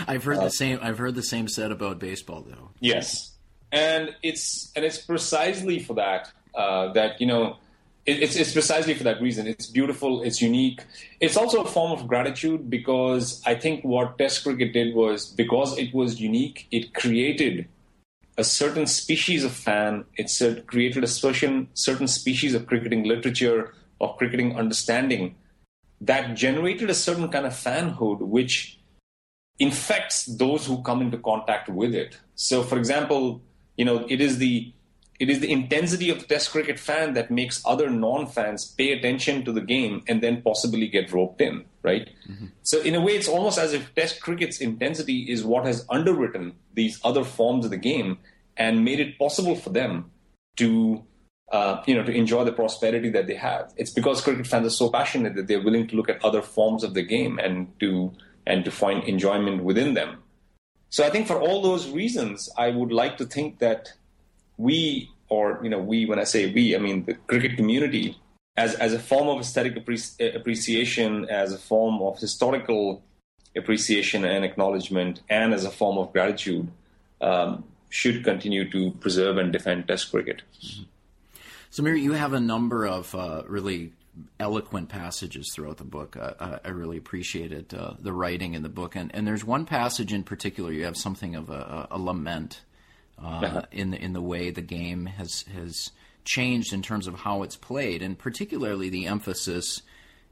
I've 0.07 0.23
heard 0.23 0.37
uh, 0.37 0.45
the 0.45 0.51
same. 0.51 0.79
I've 0.81 0.97
heard 0.97 1.15
the 1.15 1.23
same 1.23 1.47
said 1.47 1.71
about 1.71 1.99
baseball, 1.99 2.41
though. 2.41 2.71
Yes, 2.79 3.33
and 3.71 4.15
it's 4.23 4.71
and 4.75 4.85
it's 4.85 4.97
precisely 4.97 5.79
for 5.79 5.93
that 5.95 6.31
uh, 6.55 6.93
that 6.93 7.19
you 7.19 7.27
know 7.27 7.57
it, 8.05 8.23
it's 8.23 8.35
it's 8.35 8.53
precisely 8.53 8.93
for 8.93 9.03
that 9.03 9.21
reason. 9.21 9.45
It's 9.45 9.67
beautiful. 9.67 10.23
It's 10.23 10.41
unique. 10.41 10.81
It's 11.19 11.37
also 11.37 11.61
a 11.61 11.67
form 11.67 11.91
of 11.91 12.07
gratitude 12.07 12.69
because 12.69 13.41
I 13.45 13.55
think 13.55 13.83
what 13.83 14.17
Test 14.17 14.43
cricket 14.43 14.73
did 14.73 14.95
was 14.95 15.27
because 15.27 15.77
it 15.77 15.93
was 15.93 16.19
unique. 16.19 16.67
It 16.71 16.93
created 16.93 17.67
a 18.37 18.43
certain 18.43 18.87
species 18.87 19.43
of 19.43 19.51
fan. 19.51 20.05
It 20.15 20.31
created 20.67 21.03
a 21.03 21.07
certain 21.07 21.67
certain 21.73 22.07
species 22.07 22.53
of 22.55 22.65
cricketing 22.65 23.03
literature 23.03 23.73
of 23.99 24.15
cricketing 24.17 24.55
understanding 24.55 25.35
that 25.99 26.35
generated 26.35 26.89
a 26.89 26.93
certain 26.93 27.27
kind 27.29 27.45
of 27.45 27.53
fanhood, 27.53 28.19
which 28.19 28.76
infects 29.59 30.25
those 30.25 30.65
who 30.65 30.81
come 30.83 31.01
into 31.01 31.17
contact 31.17 31.69
with 31.69 31.95
it. 31.95 32.17
So, 32.35 32.63
for 32.63 32.77
example, 32.77 33.41
you 33.75 33.85
know, 33.85 34.05
it 34.07 34.21
is 34.21 34.37
the 34.37 34.73
it 35.19 35.31
is 35.31 35.39
the 35.39 35.51
intensity 35.51 36.11
of 36.11 36.19
the 36.19 36.25
Test 36.25 36.51
cricket 36.51 36.79
fan 36.79 37.13
that 37.13 37.31
makes 37.31 37.63
other 37.65 37.89
non-fans 37.89 38.65
pay 38.65 38.91
attention 38.91 39.43
to 39.45 39.51
the 39.51 39.61
game 39.61 40.03
and 40.07 40.21
then 40.21 40.43
possibly 40.43 40.87
get 40.87 41.11
roped 41.11 41.41
in, 41.41 41.65
right? 41.81 42.07
Mm-hmm. 42.29 42.45
So, 42.61 42.81
in 42.81 42.93
a 42.93 43.01
way, 43.01 43.13
it's 43.13 43.27
almost 43.27 43.57
as 43.57 43.73
if 43.73 43.93
Test 43.95 44.21
cricket's 44.21 44.61
intensity 44.61 45.21
is 45.31 45.43
what 45.43 45.65
has 45.65 45.85
underwritten 45.89 46.53
these 46.73 46.99
other 47.03 47.23
forms 47.23 47.65
of 47.65 47.71
the 47.71 47.77
game 47.77 48.19
and 48.57 48.85
made 48.85 48.99
it 48.99 49.17
possible 49.17 49.55
for 49.55 49.71
them 49.71 50.11
to, 50.57 51.03
uh, 51.51 51.81
you 51.87 51.95
know, 51.95 52.03
to 52.03 52.11
enjoy 52.11 52.43
the 52.43 52.51
prosperity 52.51 53.09
that 53.09 53.25
they 53.25 53.35
have. 53.35 53.73
It's 53.75 53.91
because 53.91 54.21
cricket 54.21 54.45
fans 54.45 54.67
are 54.67 54.71
so 54.71 54.89
passionate 54.89 55.35
that 55.35 55.47
they're 55.47 55.63
willing 55.63 55.87
to 55.87 55.95
look 55.95 56.09
at 56.09 56.23
other 56.23 56.43
forms 56.43 56.83
of 56.83 56.93
the 56.93 57.03
game 57.03 57.39
and 57.39 57.67
to 57.79 58.13
and 58.47 58.65
to 58.65 58.71
find 58.71 59.03
enjoyment 59.03 59.63
within 59.63 59.93
them. 59.93 60.23
So 60.89 61.05
I 61.05 61.09
think 61.09 61.27
for 61.27 61.39
all 61.39 61.61
those 61.61 61.89
reasons, 61.89 62.49
I 62.57 62.69
would 62.69 62.91
like 62.91 63.17
to 63.17 63.25
think 63.25 63.59
that 63.59 63.89
we, 64.55 65.11
or 65.29 65.59
you 65.61 65.69
know, 65.69 65.79
we 65.79 66.05
when 66.05 66.17
I 66.17 66.23
say 66.23 66.51
we, 66.51 66.75
I 66.75 66.79
mean 66.79 67.05
the 67.05 67.15
cricket 67.29 67.57
community, 67.57 68.17
as 68.55 68.73
as 68.75 68.93
a 68.93 68.99
form 68.99 69.27
of 69.27 69.39
aesthetic 69.39 69.75
appreciation, 69.75 71.25
as 71.29 71.53
a 71.53 71.57
form 71.57 72.01
of 72.01 72.17
historical 72.19 73.03
appreciation 73.55 74.23
and 74.23 74.45
acknowledgement, 74.45 75.21
and 75.29 75.53
as 75.53 75.65
a 75.65 75.71
form 75.71 75.97
of 75.97 76.13
gratitude, 76.13 76.71
um, 77.19 77.65
should 77.89 78.23
continue 78.23 78.69
to 78.71 78.91
preserve 79.03 79.37
and 79.37 79.51
defend 79.51 79.87
Test 79.87 80.09
cricket. 80.09 80.41
Mm-hmm. 80.63 80.83
Samir, 81.69 82.01
you 82.01 82.13
have 82.13 82.33
a 82.33 82.39
number 82.39 82.87
of 82.87 83.13
uh, 83.13 83.43
really 83.45 83.91
eloquent 84.39 84.89
passages 84.89 85.51
throughout 85.53 85.77
the 85.77 85.83
book. 85.83 86.17
Uh, 86.17 86.59
I 86.63 86.69
really 86.69 86.97
appreciated 86.97 87.73
uh, 87.73 87.93
the 87.99 88.13
writing 88.13 88.53
in 88.53 88.63
the 88.63 88.69
book, 88.69 88.95
and 88.95 89.13
and 89.13 89.27
there's 89.27 89.45
one 89.45 89.65
passage 89.65 90.13
in 90.13 90.23
particular. 90.23 90.71
You 90.71 90.85
have 90.85 90.97
something 90.97 91.35
of 91.35 91.49
a, 91.49 91.87
a 91.91 91.99
lament 91.99 92.61
uh, 93.21 93.27
uh-huh. 93.27 93.61
in 93.71 93.91
the 93.91 94.01
in 94.03 94.13
the 94.13 94.21
way 94.21 94.49
the 94.49 94.61
game 94.61 95.05
has 95.05 95.43
has 95.53 95.91
changed 96.23 96.73
in 96.73 96.81
terms 96.81 97.07
of 97.07 97.15
how 97.15 97.43
it's 97.43 97.55
played, 97.55 98.01
and 98.01 98.17
particularly 98.17 98.89
the 98.89 99.07
emphasis. 99.07 99.81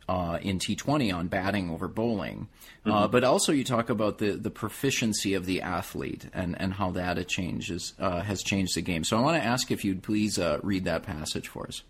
Uh, 0.08 0.38
in 0.44 0.60
T20 0.60 1.12
on 1.12 1.30
batting 1.30 1.72
over 1.72 1.88
bowling. 1.88 2.48
Uh, 2.86 2.92
mm-hmm. 2.92 3.12
But 3.12 3.24
also, 3.24 3.52
you 3.52 3.64
talk 3.64 3.90
about 3.90 4.20
the, 4.20 4.34
the 4.34 4.52
proficiency 4.52 5.34
of 5.34 5.48
the 5.48 5.64
athlete 5.64 6.30
and, 6.32 6.56
and 6.62 6.74
how 6.74 6.92
that 6.92 7.28
changes, 7.28 7.96
uh, 7.98 8.22
has 8.22 8.44
changed 8.44 8.76
the 8.76 8.84
game. 8.84 9.04
So, 9.04 9.18
I 9.18 9.22
want 9.22 9.42
to 9.42 9.44
ask 9.44 9.72
if 9.72 9.84
you'd 9.84 10.04
please 10.04 10.38
uh, 10.38 10.60
read 10.62 10.84
that 10.84 11.02
passage 11.02 11.48
for 11.48 11.66
us. 11.66 11.82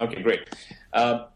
Okay, 0.00 0.22
great. 0.22 0.48
Uh, 0.92 1.26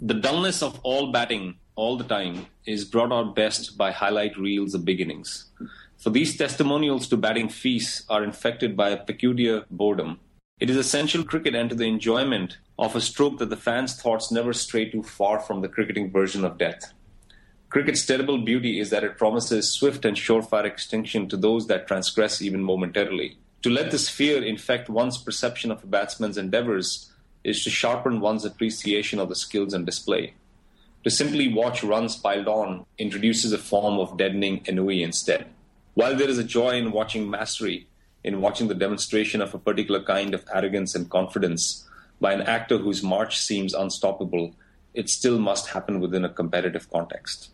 the 0.00 0.14
dullness 0.14 0.62
of 0.62 0.78
all 0.82 1.12
batting 1.12 1.56
all 1.74 1.96
the 1.96 2.04
time 2.04 2.46
is 2.66 2.84
brought 2.84 3.12
out 3.12 3.34
best 3.34 3.76
by 3.76 3.90
highlight 3.90 4.36
reels 4.36 4.74
of 4.74 4.84
beginnings. 4.84 5.50
For 5.98 6.10
these 6.10 6.36
testimonials 6.36 7.08
to 7.08 7.16
batting 7.16 7.48
feasts 7.48 8.04
are 8.08 8.24
infected 8.24 8.76
by 8.76 8.90
a 8.90 9.02
peculiar 9.02 9.64
boredom. 9.70 10.20
It 10.58 10.70
is 10.70 10.76
essential 10.76 11.22
cricket 11.22 11.54
and 11.54 11.68
to 11.70 11.76
the 11.76 11.84
enjoyment 11.84 12.58
of 12.78 12.96
a 12.96 13.00
stroke 13.00 13.38
that 13.38 13.50
the 13.50 13.56
fans' 13.56 14.00
thoughts 14.00 14.32
never 14.32 14.52
stray 14.52 14.90
too 14.90 15.02
far 15.02 15.38
from 15.38 15.60
the 15.60 15.68
cricketing 15.68 16.10
version 16.10 16.44
of 16.44 16.58
death. 16.58 16.92
Cricket's 17.68 18.06
terrible 18.06 18.38
beauty 18.38 18.80
is 18.80 18.90
that 18.90 19.04
it 19.04 19.18
promises 19.18 19.70
swift 19.70 20.04
and 20.04 20.16
surefire 20.16 20.64
extinction 20.64 21.28
to 21.28 21.36
those 21.36 21.66
that 21.66 21.86
transgress 21.86 22.40
even 22.40 22.62
momentarily. 22.62 23.38
To 23.62 23.70
let 23.70 23.90
this 23.90 24.08
fear 24.08 24.42
infect 24.42 24.88
one's 24.88 25.18
perception 25.18 25.70
of 25.70 25.82
a 25.82 25.86
batsman's 25.86 26.38
endeavors 26.38 27.12
is 27.46 27.62
to 27.62 27.70
sharpen 27.70 28.20
one's 28.20 28.44
appreciation 28.44 29.20
of 29.20 29.28
the 29.28 29.36
skills 29.36 29.72
and 29.72 29.86
display. 29.86 30.34
to 31.04 31.10
simply 31.10 31.46
watch 31.54 31.84
runs 31.84 32.16
piled 32.16 32.48
on 32.48 32.84
introduces 32.98 33.52
a 33.52 33.58
form 33.58 34.00
of 34.00 34.16
deadening 34.16 34.60
ennui 34.66 35.04
instead. 35.04 35.46
While 35.94 36.16
there 36.16 36.28
is 36.28 36.36
a 36.36 36.42
joy 36.58 36.70
in 36.70 36.90
watching 36.90 37.30
mastery, 37.30 37.86
in 38.24 38.40
watching 38.40 38.66
the 38.66 38.74
demonstration 38.74 39.40
of 39.40 39.54
a 39.54 39.58
particular 39.60 40.02
kind 40.02 40.34
of 40.34 40.44
arrogance 40.52 40.96
and 40.96 41.08
confidence 41.08 41.88
by 42.20 42.32
an 42.32 42.42
actor 42.42 42.78
whose 42.78 43.04
march 43.04 43.38
seems 43.38 43.72
unstoppable, 43.72 44.56
it 44.94 45.08
still 45.08 45.38
must 45.38 45.68
happen 45.68 46.00
within 46.00 46.24
a 46.24 46.28
competitive 46.40 46.90
context. 46.90 47.50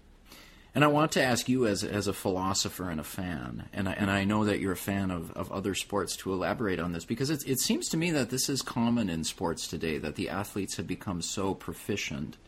And 0.75 0.85
I 0.85 0.87
want 0.87 1.13
to 1.13 1.23
ask 1.23 1.49
you, 1.49 1.67
as 1.67 1.85
as 1.85 2.07
a 2.07 2.15
philosopher 2.15 2.89
and 2.89 2.99
a 2.99 3.05
fan, 3.05 3.69
and 3.75 3.89
I, 3.89 3.93
and 3.93 4.11
I 4.11 4.25
know 4.25 4.45
that 4.47 4.59
you're 4.59 4.73
a 4.73 4.77
fan 4.77 5.11
of, 5.11 5.31
of 5.33 5.53
other 5.53 5.75
sports, 5.75 6.17
to 6.19 6.33
elaborate 6.33 6.81
on 6.81 6.93
this 6.93 7.05
because 7.05 7.29
it, 7.29 7.47
it 7.47 7.61
seems 7.61 7.89
to 7.91 7.99
me 7.99 8.11
that 8.13 8.31
this 8.31 8.49
is 8.49 8.63
common 8.63 9.11
in 9.11 9.25
sports 9.25 9.69
today 9.69 9.99
that 9.99 10.15
the 10.15 10.31
athletes 10.31 10.77
have 10.77 10.87
become 10.87 11.21
so 11.21 11.55
proficient. 11.55 12.39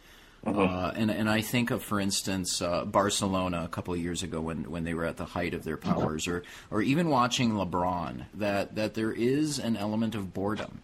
Uh-huh. 0.46 0.62
Uh, 0.62 0.92
and 0.96 1.10
and 1.10 1.28
I 1.28 1.42
think 1.42 1.70
of, 1.70 1.82
for 1.82 2.00
instance, 2.00 2.62
uh, 2.62 2.86
Barcelona 2.86 3.64
a 3.64 3.68
couple 3.68 3.92
of 3.92 4.00
years 4.00 4.22
ago 4.22 4.40
when, 4.40 4.70
when 4.70 4.84
they 4.84 4.94
were 4.94 5.04
at 5.04 5.18
the 5.18 5.24
height 5.26 5.52
of 5.52 5.64
their 5.64 5.76
powers, 5.76 6.26
or 6.26 6.44
or 6.70 6.80
even 6.80 7.08
watching 7.08 7.52
LeBron, 7.52 8.24
that 8.34 8.74
that 8.76 8.94
there 8.94 9.12
is 9.12 9.58
an 9.58 9.76
element 9.76 10.14
of 10.14 10.32
boredom 10.32 10.82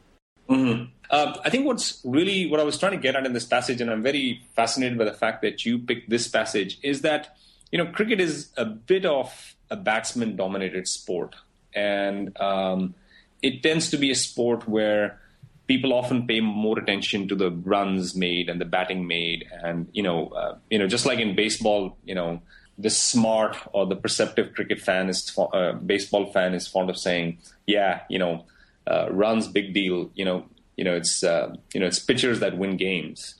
Mm-hmm. 0.51 0.85
Uh, 1.11 1.39
I 1.45 1.51
think 1.51 1.67
what's 1.67 2.01
really 2.05 2.51
what 2.51 2.61
I 2.61 2.65
was 2.65 2.79
trying 2.79 2.93
to 2.93 2.99
get 2.99 3.15
at 3.15 3.25
in 3.25 3.33
this 3.33 3.45
passage, 3.45 3.81
and 3.81 3.91
I'm 3.91 4.03
very 4.03 4.43
fascinated 4.55 4.99
by 4.99 5.05
the 5.05 5.13
fact 5.13 5.43
that 5.43 5.65
you 5.65 5.79
picked 5.79 6.11
this 6.11 6.29
passage, 6.29 6.79
is 6.83 7.03
that 7.03 7.37
you 7.71 7.79
know 7.79 7.87
cricket 7.87 8.21
is 8.21 8.51
a 8.57 8.65
bit 8.65 9.05
of 9.05 9.55
a 9.71 9.77
batsman-dominated 9.77 10.89
sport, 10.89 11.37
and 11.75 12.39
um, 12.41 12.95
it 13.43 13.63
tends 13.63 13.91
to 13.91 13.97
be 13.97 14.11
a 14.11 14.15
sport 14.15 14.69
where 14.69 15.21
people 15.69 15.93
often 15.93 16.27
pay 16.27 16.41
more 16.41 16.79
attention 16.79 17.29
to 17.29 17.37
the 17.37 17.51
runs 17.51 18.17
made 18.17 18.49
and 18.49 18.61
the 18.61 18.65
batting 18.65 19.07
made, 19.07 19.47
and 19.63 19.89
you 19.93 20.03
know, 20.03 20.29
uh, 20.29 20.57
you 20.69 20.79
know, 20.79 20.89
just 20.89 21.07
like 21.07 21.21
in 21.21 21.37
baseball, 21.37 21.97
you 22.05 22.15
know, 22.15 22.41
the 22.77 22.91
smart 22.91 23.57
or 23.73 23.87
the 23.87 23.97
perceptive 23.97 24.53
cricket 24.55 24.81
fan 24.81 25.09
is 25.09 25.37
uh, 25.53 25.73
baseball 25.73 26.33
fan 26.33 26.55
is 26.55 26.67
fond 26.67 26.91
of 26.91 26.97
saying, 26.97 27.39
yeah, 27.67 28.03
you 28.09 28.19
know 28.19 28.45
uh, 28.91 29.09
runs 29.11 29.47
big 29.49 29.73
deal. 29.73 30.11
You 30.15 30.25
know, 30.25 30.47
you 30.77 30.85
know 30.85 30.95
it's 30.95 31.23
uh, 31.23 31.55
you 31.73 31.81
know 31.81 31.87
it's 31.87 31.99
pitchers 31.99 32.41
that 32.41 32.59
win 32.59 32.77
games, 32.77 33.37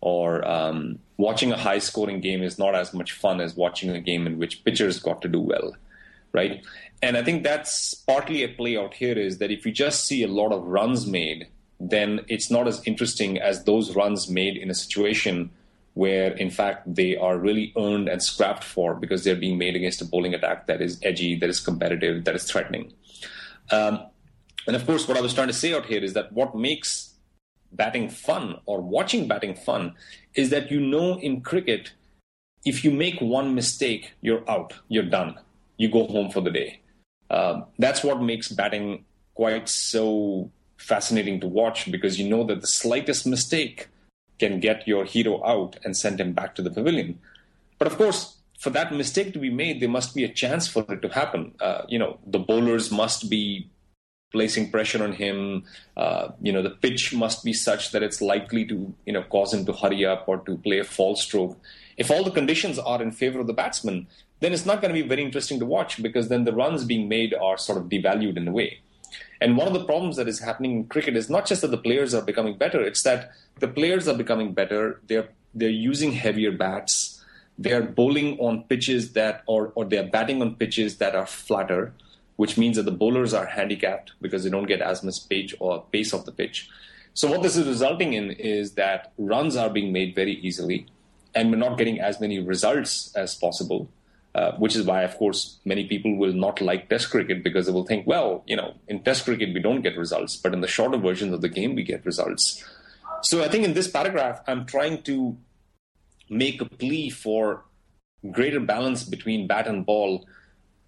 or 0.00 0.46
um, 0.46 0.98
watching 1.16 1.52
a 1.52 1.56
high 1.56 1.78
scoring 1.78 2.20
game 2.20 2.42
is 2.42 2.58
not 2.58 2.74
as 2.74 2.92
much 2.92 3.12
fun 3.12 3.40
as 3.40 3.56
watching 3.56 3.90
a 3.90 4.00
game 4.00 4.26
in 4.26 4.38
which 4.38 4.64
pitchers 4.64 4.98
got 4.98 5.22
to 5.22 5.28
do 5.28 5.40
well, 5.40 5.76
right? 6.32 6.64
And 7.00 7.16
I 7.16 7.22
think 7.22 7.44
that's 7.44 7.94
partly 7.94 8.42
a 8.42 8.48
play 8.48 8.76
out 8.76 8.94
here 8.94 9.16
is 9.16 9.38
that 9.38 9.50
if 9.50 9.64
you 9.64 9.72
just 9.72 10.04
see 10.06 10.22
a 10.24 10.28
lot 10.28 10.52
of 10.52 10.64
runs 10.64 11.06
made, 11.06 11.46
then 11.78 12.20
it's 12.28 12.50
not 12.50 12.66
as 12.66 12.82
interesting 12.84 13.38
as 13.38 13.64
those 13.64 13.94
runs 13.94 14.28
made 14.28 14.56
in 14.56 14.68
a 14.68 14.74
situation 14.74 15.50
where 15.94 16.32
in 16.32 16.50
fact 16.50 16.82
they 16.92 17.16
are 17.16 17.36
really 17.38 17.72
earned 17.76 18.08
and 18.08 18.22
scrapped 18.22 18.64
for 18.64 18.94
because 18.94 19.24
they're 19.24 19.36
being 19.36 19.58
made 19.58 19.74
against 19.74 20.00
a 20.00 20.04
bowling 20.04 20.34
attack 20.34 20.66
that 20.66 20.80
is 20.80 20.98
edgy, 21.02 21.36
that 21.36 21.48
is 21.48 21.60
competitive, 21.60 22.24
that 22.24 22.34
is 22.34 22.44
threatening. 22.44 22.92
Um, 23.70 24.06
and 24.68 24.76
of 24.76 24.86
course, 24.86 25.08
what 25.08 25.16
I 25.16 25.22
was 25.22 25.32
trying 25.32 25.48
to 25.48 25.54
say 25.54 25.72
out 25.72 25.86
here 25.86 26.04
is 26.04 26.12
that 26.12 26.30
what 26.30 26.54
makes 26.54 27.14
batting 27.72 28.10
fun 28.10 28.60
or 28.66 28.82
watching 28.82 29.26
batting 29.26 29.54
fun 29.54 29.94
is 30.34 30.50
that 30.50 30.70
you 30.70 30.78
know 30.78 31.18
in 31.18 31.40
cricket, 31.40 31.92
if 32.66 32.84
you 32.84 32.90
make 32.90 33.18
one 33.18 33.54
mistake, 33.54 34.12
you're 34.20 34.48
out, 34.48 34.74
you're 34.88 35.04
done, 35.04 35.38
you 35.78 35.90
go 35.90 36.06
home 36.06 36.30
for 36.30 36.42
the 36.42 36.50
day. 36.50 36.80
Uh, 37.30 37.62
that's 37.78 38.04
what 38.04 38.22
makes 38.22 38.48
batting 38.48 39.06
quite 39.34 39.70
so 39.70 40.50
fascinating 40.76 41.40
to 41.40 41.46
watch 41.46 41.90
because 41.90 42.20
you 42.20 42.28
know 42.28 42.44
that 42.44 42.60
the 42.60 42.66
slightest 42.66 43.26
mistake 43.26 43.88
can 44.38 44.60
get 44.60 44.86
your 44.86 45.06
hero 45.06 45.42
out 45.46 45.78
and 45.82 45.96
send 45.96 46.20
him 46.20 46.34
back 46.34 46.54
to 46.54 46.60
the 46.62 46.70
pavilion. 46.70 47.18
But 47.78 47.88
of 47.88 47.96
course, 47.96 48.36
for 48.58 48.68
that 48.70 48.92
mistake 48.92 49.32
to 49.32 49.38
be 49.38 49.50
made, 49.50 49.80
there 49.80 49.88
must 49.88 50.14
be 50.14 50.24
a 50.24 50.28
chance 50.28 50.68
for 50.68 50.84
it 50.90 51.00
to 51.00 51.08
happen. 51.08 51.54
Uh, 51.58 51.82
you 51.88 51.98
know, 51.98 52.18
the 52.26 52.38
bowlers 52.38 52.90
must 52.90 53.30
be 53.30 53.70
placing 54.30 54.70
pressure 54.70 55.02
on 55.02 55.12
him. 55.12 55.64
Uh, 55.96 56.28
you 56.40 56.52
know, 56.52 56.62
the 56.62 56.70
pitch 56.70 57.14
must 57.14 57.44
be 57.44 57.52
such 57.52 57.92
that 57.92 58.02
it's 58.02 58.20
likely 58.20 58.64
to, 58.66 58.92
you 59.06 59.12
know, 59.12 59.22
cause 59.22 59.54
him 59.54 59.64
to 59.66 59.72
hurry 59.72 60.04
up 60.04 60.28
or 60.28 60.38
to 60.38 60.56
play 60.58 60.78
a 60.78 60.84
false 60.84 61.22
stroke. 61.22 61.58
If 61.96 62.10
all 62.10 62.24
the 62.24 62.30
conditions 62.30 62.78
are 62.78 63.02
in 63.02 63.10
favor 63.10 63.40
of 63.40 63.46
the 63.46 63.52
batsman, 63.52 64.06
then 64.40 64.52
it's 64.52 64.66
not 64.66 64.80
going 64.80 64.94
to 64.94 65.02
be 65.02 65.06
very 65.06 65.22
interesting 65.22 65.58
to 65.58 65.66
watch 65.66 66.02
because 66.02 66.28
then 66.28 66.44
the 66.44 66.52
runs 66.52 66.84
being 66.84 67.08
made 67.08 67.34
are 67.34 67.58
sort 67.58 67.78
of 67.78 67.84
devalued 67.84 68.36
in 68.36 68.46
a 68.46 68.52
way. 68.52 68.80
And 69.40 69.56
one 69.56 69.66
of 69.66 69.72
the 69.72 69.84
problems 69.84 70.16
that 70.16 70.28
is 70.28 70.40
happening 70.40 70.72
in 70.72 70.84
cricket 70.84 71.16
is 71.16 71.30
not 71.30 71.46
just 71.46 71.62
that 71.62 71.70
the 71.70 71.78
players 71.78 72.12
are 72.12 72.22
becoming 72.22 72.56
better; 72.56 72.82
it's 72.82 73.02
that 73.04 73.30
the 73.60 73.68
players 73.68 74.08
are 74.08 74.16
becoming 74.16 74.52
better. 74.52 75.00
They're 75.06 75.28
they're 75.54 75.70
using 75.70 76.12
heavier 76.12 76.52
bats. 76.52 77.24
They're 77.56 77.82
bowling 77.82 78.38
on 78.38 78.64
pitches 78.64 79.12
that, 79.12 79.42
or 79.46 79.72
or 79.76 79.84
they're 79.84 80.08
batting 80.08 80.42
on 80.42 80.56
pitches 80.56 80.98
that 80.98 81.14
are 81.14 81.26
flatter 81.26 81.94
which 82.38 82.56
means 82.56 82.76
that 82.76 82.84
the 82.84 82.92
bowlers 82.92 83.34
are 83.34 83.46
handicapped 83.46 84.12
because 84.22 84.44
they 84.44 84.50
don't 84.50 84.66
get 84.66 84.80
as 84.80 85.02
much 85.02 85.28
pitch 85.28 85.56
or 85.58 85.84
pace 85.90 86.12
of 86.12 86.24
the 86.24 86.30
pitch. 86.30 86.68
So 87.12 87.28
what 87.28 87.42
this 87.42 87.56
is 87.56 87.66
resulting 87.66 88.12
in 88.12 88.30
is 88.30 88.74
that 88.74 89.12
runs 89.18 89.56
are 89.56 89.68
being 89.68 89.92
made 89.92 90.14
very 90.14 90.34
easily, 90.34 90.86
and 91.34 91.50
we're 91.50 91.56
not 91.56 91.76
getting 91.76 92.00
as 92.00 92.20
many 92.20 92.38
results 92.38 93.12
as 93.16 93.34
possible. 93.34 93.90
Uh, 94.34 94.52
which 94.58 94.76
is 94.76 94.84
why, 94.84 95.02
of 95.02 95.16
course, 95.16 95.58
many 95.64 95.88
people 95.88 96.14
will 96.14 96.32
not 96.32 96.60
like 96.60 96.88
Test 96.88 97.10
cricket 97.10 97.42
because 97.42 97.66
they 97.66 97.72
will 97.72 97.86
think, 97.86 98.06
well, 98.06 98.44
you 98.46 98.54
know, 98.54 98.74
in 98.86 99.02
Test 99.02 99.24
cricket 99.24 99.52
we 99.52 99.58
don't 99.58 99.82
get 99.82 99.98
results, 99.98 100.36
but 100.36 100.52
in 100.52 100.60
the 100.60 100.68
shorter 100.68 100.98
versions 100.98 101.32
of 101.32 101.40
the 101.40 101.48
game 101.48 101.74
we 101.74 101.82
get 101.82 102.06
results. 102.06 102.62
So 103.22 103.42
I 103.42 103.48
think 103.48 103.64
in 103.64 103.72
this 103.72 103.88
paragraph 103.88 104.42
I'm 104.46 104.64
trying 104.64 105.02
to 105.04 105.36
make 106.30 106.60
a 106.60 106.66
plea 106.66 107.10
for 107.10 107.64
greater 108.30 108.60
balance 108.60 109.02
between 109.02 109.48
bat 109.48 109.66
and 109.66 109.84
ball 109.84 110.24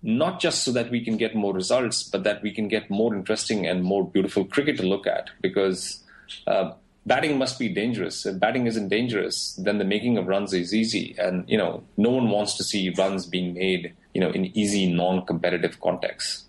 not 0.03 0.41
just 0.41 0.65
so 0.65 0.73
that 0.73 0.91
we 0.91 1.05
can 1.05 1.17
get 1.17 1.35
more 1.35 1.53
results, 1.53 2.03
but 2.03 2.25
that 2.25 2.43
we 2.43 2.51
can 2.51 2.69
get 2.69 2.91
more 2.91 3.15
interesting 3.15 3.67
and 3.67 3.83
more 3.83 4.07
beautiful 4.07 4.45
cricket 4.45 4.77
to 4.79 4.83
look 4.83 5.07
at. 5.07 5.31
Because 5.41 6.03
uh, 6.47 6.73
batting 7.07 7.39
must 7.39 7.59
be 7.59 7.69
dangerous. 7.69 8.25
If 8.27 8.39
batting 8.39 8.67
isn't 8.67 8.89
dangerous, 8.89 9.55
then 9.55 9.79
the 9.79 9.85
making 9.85 10.19
of 10.19 10.27
runs 10.27 10.53
is 10.53 10.75
easy, 10.75 11.15
and 11.19 11.49
you 11.49 11.59
know 11.59 11.83
no 11.97 12.11
one 12.11 12.31
wants 12.31 12.57
to 12.57 12.65
see 12.65 12.91
runs 12.97 13.27
being 13.27 13.55
made, 13.55 13.95
you 14.15 14.21
know, 14.21 14.31
in 14.31 14.57
easy, 14.57 14.93
non-competitive 14.93 15.81
contexts. 15.81 16.45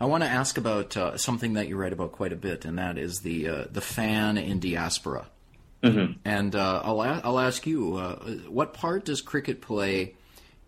I 0.00 0.06
want 0.06 0.22
to 0.22 0.30
ask 0.30 0.56
about 0.56 0.96
uh, 0.96 1.18
something 1.18 1.52
that 1.54 1.68
you 1.68 1.76
write 1.76 1.92
about 1.92 2.12
quite 2.12 2.32
a 2.32 2.36
bit, 2.36 2.64
and 2.64 2.78
that 2.78 2.96
is 2.96 3.20
the 3.20 3.48
uh, 3.48 3.64
the 3.70 3.82
fan 3.82 4.38
in 4.38 4.58
diaspora. 4.58 5.26
Mm-hmm. 5.82 6.12
And 6.24 6.54
uh, 6.54 6.82
I'll 6.84 7.02
a- 7.02 7.20
I'll 7.22 7.38
ask 7.38 7.66
you, 7.66 7.96
uh, 7.96 8.16
what 8.48 8.74
part 8.74 9.04
does 9.04 9.20
cricket 9.20 9.60
play 9.60 10.14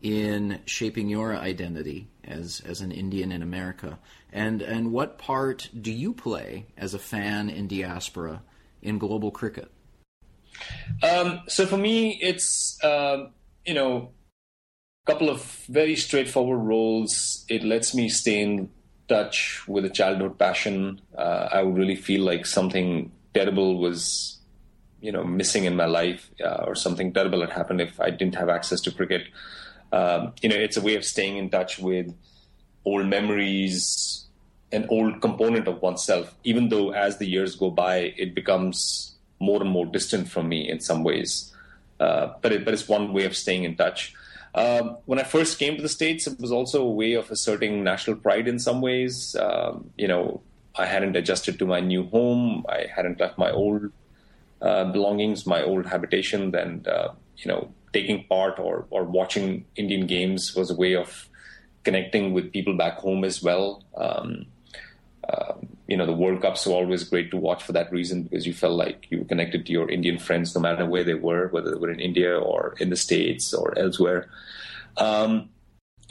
in 0.03 0.61
shaping 0.67 1.09
your 1.09 1.37
identity 1.37 2.09
as 2.25 2.61
as 2.67 2.81
an 2.81 2.93
Indian 2.93 3.33
in 3.33 3.43
America? 3.43 3.99
And 4.33 4.61
and 4.61 4.93
what 4.93 5.19
part 5.19 5.71
do 5.81 5.91
you 5.91 6.13
play 6.13 6.67
as 6.77 6.93
a 6.93 6.99
fan 6.99 7.49
in 7.49 7.69
diaspora 7.69 8.43
in 8.83 8.99
global 8.99 9.31
cricket? 9.31 9.71
Um, 11.03 11.41
so 11.47 11.67
for 11.67 11.77
me, 11.77 12.19
it's 12.21 12.79
uh, 12.83 13.27
you 13.65 13.75
know 13.75 14.11
a 15.07 15.13
couple 15.13 15.31
of 15.31 15.43
very 15.69 15.97
straightforward 15.97 16.61
roles. 16.61 17.45
It 17.49 17.63
lets 17.65 17.95
me 17.95 18.09
stay 18.09 18.41
in 18.41 18.71
touch 19.09 19.67
with 19.69 19.85
a 19.85 19.91
childhood 19.91 20.39
passion. 20.39 21.01
Uh, 21.17 21.49
I 21.53 21.63
would 21.63 21.77
really 21.77 21.97
feel 21.97 22.23
like 22.23 22.47
something 22.47 23.13
terrible 23.35 23.79
was 23.79 24.39
you 25.01 25.13
know 25.13 25.25
missing 25.25 25.65
in 25.65 25.77
my 25.77 25.87
life, 25.87 26.31
uh, 26.45 26.65
or 26.67 26.75
something 26.75 27.13
terrible 27.13 27.41
had 27.41 27.51
happened 27.51 27.81
if 27.81 28.01
I 28.01 28.11
didn't 28.11 28.35
have 28.35 28.49
access 28.49 28.81
to 28.83 28.91
cricket 28.91 29.23
um, 29.93 30.33
you 30.43 30.49
know, 30.49 30.57
it's 30.57 30.77
a 30.77 30.81
way 30.81 30.97
of 30.97 31.05
staying 31.05 31.37
in 31.37 31.51
touch 31.51 31.79
with 31.79 32.13
old 32.85 33.07
memories, 33.07 34.27
an 34.73 34.87
old 34.89 35.21
component 35.21 35.69
of 35.69 35.83
oneself, 35.83 36.35
even 36.45 36.69
though 36.71 36.93
as 36.93 37.19
the 37.19 37.27
years 37.27 37.55
go 37.55 37.71
by, 37.71 38.15
it 38.17 38.35
becomes 38.35 39.15
more 39.39 39.61
and 39.61 39.71
more 39.71 39.87
distant 39.87 40.29
from 40.29 40.49
me 40.49 40.69
in 40.69 40.81
some 40.81 41.05
ways. 41.05 41.53
Uh, 42.01 42.33
but, 42.41 42.53
it, 42.53 42.65
but 42.65 42.75
it's 42.75 42.89
one 42.89 43.13
way 43.13 43.25
of 43.25 43.37
staying 43.37 43.65
in 43.65 43.77
touch. 43.77 44.15
Um, 44.55 44.99
when 45.07 45.19
I 45.19 45.23
first 45.23 45.59
came 45.59 45.77
to 45.77 45.83
the 45.83 45.89
States, 45.89 46.27
it 46.27 46.41
was 46.41 46.53
also 46.53 46.83
a 46.83 46.91
way 46.91 47.15
of 47.15 47.31
asserting 47.31 47.85
national 47.85 48.17
pride 48.17 48.49
in 48.49 48.59
some 48.59 48.81
ways. 48.81 49.37
Um, 49.37 49.91
you 49.97 50.09
know, 50.09 50.43
I 50.77 50.87
hadn't 50.87 51.17
adjusted 51.17 51.59
to 51.59 51.67
my 51.67 51.81
new 51.81 52.05
home. 52.09 52.65
I 52.69 52.87
hadn't 52.95 53.21
left 53.21 53.39
my 53.39 53.51
old 53.51 53.93
uh, 54.61 54.85
belongings, 54.85 55.47
my 55.47 55.63
old 55.63 55.87
habitation. 55.87 56.55
And, 56.55 56.87
uh, 56.87 57.13
you 57.37 57.49
know, 57.49 57.73
taking 57.93 58.25
part 58.25 58.59
or, 58.59 58.87
or 58.91 59.05
watching 59.05 59.65
Indian 59.77 60.07
games 60.07 60.55
was 60.55 60.71
a 60.71 60.75
way 60.75 60.95
of 60.95 61.29
connecting 61.85 62.33
with 62.33 62.53
people 62.53 62.77
back 62.77 62.99
home 62.99 63.25
as 63.25 63.43
well. 63.43 63.85
Um, 63.97 64.47
uh, 65.29 65.55
you 65.87 65.97
know, 65.97 66.07
the 66.07 66.13
World 66.13 66.43
Cups 66.43 66.67
were 66.67 66.75
always 66.75 67.05
great 67.05 67.31
to 67.31 67.37
watch 67.37 67.63
for 67.63 67.73
that 67.73 67.93
reason 67.93 68.25
because 68.25 68.47
you 68.47 68.55
felt 68.55 68.75
like 68.75 69.07
you 69.11 69.19
were 69.19 69.25
connected 69.25 69.67
to 69.67 69.73
your 69.73 69.91
Indian 69.91 70.19
friends 70.19 70.55
no 70.55 70.61
matter 70.61 70.87
where 70.87 71.05
they 71.05 71.15
were, 71.15 71.49
whether 71.49 71.71
they 71.71 71.77
were 71.77 71.91
in 71.91 72.01
India 72.01 72.39
or 72.39 72.75
in 72.81 72.91
the 72.91 72.97
States 72.97 73.53
or 73.53 73.79
elsewhere. 73.79 74.29
Um, 74.97 75.51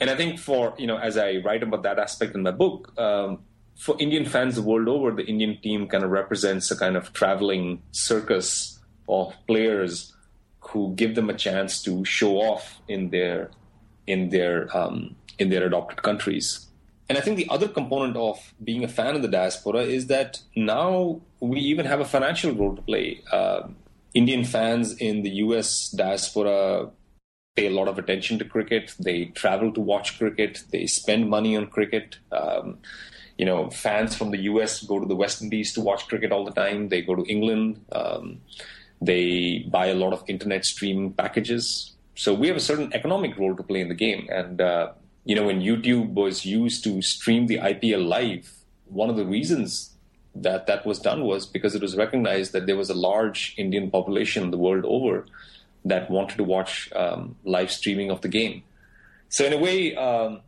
and 0.00 0.08
I 0.08 0.16
think 0.16 0.38
for, 0.38 0.74
you 0.78 0.86
know, 0.86 0.96
as 0.96 1.16
I 1.16 1.36
write 1.44 1.62
about 1.62 1.82
that 1.82 1.98
aspect 1.98 2.34
in 2.34 2.42
my 2.42 2.50
book, 2.50 2.98
um, 2.98 3.40
for 3.76 3.96
Indian 3.98 4.24
fans 4.24 4.56
the 4.56 4.62
world 4.62 4.88
over, 4.88 5.10
the 5.10 5.24
Indian 5.24 5.58
team 5.60 5.88
kind 5.88 6.04
of 6.04 6.10
represents 6.10 6.70
a 6.70 6.76
kind 6.76 6.96
of 6.96 7.12
traveling 7.12 7.82
circus 7.90 8.78
of 9.08 9.34
players 9.46 10.11
who 10.68 10.94
give 10.94 11.14
them 11.14 11.28
a 11.28 11.34
chance 11.34 11.82
to 11.82 12.04
show 12.04 12.36
off 12.36 12.80
in 12.88 13.10
their 13.10 13.50
in 14.06 14.30
their 14.30 14.74
um, 14.76 15.16
in 15.38 15.50
their 15.50 15.66
adopted 15.66 16.02
countries. 16.02 16.66
And 17.08 17.18
I 17.18 17.20
think 17.20 17.36
the 17.36 17.48
other 17.50 17.68
component 17.68 18.16
of 18.16 18.54
being 18.62 18.84
a 18.84 18.88
fan 18.88 19.14
of 19.14 19.22
the 19.22 19.28
diaspora 19.28 19.80
is 19.80 20.06
that 20.06 20.40
now 20.56 21.20
we 21.40 21.58
even 21.60 21.84
have 21.84 22.00
a 22.00 22.04
financial 22.04 22.52
role 22.52 22.74
to 22.74 22.82
play. 22.82 23.22
Uh, 23.30 23.68
Indian 24.14 24.44
fans 24.44 24.96
in 24.96 25.22
the 25.22 25.30
US 25.46 25.90
diaspora 25.90 26.90
pay 27.56 27.66
a 27.66 27.70
lot 27.70 27.88
of 27.88 27.98
attention 27.98 28.38
to 28.38 28.44
cricket. 28.44 28.94
They 28.98 29.26
travel 29.26 29.72
to 29.72 29.80
watch 29.80 30.18
cricket. 30.18 30.62
They 30.70 30.86
spend 30.86 31.28
money 31.28 31.56
on 31.56 31.66
cricket. 31.66 32.18
Um, 32.30 32.78
you 33.36 33.44
know, 33.44 33.70
fans 33.70 34.14
from 34.16 34.30
the 34.30 34.38
US 34.52 34.82
go 34.82 35.00
to 35.00 35.06
the 35.06 35.16
West 35.16 35.42
Indies 35.42 35.72
to 35.74 35.80
watch 35.80 36.08
cricket 36.08 36.32
all 36.32 36.44
the 36.44 36.52
time. 36.52 36.88
They 36.88 37.02
go 37.02 37.14
to 37.14 37.24
England. 37.24 37.84
Um, 37.92 38.40
they 39.02 39.66
buy 39.70 39.86
a 39.86 39.94
lot 39.94 40.12
of 40.12 40.22
internet 40.28 40.64
streaming 40.64 41.12
packages. 41.12 41.92
So 42.14 42.32
we 42.32 42.46
have 42.48 42.56
a 42.56 42.60
certain 42.60 42.92
economic 42.94 43.36
role 43.36 43.56
to 43.56 43.62
play 43.62 43.80
in 43.80 43.88
the 43.88 43.94
game. 43.94 44.28
And, 44.30 44.60
uh, 44.60 44.92
you 45.24 45.34
know, 45.34 45.46
when 45.46 45.60
YouTube 45.60 46.14
was 46.14 46.44
used 46.44 46.84
to 46.84 47.02
stream 47.02 47.46
the 47.46 47.58
IPL 47.58 48.06
live, 48.06 48.52
one 48.86 49.10
of 49.10 49.16
the 49.16 49.24
reasons 49.24 49.90
that 50.34 50.66
that 50.66 50.86
was 50.86 50.98
done 50.98 51.24
was 51.24 51.46
because 51.46 51.74
it 51.74 51.82
was 51.82 51.96
recognized 51.96 52.52
that 52.52 52.66
there 52.66 52.76
was 52.76 52.90
a 52.90 52.94
large 52.94 53.54
Indian 53.58 53.90
population 53.90 54.50
the 54.50 54.58
world 54.58 54.84
over 54.86 55.26
that 55.84 56.10
wanted 56.10 56.36
to 56.36 56.44
watch 56.44 56.90
um, 56.94 57.36
live 57.44 57.70
streaming 57.70 58.10
of 58.10 58.20
the 58.20 58.28
game. 58.28 58.62
So 59.28 59.44
in 59.44 59.52
a 59.52 59.58
way, 59.58 59.96
um, 59.96 60.40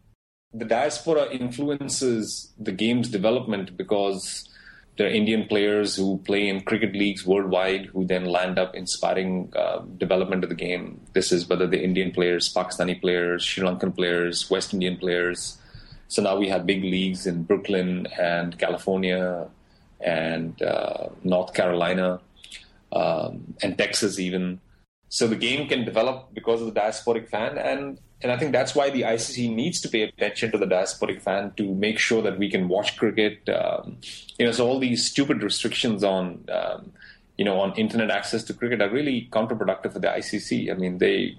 the 0.53 0.65
diaspora 0.65 1.31
influences 1.31 2.53
the 2.59 2.73
game's 2.73 3.09
development 3.09 3.77
because 3.77 4.49
there 4.97 5.09
are 5.09 5.11
Indian 5.11 5.47
players 5.47 5.97
who 5.97 6.19
play 6.19 6.49
in 6.49 6.61
cricket 6.61 6.95
leagues 6.95 7.27
worldwide 7.27 7.87
who 7.87 8.05
then 8.05 8.27
land 8.27 8.59
up 8.59 8.77
inspiring 8.77 9.53
uh, 9.57 9.81
development 9.99 10.45
of 10.45 10.51
the 10.51 10.55
game. 10.55 11.01
This 11.15 11.33
is 11.33 11.49
whether 11.49 11.67
the 11.67 11.83
Indian 11.83 12.13
players, 12.13 12.53
Pakistani 12.53 13.01
players, 13.01 13.45
Sri 13.45 13.65
Lankan 13.65 13.95
players, 13.95 14.49
West 14.51 14.73
Indian 14.73 14.97
players. 14.97 15.59
So 16.07 16.23
now 16.23 16.37
we 16.37 16.49
have 16.49 16.65
big 16.65 16.85
leagues 16.85 17.27
in 17.27 17.43
Brooklyn 17.43 18.07
and 18.21 18.57
California 18.57 19.49
and 20.01 20.61
uh, 20.63 21.09
North 21.25 21.55
Carolina 21.55 22.21
um, 22.93 23.55
and 23.63 23.77
Texas 23.77 24.21
even. 24.21 24.61
So 25.15 25.29
the 25.29 25.37
game 25.37 25.69
can 25.69 25.85
develop 25.85 26.35
because 26.35 26.61
of 26.61 26.67
the 26.75 26.81
diasporic 26.81 27.29
fan, 27.29 27.57
and 27.57 28.01
and 28.21 28.33
I 28.33 28.37
think 28.37 28.51
that's 28.51 28.75
why 28.75 28.91
the 28.91 29.03
ICC 29.03 29.55
needs 29.55 29.81
to 29.83 29.89
pay 29.89 30.03
attention 30.03 30.51
to 30.51 30.59
the 30.59 30.67
diasporic 30.67 31.23
fan 31.23 31.53
to 31.57 31.73
make 31.73 32.01
sure 32.01 32.21
that 32.23 32.37
we 32.37 32.51
can 32.51 32.67
watch 32.67 32.97
cricket. 32.97 33.49
Um, 33.49 33.99
you 34.41 34.47
know, 34.47 34.51
so 34.51 34.67
all 34.67 34.81
these 34.81 35.07
stupid 35.09 35.45
restrictions 35.45 36.03
on 36.03 36.45
um, 36.51 36.91
you 37.37 37.45
know 37.45 37.61
on 37.61 37.75
internet 37.75 38.11
access 38.11 38.43
to 38.49 38.55
cricket 38.55 38.83
are 38.83 38.91
really 38.91 39.29
counterproductive 39.31 39.93
for 39.93 40.01
the 40.01 40.09
ICC. 40.09 40.69
I 40.69 40.75
mean, 40.75 40.99
they 40.99 41.39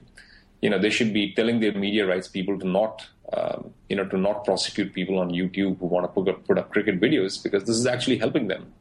you 0.62 0.70
know 0.70 0.80
they 0.80 0.90
should 0.90 1.12
be 1.12 1.34
telling 1.34 1.60
their 1.60 1.74
media 1.74 2.08
rights 2.08 2.30
people 2.30 2.58
to 2.58 2.66
not 2.66 3.06
um, 3.34 3.74
you 3.90 3.98
know 3.98 4.06
to 4.06 4.18
not 4.18 4.46
prosecute 4.46 4.94
people 4.94 5.20
on 5.20 5.32
YouTube 5.32 5.80
who 5.80 5.88
want 5.88 6.06
to 6.06 6.08
put 6.08 6.30
up, 6.30 6.48
put 6.48 6.58
up 6.58 6.72
cricket 6.72 7.02
videos 7.02 7.44
because 7.44 7.66
this 7.66 7.76
is 7.76 7.86
actually 7.86 8.20
helping 8.20 8.48
them. 8.48 8.72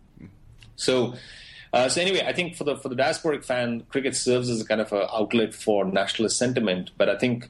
So 0.76 1.14
uh, 1.74 1.88
so 1.88 2.00
anyway, 2.00 2.22
I 2.24 2.32
think 2.32 2.54
for 2.54 2.62
the 2.62 2.76
for 2.76 2.88
the 2.88 2.94
diasporic 2.94 3.44
fan, 3.44 3.80
cricket 3.88 4.14
serves 4.14 4.48
as 4.48 4.60
a 4.60 4.64
kind 4.64 4.80
of 4.80 4.92
an 4.92 5.08
outlet 5.12 5.52
for 5.52 5.84
nationalist 5.84 6.38
sentiment. 6.38 6.92
But 6.96 7.08
I 7.08 7.18
think 7.18 7.48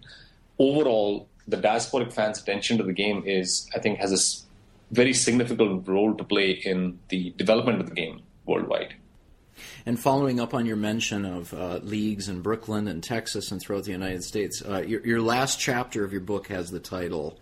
overall, 0.59 1.29
the 1.47 1.59
diasporic 1.59 2.11
fans' 2.11 2.41
attention 2.41 2.79
to 2.79 2.85
the 2.85 2.95
game 2.95 3.22
is, 3.27 3.68
I 3.75 3.81
think, 3.81 3.99
has 3.99 4.12
a 4.12 4.95
very 4.95 5.12
significant 5.12 5.87
role 5.87 6.14
to 6.14 6.25
play 6.25 6.53
in 6.53 6.99
the 7.11 7.35
development 7.37 7.83
of 7.83 7.91
the 7.91 7.95
game 7.95 8.22
worldwide. 8.47 8.95
And 9.85 10.01
following 10.01 10.41
up 10.41 10.55
on 10.55 10.64
your 10.64 10.77
mention 10.77 11.27
of 11.27 11.53
uh, 11.53 11.81
leagues 11.83 12.27
in 12.27 12.41
Brooklyn 12.41 12.89
and 12.89 13.05
Texas 13.05 13.53
and 13.53 13.61
throughout 13.61 13.85
the 13.85 13.93
United 13.93 14.25
States, 14.25 14.62
uh, 14.66 14.79
your, 14.79 15.05
your, 15.07 15.20
last 15.20 15.61
chapter 15.61 16.03
of 16.03 16.12
your 16.12 16.22
book 16.22 16.49
has 16.49 16.70
the 16.70 16.81
title 16.81 17.39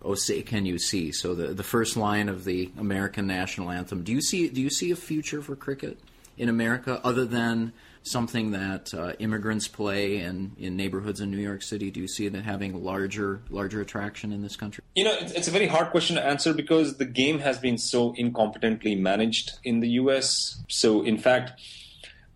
"Oh 0.00 0.14
Say 0.14 0.42
Can 0.42 0.64
You 0.64 0.78
See?" 0.78 1.10
So 1.10 1.34
the 1.34 1.48
the 1.48 1.64
first 1.64 1.96
line 1.96 2.28
of 2.28 2.44
the 2.44 2.70
American 2.78 3.26
national 3.26 3.68
anthem. 3.68 4.04
Do 4.04 4.12
you 4.12 4.22
see 4.22 4.48
do 4.48 4.60
you 4.60 4.70
see 4.70 4.92
a 4.92 4.96
future 4.96 5.42
for 5.42 5.56
cricket? 5.56 5.98
In 6.40 6.48
America, 6.48 7.00
other 7.04 7.26
than 7.26 7.72
something 8.02 8.52
that 8.52 8.94
uh, 8.94 9.12
immigrants 9.18 9.68
play 9.68 10.16
in, 10.20 10.52
in 10.58 10.74
neighborhoods 10.74 11.20
in 11.20 11.30
New 11.30 11.36
York 11.36 11.60
City? 11.60 11.90
Do 11.90 12.00
you 12.00 12.08
see 12.08 12.24
it 12.24 12.34
having 12.34 12.82
larger 12.82 13.42
larger 13.50 13.82
attraction 13.82 14.32
in 14.32 14.40
this 14.40 14.56
country? 14.56 14.82
You 14.94 15.04
know, 15.04 15.14
it's, 15.20 15.32
it's, 15.32 15.48
a 15.48 15.50
very 15.50 15.66
hard 15.66 15.90
question 15.90 16.16
to 16.16 16.24
answer 16.24 16.54
because 16.54 16.96
the 16.96 17.04
game 17.04 17.40
has 17.40 17.58
been 17.58 17.76
so 17.76 18.14
incompetently 18.14 18.98
managed 18.98 19.58
in 19.64 19.80
the 19.80 19.90
U.S. 20.02 20.62
So, 20.68 21.02
in 21.02 21.18
fact, 21.18 21.60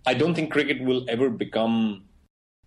I 0.07 0.13
don't 0.13 0.35
think 0.35 0.53
cricket 0.53 0.83
will 0.83 1.07
ever 1.09 1.31
become, 1.31 2.05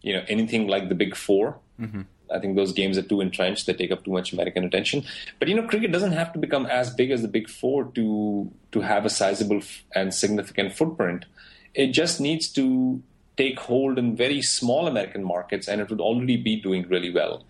you 0.01 0.13
know, 0.13 0.23
anything 0.27 0.67
like 0.67 0.89
the 0.89 0.95
Big 0.95 1.15
4 1.15 1.59
mm-hmm. 1.79 2.01
I 2.31 2.39
think 2.39 2.55
those 2.55 2.73
games 2.73 2.97
are 2.97 3.03
too 3.03 3.21
entrenched; 3.21 3.65
they 3.65 3.73
take 3.73 3.91
up 3.91 4.03
too 4.03 4.11
much 4.11 4.33
American 4.33 4.63
attention. 4.63 5.03
But 5.39 5.47
you 5.47 5.55
know, 5.55 5.67
cricket 5.67 5.91
doesn't 5.91 6.13
have 6.13 6.33
to 6.33 6.39
become 6.39 6.65
as 6.65 6.93
big 6.93 7.11
as 7.11 7.21
the 7.21 7.27
Big 7.27 7.49
Four 7.49 7.85
to 7.95 8.51
to 8.71 8.81
have 8.81 9.05
a 9.05 9.09
sizable 9.09 9.61
and 9.95 10.13
significant 10.13 10.73
footprint. 10.73 11.25
It 11.73 11.87
just 11.87 12.19
needs 12.19 12.47
to 12.49 13.01
take 13.37 13.59
hold 13.59 13.99
in 13.99 14.15
very 14.15 14.41
small 14.41 14.87
American 14.87 15.23
markets, 15.23 15.67
and 15.67 15.79
it 15.79 15.89
would 15.89 16.01
already 16.01 16.37
be 16.37 16.55
doing 16.55 16.87
really 16.89 17.13
well. 17.13 17.43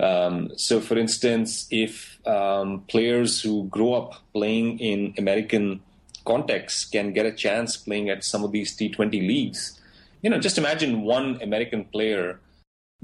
Um, 0.00 0.50
so, 0.56 0.80
for 0.80 0.96
instance, 0.96 1.66
if 1.70 2.18
um, 2.26 2.84
players 2.88 3.40
who 3.40 3.64
grow 3.64 3.94
up 3.94 4.14
playing 4.32 4.78
in 4.78 5.14
American 5.18 5.80
contexts 6.24 6.84
can 6.84 7.12
get 7.12 7.26
a 7.26 7.32
chance 7.32 7.76
playing 7.76 8.10
at 8.10 8.22
some 8.22 8.44
of 8.44 8.52
these 8.52 8.76
T20 8.76 9.12
leagues, 9.12 9.80
you 10.22 10.30
know, 10.30 10.38
just 10.38 10.58
imagine 10.58 11.02
one 11.02 11.40
American 11.42 11.84
player 11.84 12.40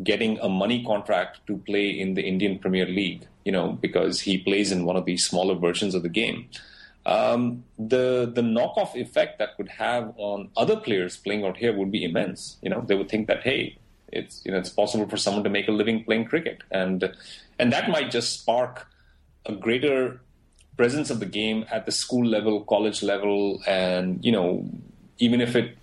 getting 0.02 0.38
a 0.40 0.48
money 0.48 0.84
contract 0.84 1.46
to 1.46 1.56
play 1.58 1.88
in 1.88 2.14
the 2.14 2.22
Indian 2.22 2.58
Premier 2.58 2.86
League, 2.86 3.26
you 3.44 3.52
know, 3.52 3.72
because 3.72 4.20
he 4.20 4.38
plays 4.38 4.72
in 4.72 4.84
one 4.84 4.96
of 4.96 5.04
these 5.04 5.24
smaller 5.24 5.54
versions 5.54 5.94
of 5.94 6.02
the 6.02 6.08
game. 6.08 6.48
Um, 7.06 7.64
the 7.78 8.30
the 8.34 8.40
knockoff 8.40 8.94
effect 8.94 9.38
that 9.38 9.56
could 9.56 9.68
have 9.68 10.14
on 10.16 10.48
other 10.56 10.76
players 10.76 11.18
playing 11.18 11.44
out 11.44 11.58
here 11.58 11.76
would 11.76 11.92
be 11.92 12.02
immense. 12.02 12.56
You 12.62 12.70
know, 12.70 12.80
they 12.80 12.94
would 12.94 13.10
think 13.10 13.26
that 13.28 13.42
hey, 13.42 13.76
it's 14.08 14.40
you 14.44 14.52
know 14.52 14.58
it's 14.58 14.70
possible 14.70 15.06
for 15.06 15.18
someone 15.18 15.44
to 15.44 15.50
make 15.50 15.68
a 15.68 15.72
living 15.72 16.02
playing 16.04 16.24
cricket, 16.24 16.62
and 16.70 17.12
and 17.58 17.72
that 17.72 17.90
might 17.90 18.10
just 18.10 18.40
spark 18.40 18.86
a 19.44 19.52
greater 19.52 20.20
presence 20.76 21.10
of 21.10 21.20
the 21.20 21.26
game 21.26 21.66
at 21.70 21.84
the 21.84 21.92
school 21.92 22.24
level, 22.26 22.64
college 22.64 23.02
level, 23.02 23.60
and 23.66 24.24
you 24.24 24.32
know 24.32 24.66
even 25.18 25.40
if 25.42 25.54
it 25.54 25.76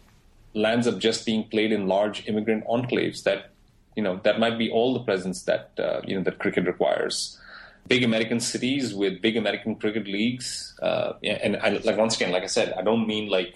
lands 0.54 0.88
up 0.88 0.98
just 0.98 1.26
being 1.26 1.48
played 1.50 1.72
in 1.72 1.88
large 1.88 2.28
immigrant 2.28 2.66
enclaves, 2.66 3.24
that 3.24 3.51
you 3.96 4.04
know 4.04 4.20
that 4.24 4.40
might 4.40 4.58
be 4.58 4.70
all 4.72 4.94
the 4.94 5.02
presence 5.02 5.44
that 5.44 5.72
uh, 5.80 6.02
you 6.06 6.16
know 6.16 6.24
that 6.24 6.40
cricket 6.40 6.66
requires. 6.66 7.38
Big 7.88 8.04
American 8.04 8.40
cities 8.40 8.94
with 8.94 9.22
big 9.22 9.36
American 9.36 9.76
cricket 9.76 10.06
leagues, 10.06 10.78
uh, 10.82 11.14
and 11.24 11.58
I, 11.58 11.70
like 11.84 11.98
once 11.98 12.16
again, 12.16 12.32
like 12.32 12.44
I 12.44 12.48
said, 12.48 12.74
I 12.78 12.84
don't 12.84 13.08
mean 13.08 13.28
like 13.30 13.56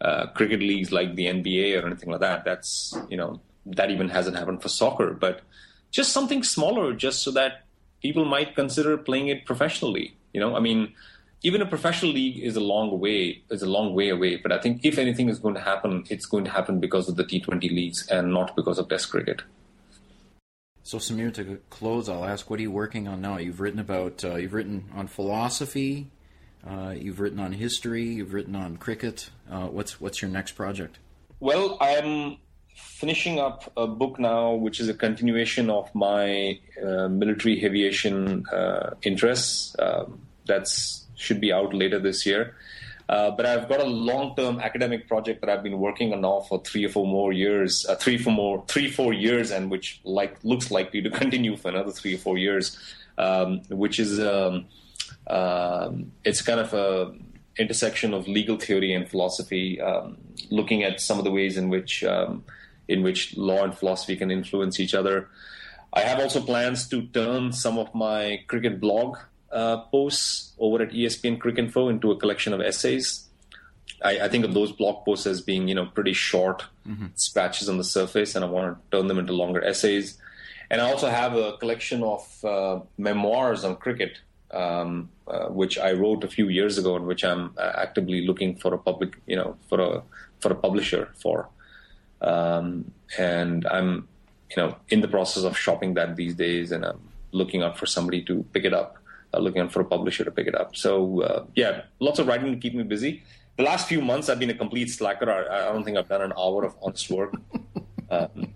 uh, 0.00 0.26
cricket 0.28 0.60
leagues 0.60 0.90
like 0.90 1.14
the 1.14 1.26
NBA 1.26 1.80
or 1.80 1.86
anything 1.86 2.10
like 2.10 2.20
that. 2.20 2.44
That's 2.44 2.96
you 3.08 3.16
know 3.16 3.40
that 3.66 3.90
even 3.90 4.08
hasn't 4.08 4.36
happened 4.36 4.60
for 4.62 4.68
soccer, 4.68 5.12
but 5.14 5.42
just 5.90 6.12
something 6.12 6.42
smaller, 6.42 6.92
just 6.92 7.22
so 7.22 7.30
that 7.32 7.64
people 8.02 8.24
might 8.24 8.54
consider 8.54 8.96
playing 8.96 9.28
it 9.28 9.46
professionally. 9.46 10.16
You 10.32 10.40
know, 10.40 10.56
I 10.56 10.60
mean, 10.60 10.94
even 11.42 11.62
a 11.62 11.66
professional 11.66 12.12
league 12.12 12.38
is 12.38 12.56
a 12.56 12.60
long 12.60 12.98
way 12.98 13.42
is 13.50 13.62
a 13.62 13.68
long 13.68 13.94
way 13.94 14.08
away. 14.08 14.36
But 14.36 14.52
I 14.52 14.58
think 14.58 14.84
if 14.84 14.98
anything 14.98 15.28
is 15.28 15.38
going 15.38 15.54
to 15.54 15.60
happen, 15.60 16.04
it's 16.10 16.26
going 16.26 16.44
to 16.44 16.50
happen 16.50 16.80
because 16.80 17.08
of 17.08 17.16
the 17.16 17.24
T20 17.24 17.62
leagues 17.70 18.06
and 18.08 18.32
not 18.32 18.56
because 18.56 18.78
of 18.78 18.88
Test 18.88 19.10
cricket. 19.10 19.42
So 20.90 20.98
Samir, 20.98 21.32
to 21.34 21.60
close, 21.70 22.08
I'll 22.08 22.24
ask, 22.24 22.50
what 22.50 22.58
are 22.58 22.62
you 22.62 22.72
working 22.72 23.06
on 23.06 23.20
now? 23.20 23.36
You've 23.36 23.60
written 23.60 23.78
about, 23.78 24.24
uh, 24.24 24.34
you've 24.34 24.54
written 24.54 24.90
on 24.92 25.06
philosophy, 25.06 26.10
uh, 26.68 26.96
you've 26.98 27.20
written 27.20 27.38
on 27.38 27.52
history, 27.52 28.06
you've 28.06 28.32
written 28.32 28.56
on 28.56 28.76
cricket. 28.76 29.30
Uh, 29.48 29.68
what's 29.68 30.00
what's 30.00 30.20
your 30.20 30.32
next 30.32 30.56
project? 30.56 30.98
Well, 31.38 31.78
I'm 31.80 32.38
finishing 32.74 33.38
up 33.38 33.72
a 33.76 33.86
book 33.86 34.18
now, 34.18 34.54
which 34.54 34.80
is 34.80 34.88
a 34.88 34.94
continuation 34.94 35.70
of 35.70 35.94
my 35.94 36.58
uh, 36.84 37.06
military 37.06 37.64
aviation 37.64 38.44
uh, 38.48 38.94
interests. 39.04 39.76
Um, 39.78 40.22
that's 40.46 41.06
should 41.14 41.40
be 41.40 41.52
out 41.52 41.72
later 41.72 42.00
this 42.00 42.26
year. 42.26 42.56
Uh, 43.10 43.28
but 43.32 43.44
I've 43.44 43.68
got 43.68 43.80
a 43.80 43.84
long-term 43.84 44.60
academic 44.60 45.08
project 45.08 45.40
that 45.40 45.50
I've 45.50 45.64
been 45.64 45.80
working 45.80 46.12
on 46.12 46.20
now 46.20 46.42
for 46.48 46.62
three 46.62 46.84
or 46.84 46.90
four 46.90 47.08
more 47.08 47.32
years, 47.32 47.84
uh, 47.88 47.96
three 47.96 48.16
for 48.16 48.30
more, 48.30 48.64
three 48.68 48.88
four 48.88 49.12
years, 49.12 49.50
and 49.50 49.68
which 49.68 50.00
like 50.04 50.36
looks 50.44 50.70
likely 50.70 51.02
to 51.02 51.10
continue 51.22 51.56
for 51.56 51.70
another 51.70 51.90
three 51.90 52.14
or 52.14 52.18
four 52.18 52.38
years. 52.38 52.78
Um, 53.18 53.62
which 53.68 53.98
is 53.98 54.20
um, 54.20 54.66
um, 55.26 56.12
it's 56.24 56.40
kind 56.40 56.60
of 56.60 56.72
a 56.72 57.12
intersection 57.58 58.14
of 58.14 58.28
legal 58.28 58.56
theory 58.56 58.94
and 58.94 59.08
philosophy, 59.08 59.80
um, 59.80 60.16
looking 60.50 60.84
at 60.84 61.00
some 61.00 61.18
of 61.18 61.24
the 61.24 61.32
ways 61.32 61.56
in 61.56 61.68
which 61.68 62.04
um, 62.04 62.44
in 62.86 63.02
which 63.02 63.36
law 63.36 63.64
and 63.64 63.76
philosophy 63.76 64.14
can 64.14 64.30
influence 64.30 64.78
each 64.78 64.94
other. 64.94 65.28
I 65.92 66.02
have 66.02 66.20
also 66.20 66.40
plans 66.40 66.88
to 66.90 67.02
turn 67.08 67.52
some 67.52 67.76
of 67.76 67.92
my 67.92 68.44
cricket 68.46 68.78
blog 68.80 69.18
uh, 69.52 69.78
posts 69.78 70.52
over 70.58 70.82
at 70.82 70.90
ESPN 70.90 71.38
Cricinfo 71.38 71.90
into 71.90 72.10
a 72.10 72.16
collection 72.16 72.52
of 72.52 72.60
essays. 72.60 73.26
I, 74.02 74.20
I, 74.20 74.28
think 74.28 74.44
of 74.44 74.54
those 74.54 74.72
blog 74.72 75.04
posts 75.04 75.26
as 75.26 75.40
being 75.40 75.68
you 75.68 75.74
know 75.74 75.86
pretty 75.86 76.12
short 76.12 76.64
mm-hmm. 76.86 77.06
scratches 77.14 77.68
on 77.68 77.76
the 77.76 77.84
surface, 77.84 78.34
and 78.34 78.44
I 78.44 78.48
want 78.48 78.76
to 78.76 78.96
turn 78.96 79.08
them 79.08 79.18
into 79.18 79.32
longer 79.32 79.62
essays. 79.62 80.18
And 80.70 80.80
I 80.80 80.90
also 80.90 81.08
have 81.08 81.34
a 81.34 81.56
collection 81.58 82.02
of 82.02 82.44
uh, 82.44 82.80
memoirs 82.96 83.64
on 83.64 83.76
cricket, 83.76 84.18
um, 84.52 85.10
uh, 85.26 85.48
which 85.48 85.78
I 85.78 85.92
wrote 85.92 86.22
a 86.22 86.28
few 86.28 86.48
years 86.48 86.78
ago, 86.78 86.94
and 86.94 87.06
which 87.06 87.24
I'm 87.24 87.52
uh, 87.58 87.72
actively 87.74 88.24
looking 88.24 88.56
for 88.56 88.72
a 88.72 88.78
public, 88.78 89.16
you 89.26 89.36
know, 89.36 89.56
for 89.68 89.80
a 89.80 90.02
for 90.38 90.52
a 90.52 90.54
publisher 90.54 91.10
for. 91.14 91.48
Um, 92.20 92.92
and 93.18 93.66
I'm, 93.66 94.06
you 94.50 94.62
know, 94.62 94.76
in 94.88 95.00
the 95.00 95.08
process 95.08 95.44
of 95.44 95.56
shopping 95.56 95.94
that 95.94 96.16
these 96.16 96.34
days, 96.34 96.70
and 96.70 96.84
I'm 96.84 97.00
looking 97.32 97.62
out 97.62 97.78
for 97.78 97.86
somebody 97.86 98.22
to 98.24 98.44
pick 98.52 98.64
it 98.64 98.74
up, 98.74 98.96
looking 99.38 99.62
out 99.62 99.72
for 99.72 99.80
a 99.80 99.84
publisher 99.84 100.24
to 100.24 100.30
pick 100.30 100.46
it 100.46 100.54
up. 100.54 100.76
So 100.76 101.22
uh, 101.22 101.44
yeah, 101.54 101.82
lots 102.00 102.18
of 102.18 102.26
writing 102.26 102.52
to 102.52 102.58
keep 102.58 102.74
me 102.74 102.82
busy. 102.82 103.22
The 103.56 103.64
last 103.64 103.88
few 103.88 104.00
months, 104.00 104.28
I've 104.28 104.38
been 104.38 104.50
a 104.50 104.54
complete 104.54 104.88
slacker. 104.90 105.30
I, 105.30 105.68
I 105.68 105.72
don't 105.72 105.84
think 105.84 105.98
I've 105.98 106.08
done 106.08 106.22
an 106.22 106.32
hour 106.38 106.64
of 106.64 106.74
honest 106.82 107.10
work. 107.10 107.34
Um, 108.12 108.54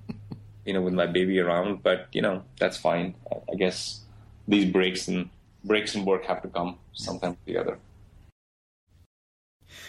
you 0.64 0.72
know, 0.72 0.80
with 0.80 0.94
my 0.94 1.06
baby 1.06 1.38
around, 1.38 1.84
but 1.84 2.08
you 2.10 2.22
know, 2.22 2.42
that's 2.58 2.76
fine. 2.76 3.14
I, 3.30 3.52
I 3.52 3.54
guess 3.54 4.00
these 4.48 4.64
breaks 4.64 5.06
and 5.06 5.30
breaks 5.62 5.94
in 5.94 6.04
work 6.04 6.24
have 6.24 6.42
to 6.42 6.48
come 6.48 6.78
sometime 6.92 7.36
together. 7.46 7.78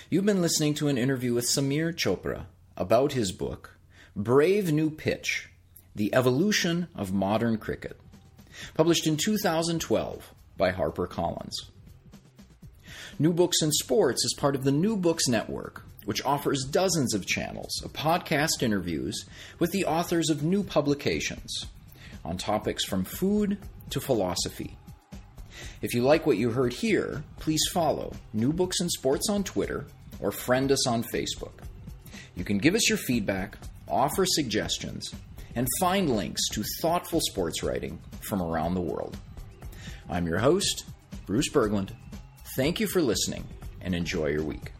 You've 0.09 0.25
been 0.25 0.41
listening 0.41 0.75
to 0.75 0.87
an 0.87 0.99
interview 0.99 1.33
with 1.33 1.45
Samir 1.45 1.91
Chopra 1.93 2.45
about 2.77 3.13
his 3.13 3.31
book, 3.31 3.77
Brave 4.15 4.71
New 4.71 4.91
Pitch 4.91 5.49
The 5.95 6.13
Evolution 6.13 6.87
of 6.95 7.11
Modern 7.11 7.57
Cricket, 7.57 7.99
published 8.75 9.07
in 9.07 9.17
2012 9.17 10.33
by 10.57 10.71
HarperCollins. 10.71 11.53
New 13.17 13.33
Books 13.33 13.61
in 13.61 13.71
Sports 13.71 14.25
is 14.25 14.35
part 14.37 14.55
of 14.55 14.63
the 14.63 14.71
New 14.71 14.97
Books 14.97 15.27
Network, 15.27 15.83
which 16.05 16.23
offers 16.25 16.65
dozens 16.69 17.13
of 17.13 17.25
channels 17.25 17.81
of 17.83 17.93
podcast 17.93 18.61
interviews 18.61 19.25
with 19.59 19.71
the 19.71 19.85
authors 19.85 20.29
of 20.29 20.43
new 20.43 20.63
publications 20.63 21.65
on 22.23 22.37
topics 22.37 22.83
from 22.83 23.03
food 23.03 23.57
to 23.89 23.99
philosophy. 23.99 24.77
If 25.81 25.93
you 25.93 26.01
like 26.01 26.25
what 26.25 26.37
you 26.37 26.51
heard 26.51 26.73
here, 26.73 27.23
please 27.39 27.61
follow 27.71 28.13
New 28.33 28.51
Books 28.51 28.81
in 28.81 28.89
Sports 28.89 29.29
on 29.29 29.43
Twitter 29.43 29.85
or 30.19 30.31
friend 30.31 30.71
us 30.71 30.87
on 30.87 31.03
Facebook. 31.03 31.53
You 32.35 32.43
can 32.43 32.57
give 32.57 32.75
us 32.75 32.89
your 32.89 32.97
feedback, 32.97 33.57
offer 33.87 34.25
suggestions, 34.25 35.13
and 35.55 35.67
find 35.79 36.09
links 36.09 36.41
to 36.49 36.63
thoughtful 36.81 37.21
sports 37.21 37.63
writing 37.63 37.99
from 38.21 38.41
around 38.41 38.73
the 38.73 38.81
world. 38.81 39.17
I'm 40.09 40.27
your 40.27 40.39
host, 40.39 40.85
Bruce 41.25 41.49
Berglund. 41.51 41.91
Thank 42.55 42.79
you 42.79 42.87
for 42.87 43.01
listening 43.01 43.45
and 43.81 43.95
enjoy 43.95 44.27
your 44.27 44.43
week. 44.43 44.71